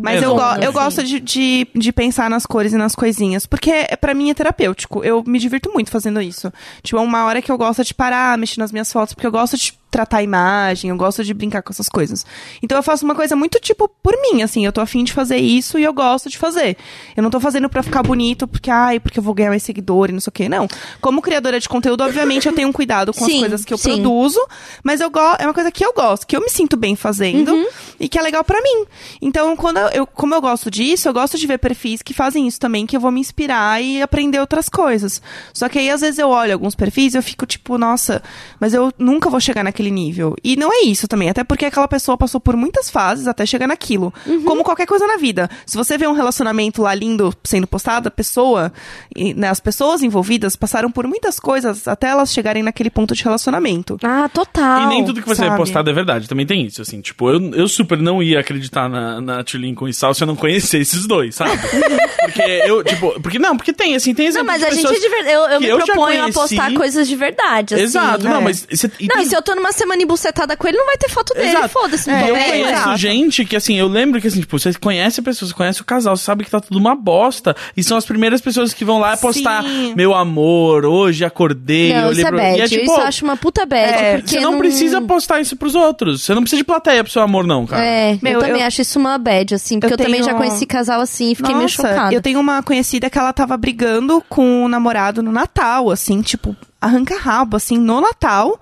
[0.00, 0.72] Mas É, eu, go- eu assim.
[0.72, 3.46] gosto de, de, de pensar nas cores e nas coisinhas.
[3.46, 5.02] Porque é, pra mim é terapêutico.
[5.04, 6.52] Eu me divirto muito fazendo isso.
[6.84, 9.32] Tipo, é uma hora que eu gosto de parar, mexer nas minhas fotos, porque eu
[9.32, 12.24] gosto de tratar a imagem, eu gosto de brincar com essas coisas.
[12.62, 15.36] Então eu faço uma coisa muito tipo por mim, assim, eu tô afim de fazer
[15.38, 16.76] isso e eu gosto de fazer.
[17.16, 20.08] Eu não tô fazendo pra ficar bonito, porque, ai, porque eu vou ganhar mais seguidor
[20.10, 20.48] e não sei o quê.
[20.48, 20.66] Não.
[21.00, 23.78] Como criadora de conteúdo, obviamente, eu tenho um cuidado com as Sim, coisas que eu
[23.78, 23.94] sim.
[23.94, 24.40] produzo,
[24.82, 27.66] mas eu é uma coisa que eu gosto, que eu me sinto bem fazendo Uhum.
[27.98, 28.84] e que é legal pra mim.
[29.20, 32.60] Então, quando eu, como eu gosto disso, eu gosto de ver perfis que fazem isso
[32.60, 35.20] também, que eu vou me inspirar e aprender outras coisas.
[35.52, 38.22] Só que aí, às vezes, eu olho alguns perfis e eu fico tipo, nossa,
[38.60, 40.34] mas eu nunca vou chegar naquele nível.
[40.42, 43.66] E não é isso também, até porque aquela pessoa passou por muitas fases até chegar
[43.66, 44.12] naquilo.
[44.26, 44.42] Uhum.
[44.42, 45.48] Como qualquer coisa na vida.
[45.64, 48.72] Se você vê um relacionamento lá lindo sendo postado, a pessoa,
[49.14, 53.22] e, né, as pessoas envolvidas passaram por muitas coisas até elas chegarem naquele ponto de
[53.22, 53.96] relacionamento.
[54.02, 54.82] Ah, total.
[54.82, 55.54] E nem tudo que você sabe?
[55.54, 58.88] é postado é verdade, também tem isso, assim, tipo, eu, eu super não ia acreditar
[58.88, 61.52] na, na Lincoln e Sal se eu não conhecesse esses dois, sabe?
[62.22, 64.96] porque eu, tipo, porque não, porque tem, assim, tem Não, exemplos mas de a gente
[64.96, 65.34] é de verdade.
[65.34, 67.74] Eu, eu me eu já proponho a postar coisas de verdade.
[67.74, 68.40] Assim, Exato, não, é.
[68.40, 68.66] mas...
[68.98, 71.08] E Não, tem- e se eu tô numa semana embucetada com ele, não vai ter
[71.10, 71.48] foto dele.
[71.48, 71.68] Exato.
[71.68, 72.46] Foda-se, não tô eu vendo.
[72.46, 72.96] conheço exato.
[72.96, 75.84] gente que, assim, eu lembro que, assim, tipo, você conhece a pessoa, você conhece o
[75.84, 77.54] casal, você sabe que tá tudo uma bosta.
[77.76, 79.94] E são as primeiras pessoas que vão lá postar Sim.
[79.96, 82.36] meu amor, hoje acordei, Não, olhei isso é pro...
[82.38, 82.58] bad.
[82.58, 83.92] E é, tipo, isso eu acho uma puta bad.
[83.92, 86.22] É, porque você não, precisa postar isso pros outros.
[86.22, 87.84] Você não precisa de plateia pro seu amor, não, cara.
[87.84, 90.28] É, Meu, eu também eu- acho isso uma bad, assim, porque eu, eu também já
[90.28, 92.14] tenho- conheci casal assim e fiquei meio Nossa, chocada.
[92.14, 96.54] Eu tenho uma conhecida que ela tava brigando com o namorado no Natal, assim, tipo,
[96.80, 98.58] arranca rabo, assim, no Natal.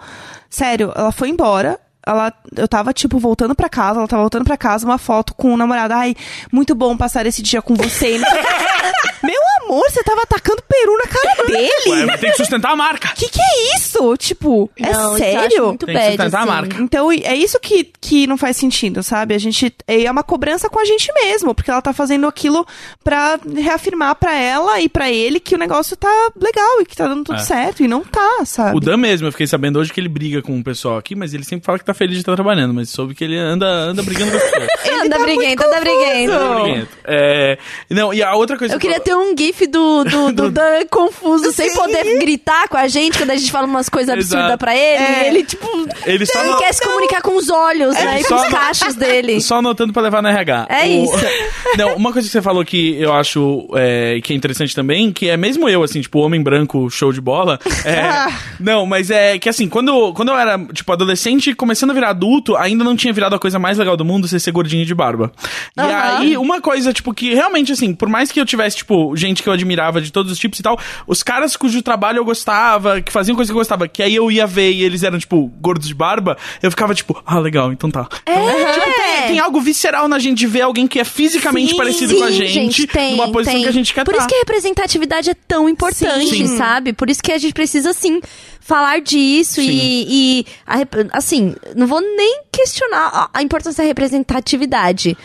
[0.49, 1.79] Sério, ela foi embora.
[2.07, 5.53] Ela, eu tava, tipo, voltando pra casa, ela tava voltando pra casa, uma foto com
[5.53, 5.93] o namorado.
[5.93, 6.17] Ai,
[6.51, 8.19] muito bom passar esse dia com você.
[9.23, 11.71] Meu amor, você tava atacando peru na cara dele?
[11.91, 13.09] Ué, mas tem que sustentar a marca.
[13.15, 14.17] Que que é isso?
[14.17, 15.67] Tipo, é Não, eu sério?
[15.69, 16.53] muito Tem que bad, sustentar a assim.
[16.53, 16.83] marca.
[16.83, 19.35] Então, é isso que, que não faz sentido, sabe?
[19.35, 19.75] A gente.
[19.87, 22.67] É uma cobrança com a gente mesmo, porque ela tá fazendo aquilo
[23.05, 27.07] pra reafirmar pra ela e pra ele que o negócio tá legal e que tá
[27.07, 27.43] dando tudo É.
[27.43, 27.83] certo.
[27.83, 28.77] E não tá, sabe?
[28.77, 31.35] O Dan mesmo, eu fiquei sabendo hoje que ele briga com o pessoal aqui, mas
[31.35, 34.03] ele sempre fala que tá feliz de estar trabalhando, mas soube que ele anda, anda
[34.03, 34.69] brigando com as pessoas.
[35.05, 36.33] Anda briguento, anda briguento.
[36.33, 36.89] Anda briguento.
[37.05, 37.59] É,
[37.91, 40.87] não, e a outra coisa Eu que queria ter um gif do, do, do Dan
[40.91, 44.75] confuso, sem poder gritar com a gente quando a gente fala umas coisas absurdas pra
[44.77, 45.03] ele.
[45.03, 45.23] É.
[45.25, 45.67] E ele, tipo,
[46.07, 48.21] Ele só ele não- quer se comunicar com os olhos, né?
[48.21, 49.41] E com os cachos dele.
[49.49, 50.67] Só anotando pra levar no RH.
[50.69, 51.15] É O- isso.
[51.77, 55.29] Não, uma coisa que você falou que eu acho é, que é interessante também, que
[55.29, 57.59] é mesmo eu, assim, tipo, homem branco, show de bola.
[57.85, 62.11] é, não, mas é que assim, quando, quando eu era, tipo, adolescente, começando a virar
[62.11, 64.95] adulto, ainda não tinha virado a coisa mais legal do mundo ser ser gordinho de
[64.95, 65.31] barba.
[65.77, 66.19] E Aham.
[66.19, 69.48] aí, uma coisa, tipo, que realmente, assim, por mais que eu tivesse, tipo, gente que
[69.49, 73.13] eu admirava de todos os tipos e tal, os caras cujo trabalho eu gostava, que
[73.13, 75.89] faziam coisa que eu gostava, que aí eu ia ver e eles eram, tipo, gordos
[75.89, 78.09] de barba, eu ficava, tipo, ah, legal, então tá.
[78.27, 78.73] É.
[78.73, 82.17] Tipo, tem, tem algo visceral na gente de ver alguém que é fisicamente Sim, parecido
[82.17, 83.63] com a gente, tem, numa posição tem.
[83.63, 84.19] que a gente quer Por tá.
[84.19, 86.57] isso que a representatividade é tão importante, Sim.
[86.57, 86.93] sabe?
[86.93, 88.21] Por isso que a gente precisa, assim,
[88.69, 90.77] falar disso e, e a
[91.17, 95.17] assim, não vou nem questionar a, importância da representatividade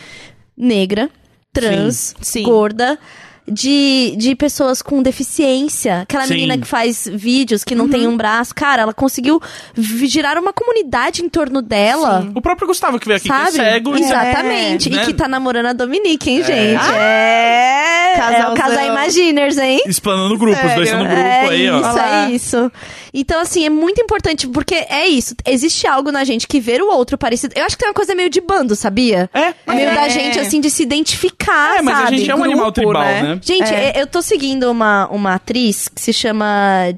[0.56, 1.10] negra,
[1.52, 2.40] trans, Sim.
[2.40, 2.42] Sim.
[2.44, 2.98] gorda.
[3.46, 6.00] De, de pessoas com deficiência.
[6.00, 6.32] Aquela Sim.
[6.34, 7.90] menina que faz vídeos, que não Uhum.
[7.90, 8.54] tem um braço.
[8.54, 9.38] Cara, ela conseguiu
[9.76, 12.26] girar uma comunidade em torno dela.
[12.34, 13.52] O próprio Gustavo que veio aqui, Sabe?
[13.52, 13.96] que é cego.
[13.96, 14.88] Exatamente.
[14.88, 15.02] né?
[15.02, 16.90] E que tá namorando a Dominique, hein, gente?
[16.94, 18.14] É.
[18.14, 18.54] É o Casalzão.
[18.54, 19.82] casal Imaginers, hein?
[19.86, 21.80] Explanando o grupo, os dois estão no grupo é aí, ó.
[21.80, 22.72] isso, é isso.
[23.12, 25.34] Então, assim, é muito importante, porque é isso.
[25.44, 27.54] Existe algo na gente que ver o outro parecido.
[27.56, 29.28] Eu acho que tem uma coisa meio de bando, sabia?
[29.34, 29.94] É, Meio É.
[29.94, 32.06] da gente, assim, de se identificar, É, mas sabe?
[32.14, 33.22] a gente é um Grupo, animal tribal, né?
[33.22, 33.33] né?
[33.42, 34.00] Gente, É.
[34.00, 36.46] eu tô seguindo uma, uma atriz que se chama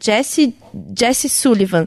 [0.02, 0.54] Jessie,
[0.98, 1.86] Jessie Sullivan.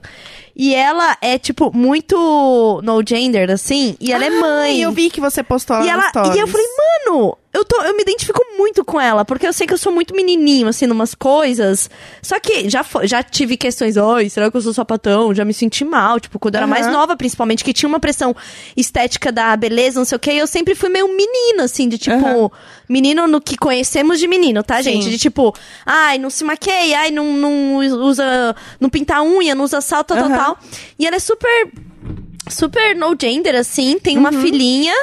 [0.56, 4.78] E ela é, tipo, muito no gender, assim, e ela é mãe.
[4.78, 6.68] E eu vi que você postou ela E, ela, e eu falei,
[7.08, 9.92] mano, eu, tô, eu me identifico muito com ela, porque eu sei que eu sou
[9.92, 11.90] muito menininho, assim, numas coisas.
[12.22, 15.34] Só que já, já tive questões, oi, será que eu sou sapatão?
[15.34, 18.36] Já me senti mal, tipo, quando eu era mais nova, principalmente, que tinha uma pressão
[18.78, 21.98] estética da beleza, não sei o quê, e eu sempre fui meio menina, assim, de
[21.98, 22.52] tipo, Aham.
[22.88, 24.84] menino no que conhecemos de menino, tá, Sim.
[24.84, 25.10] gente?
[25.10, 29.66] De tipo, ai, não se maqueia, ai, não, não usa, não pinta a unha, não
[29.66, 30.38] usa salto, tal, tal, Aham.
[30.38, 30.60] tal.
[31.00, 31.72] E ela é super
[32.50, 34.94] super no gender, assim, tem uma filhinha.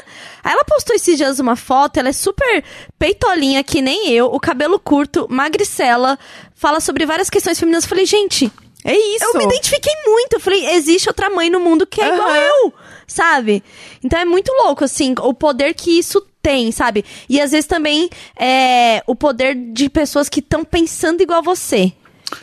[0.47, 2.63] Aí ela postou esses dias uma foto, ela é super
[2.97, 6.17] peitolinha, que nem eu, o cabelo curto, magricela,
[6.55, 7.83] fala sobre várias questões femininas.
[7.83, 8.49] Eu falei, gente,
[8.85, 9.25] É isso.
[9.25, 10.35] eu me identifiquei muito.
[10.35, 12.39] Eu falei, existe outra mãe no mundo que é igual Aham.
[12.39, 12.73] eu,
[13.09, 13.61] sabe?
[14.05, 17.05] Então é muito louco, assim, o poder que isso tem, sabe?
[17.29, 18.09] E às vezes também
[18.39, 21.93] é o poder de pessoas que estão pensando igual você,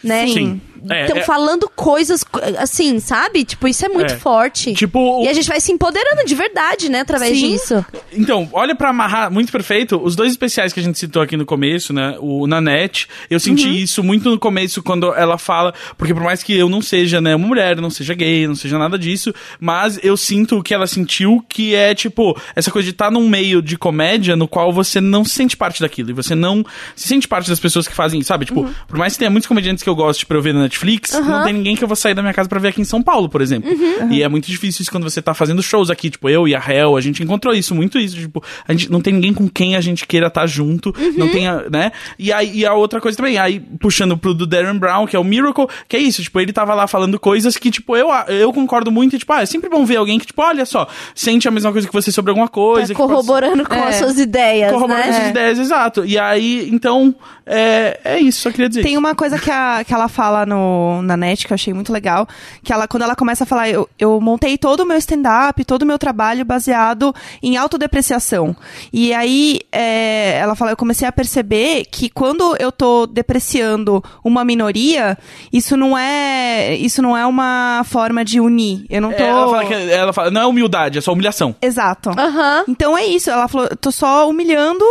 [0.04, 0.28] né?
[0.28, 0.62] Sim.
[0.90, 2.26] É, Estão é- falando coisas
[2.58, 3.44] assim, sabe?
[3.46, 4.18] Tipo, isso é muito É.
[4.18, 4.74] forte.
[4.74, 7.02] Tipo, o- E a gente vai se empoderando de verdade, né?
[7.02, 7.52] Através Sim.
[7.52, 7.86] disso.
[8.12, 11.46] Então, olha pra amarrar, muito perfeito, os dois especiais que a gente citou aqui no
[11.46, 12.18] começo, né?
[12.20, 13.74] O Nanette, eu senti Uhum.
[13.74, 17.36] isso muito no começo quando ela fala, porque por mais que eu não seja, né,
[17.36, 20.88] uma mulher, não seja gay, não seja nada disso, mas eu sinto o que ela
[20.88, 25.00] sentiu, que é tipo, essa coisa de estar num meio de comédia no qual você
[25.00, 26.64] não se sente parte daquilo, e você não
[26.96, 28.46] se sente parte das pessoas que fazem, sabe?
[28.46, 31.12] Tipo, por mais que tenha muitos comediantes que eu gosto pra eu ver na Netflix,
[31.12, 33.02] não tem ninguém que eu vou sair da minha casa pra ver aqui em São
[33.02, 33.70] Paulo, por exemplo.
[34.10, 36.60] E é muito difícil isso quando você tá fazendo shows aqui, tipo, eu e a
[36.66, 39.76] Hel, a gente encontrou isso, muito isso, tipo, a gente não tem ninguém com quem
[39.76, 41.92] a gente queira estar junto, não tem, a- né?
[42.18, 45.20] E aí, e a outra coisa também, aí puxando pro do Darren Brown, que é
[45.20, 48.52] o Miracle, que é isso, tipo, ele tava lá falando coisas que, tipo, eu, eu
[48.52, 51.48] concordo muito, e, tipo, ah, é sempre bom ver alguém que, tipo, olha só, sente
[51.48, 52.88] a mesma coisa que você sobre alguma coisa.
[52.88, 53.88] Tá que pode- corroborando com É.
[53.90, 55.16] as suas ideias, corroborando né?
[55.18, 56.06] essas ideias, exato.
[56.06, 57.14] E aí, então,
[57.46, 59.00] é, é isso, só queria dizer Tem isso.
[59.00, 60.63] uma coisa que, a, que ela fala no,
[61.04, 62.28] na net que eu achei muito legal,
[62.64, 65.84] que ela, quando ela começa a falar, eu, eu montei todo o meu stand-up, todo
[65.84, 68.56] o meu trabalho baseado em autodepreciação.
[68.92, 74.44] E aí, é, ela fala, eu comecei a perceber que quando eu tô depreciando uma
[74.44, 75.18] minoria,
[75.52, 78.86] isso não é, isso não é uma forma de unir.
[78.90, 79.24] Eu não tô...
[79.24, 81.56] É, ela, fala que, ela fala, não é humildade, é só humilhação.
[81.62, 82.10] Exato.
[82.10, 82.64] Aham.
[82.68, 83.30] Então é isso.
[83.30, 84.84] Ela falou, eu tô só humilhando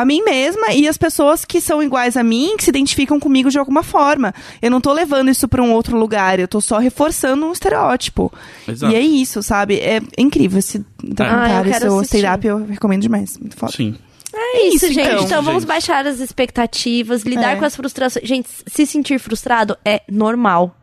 [0.00, 3.50] a mim mesma e as pessoas que são iguais a mim, que se identificam comigo
[3.50, 4.34] de alguma forma.
[4.60, 8.32] Eu não tô levando isso pra um outro lugar, eu tô só reforçando um estereótipo.
[8.66, 8.92] Exato.
[8.92, 9.78] E é isso, sabe?
[9.78, 12.16] É incrível esse Ah, eu documentário, esse assistir.
[12.18, 13.38] stand-up, eu recomendo demais.
[13.38, 13.72] Muito foda.
[13.72, 13.94] Sim.
[14.32, 15.08] É isso, isso, gente.
[15.08, 15.24] então.
[15.24, 15.68] Então, vamos Gente.
[15.68, 17.56] baixar as expectativas, lidar É.
[17.56, 18.24] com as frustrações.
[18.26, 20.76] Gente, se sentir frustrado é normal.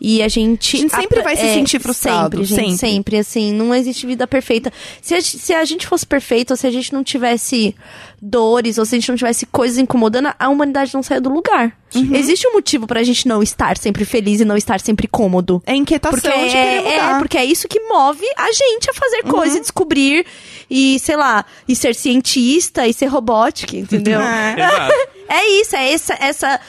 [0.00, 0.76] E a gente.
[0.76, 2.78] A gente sempre vai se é, sentir frustrado, Sempre, gente, sempre.
[2.78, 3.18] sempre.
[3.18, 4.72] Assim, não existe vida perfeita.
[5.00, 7.74] Se a, se a gente fosse perfeito, ou se a gente não tivesse
[8.20, 11.76] dores, ou se a gente não tivesse coisas incomodando, a humanidade não saia do lugar.
[11.94, 12.14] Uhum.
[12.14, 15.62] Existe um motivo pra gente não estar sempre feliz e não estar sempre cômodo.
[15.66, 17.16] É inquietação Porque de é, mudar.
[17.16, 20.26] é, porque é isso que move a gente a fazer coisas, e descobrir
[20.70, 24.20] e, sei lá, e ser cientista e ser robótica, entendeu?
[24.28, 25.08] É.
[25.30, 26.60] É isso, é essa, essa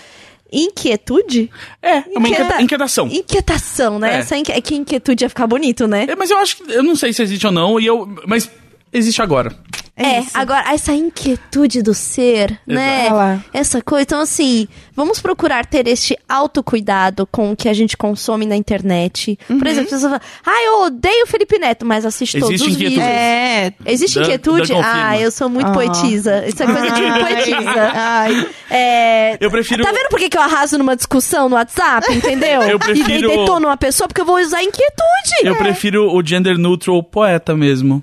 [0.51, 1.49] inquietude?
[1.81, 3.07] É, uma inquieta- inquietação.
[3.07, 4.15] Inquietação, né?
[4.15, 4.17] É.
[4.19, 6.05] Essa inqui- é que inquietude ia ficar bonito, né?
[6.09, 6.71] É, mas eu acho que.
[6.71, 8.07] Eu não sei se existe ou não, e eu.
[8.27, 8.49] Mas
[8.91, 9.55] existe agora.
[10.01, 10.29] É, isso.
[10.33, 13.07] agora, essa inquietude do ser, né?
[13.07, 13.43] Olha lá.
[13.53, 14.03] Essa coisa.
[14.03, 19.37] Então, assim, vamos procurar ter este autocuidado com o que a gente consome na internet.
[19.49, 19.57] Uhum.
[19.57, 22.75] Por exemplo, pessoas falam, ah, eu odeio o Felipe Neto, mas assiste todos Existe os
[22.77, 22.95] inquietude.
[23.01, 23.09] vídeos.
[23.09, 23.73] É.
[23.85, 24.73] Existe Dan- inquietude?
[24.73, 24.83] Confirma.
[25.09, 25.73] Ah, eu sou muito Ah.
[25.73, 26.47] poetisa.
[26.47, 27.91] Isso é coisa de poetisa.
[27.93, 28.47] Ai.
[28.71, 32.61] É, Eu prefiro- Tá vendo por que eu arraso numa discussão no WhatsApp, entendeu?
[32.69, 35.43] Eu E prefiro- detono uma pessoa porque eu vou usar inquietude.
[35.43, 38.01] Eu prefiro o gender neutral poeta mesmo.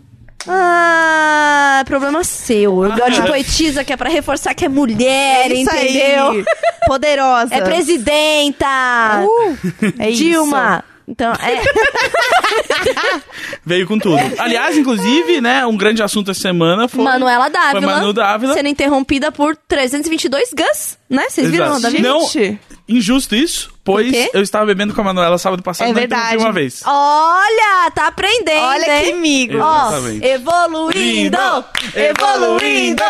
[0.48, 2.84] Ah, problema seu.
[2.84, 6.30] Eu gosto de poetisa que é pra reforçar que é mulher, É isso entendeu?
[6.30, 6.44] aí.
[6.86, 7.54] Poderosa.
[7.54, 8.66] É presidenta.
[9.24, 9.56] Uh,
[9.98, 10.22] é isso.
[10.22, 10.84] Dilma.
[11.08, 11.62] Então, é.
[13.64, 14.18] Veio com tudo.
[14.38, 17.02] Aliás, inclusive, né, um grande assunto essa semana foi.
[17.04, 17.80] Manuela Dávila.
[17.80, 18.54] Foi Manu Dávila.
[18.54, 21.26] Sendo interrompida por 322 Gus, né?
[21.28, 21.82] Vocês viram Exato.
[21.82, 22.08] da vida?
[22.08, 22.26] Não.
[22.88, 26.36] Injusto isso, pois eu estava bebendo com a Manuela sábado passado É e verdade.
[26.36, 26.82] uma vez.
[26.86, 29.12] Olha, tá aprendendo, Olha que hein?
[29.14, 29.58] amigo.
[29.60, 29.90] Ó,
[30.22, 31.38] evoluindo,
[31.94, 33.02] evoluindo,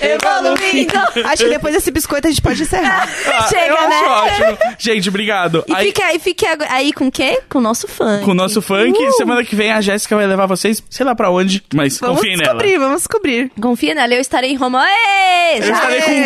[0.00, 0.98] evoluindo.
[1.26, 3.08] Acho que depois desse biscoito a gente pode encerrar.
[3.26, 3.96] Ah, Chega, eu né?
[3.96, 4.58] acho ótimo.
[4.78, 5.64] Gente, obrigado.
[5.66, 7.40] E Aí, fica, e fica aí com o quê?
[7.48, 8.24] Com o nosso funk.
[8.24, 9.12] com o nosso funk, Uh!
[9.12, 12.36] semana que vem a Jéssica vai levar vocês, sei lá pra onde, mas Vamos confiem
[12.36, 12.54] nela.
[12.54, 13.52] descobrir, vamos descobrir.
[13.60, 14.84] Confia nela, eu estarei em Roma.
[14.88, 16.24] Ê, Eu já estarei com o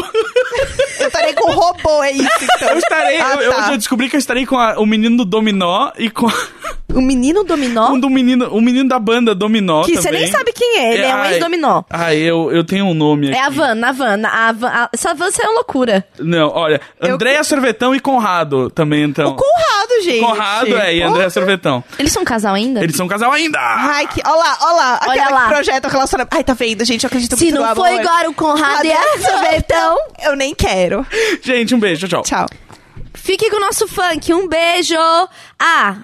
[0.00, 0.06] Gugu.
[0.98, 2.68] Eu estarei com o robô, é isso, então.
[2.70, 3.20] Eu estarei.
[3.20, 3.70] Ah, eu, eu- tá.
[3.72, 6.26] eu descobri que eu estarei com a- o menino do Dominó e com
[6.96, 9.84] O menino dominó, um do menino, o menino da banda Dominó.
[9.84, 10.22] que você também.
[10.22, 11.82] nem sabe quem é, ele é, um ai, ex-dominó.
[11.90, 13.36] Ah, eu, eu tenho um nome aqui.
[13.38, 14.22] É a Van, a Van.
[14.26, 16.06] A Van a, essa Van é uma loucura.
[16.18, 19.28] Não, olha, Eu- Andréia Sorvetão e Conrado também, então.
[19.30, 20.20] O Conrado, gente.
[20.20, 21.84] Conrado é, e André Sorvetão.
[21.98, 22.82] Eles são um casal ainda?
[22.82, 23.58] Eles são um casal ainda!
[23.60, 24.22] Ai, que.
[24.26, 25.00] Olha lá, olha lá.
[25.06, 25.42] Olha Aquela lá.
[25.48, 26.34] que projeta o relacionamento.
[26.36, 27.04] Ai, tá vendo, gente?
[27.04, 28.00] Eu acredito Se muito não no foi amor.
[28.00, 29.02] agora o Conrado e a?
[29.20, 31.06] Sorvetão, Eu nem quero.
[31.42, 32.22] Gente, um beijo, tchau.
[32.22, 32.46] Tchau.
[33.14, 34.32] fique com o nosso funk.
[34.32, 34.94] Um beijo!
[35.58, 35.96] Ah!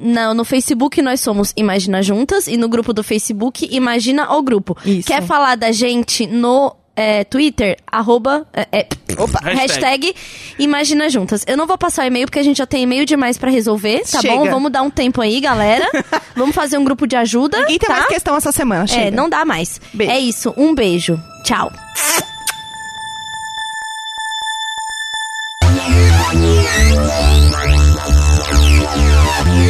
[0.00, 4.76] Não, no Facebook nós somos Imagina Juntas e no grupo do Facebook Imagina o Grupo.
[4.84, 5.08] Isso.
[5.08, 7.76] Quer falar da gente no é, Twitter?
[7.86, 8.46] Arroba.
[8.52, 8.86] É, é,
[9.18, 9.40] Opa.
[9.48, 10.14] Hashtag
[10.58, 11.44] Imagina Juntas.
[11.46, 14.02] Eu não vou passar o e-mail porque a gente já tem e-mail demais pra resolver,
[14.10, 14.34] tá Chega.
[14.34, 14.50] bom?
[14.50, 15.88] Vamos dar um tempo aí, galera.
[16.36, 17.60] Vamos fazer um grupo de ajuda.
[17.60, 17.94] Ninguém tem tá?
[17.94, 19.16] mais questão essa semana, É, chega.
[19.16, 19.80] não dá mais.
[19.92, 20.12] Beijo.
[20.12, 21.20] É isso, um beijo.
[21.44, 21.72] Tchau.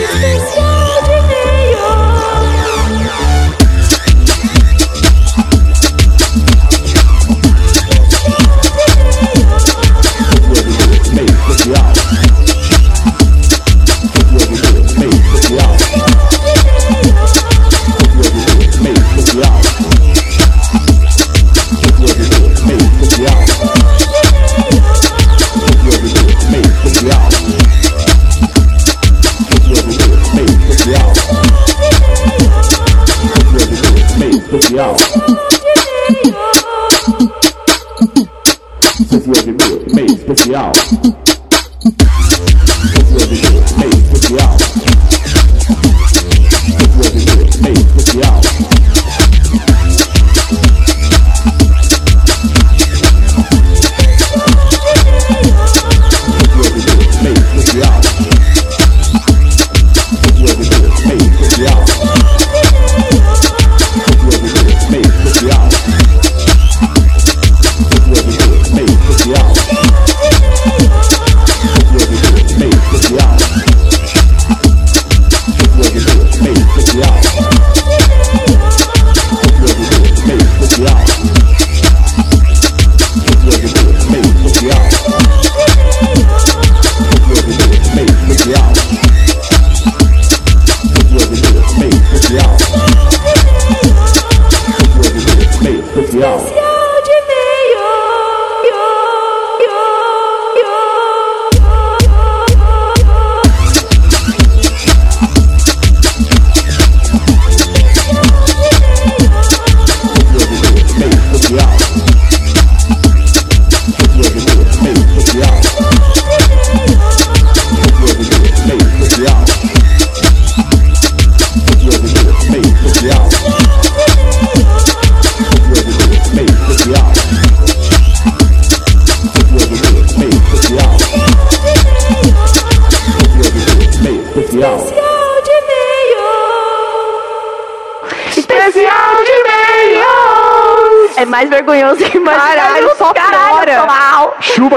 [0.03, 1.79] 이런뜻이 야,
[3.59, 3.62] 우!
[40.53, 40.71] 要。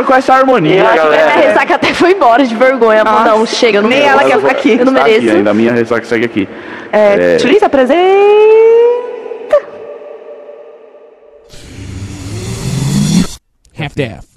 [0.05, 1.47] Com essa harmonia, Eu acho que a minha galera.
[1.47, 3.03] ressaca até foi embora de vergonha.
[3.03, 3.29] Nossa.
[3.29, 4.77] Não, chega, não Nem ela quer ficar aqui.
[4.79, 5.35] Eu não Tá aqui mereço.
[5.37, 6.47] ainda, a minha ressaca segue aqui.
[6.91, 7.65] É, É.
[7.65, 8.05] Apresenta.
[13.77, 14.34] half-daff.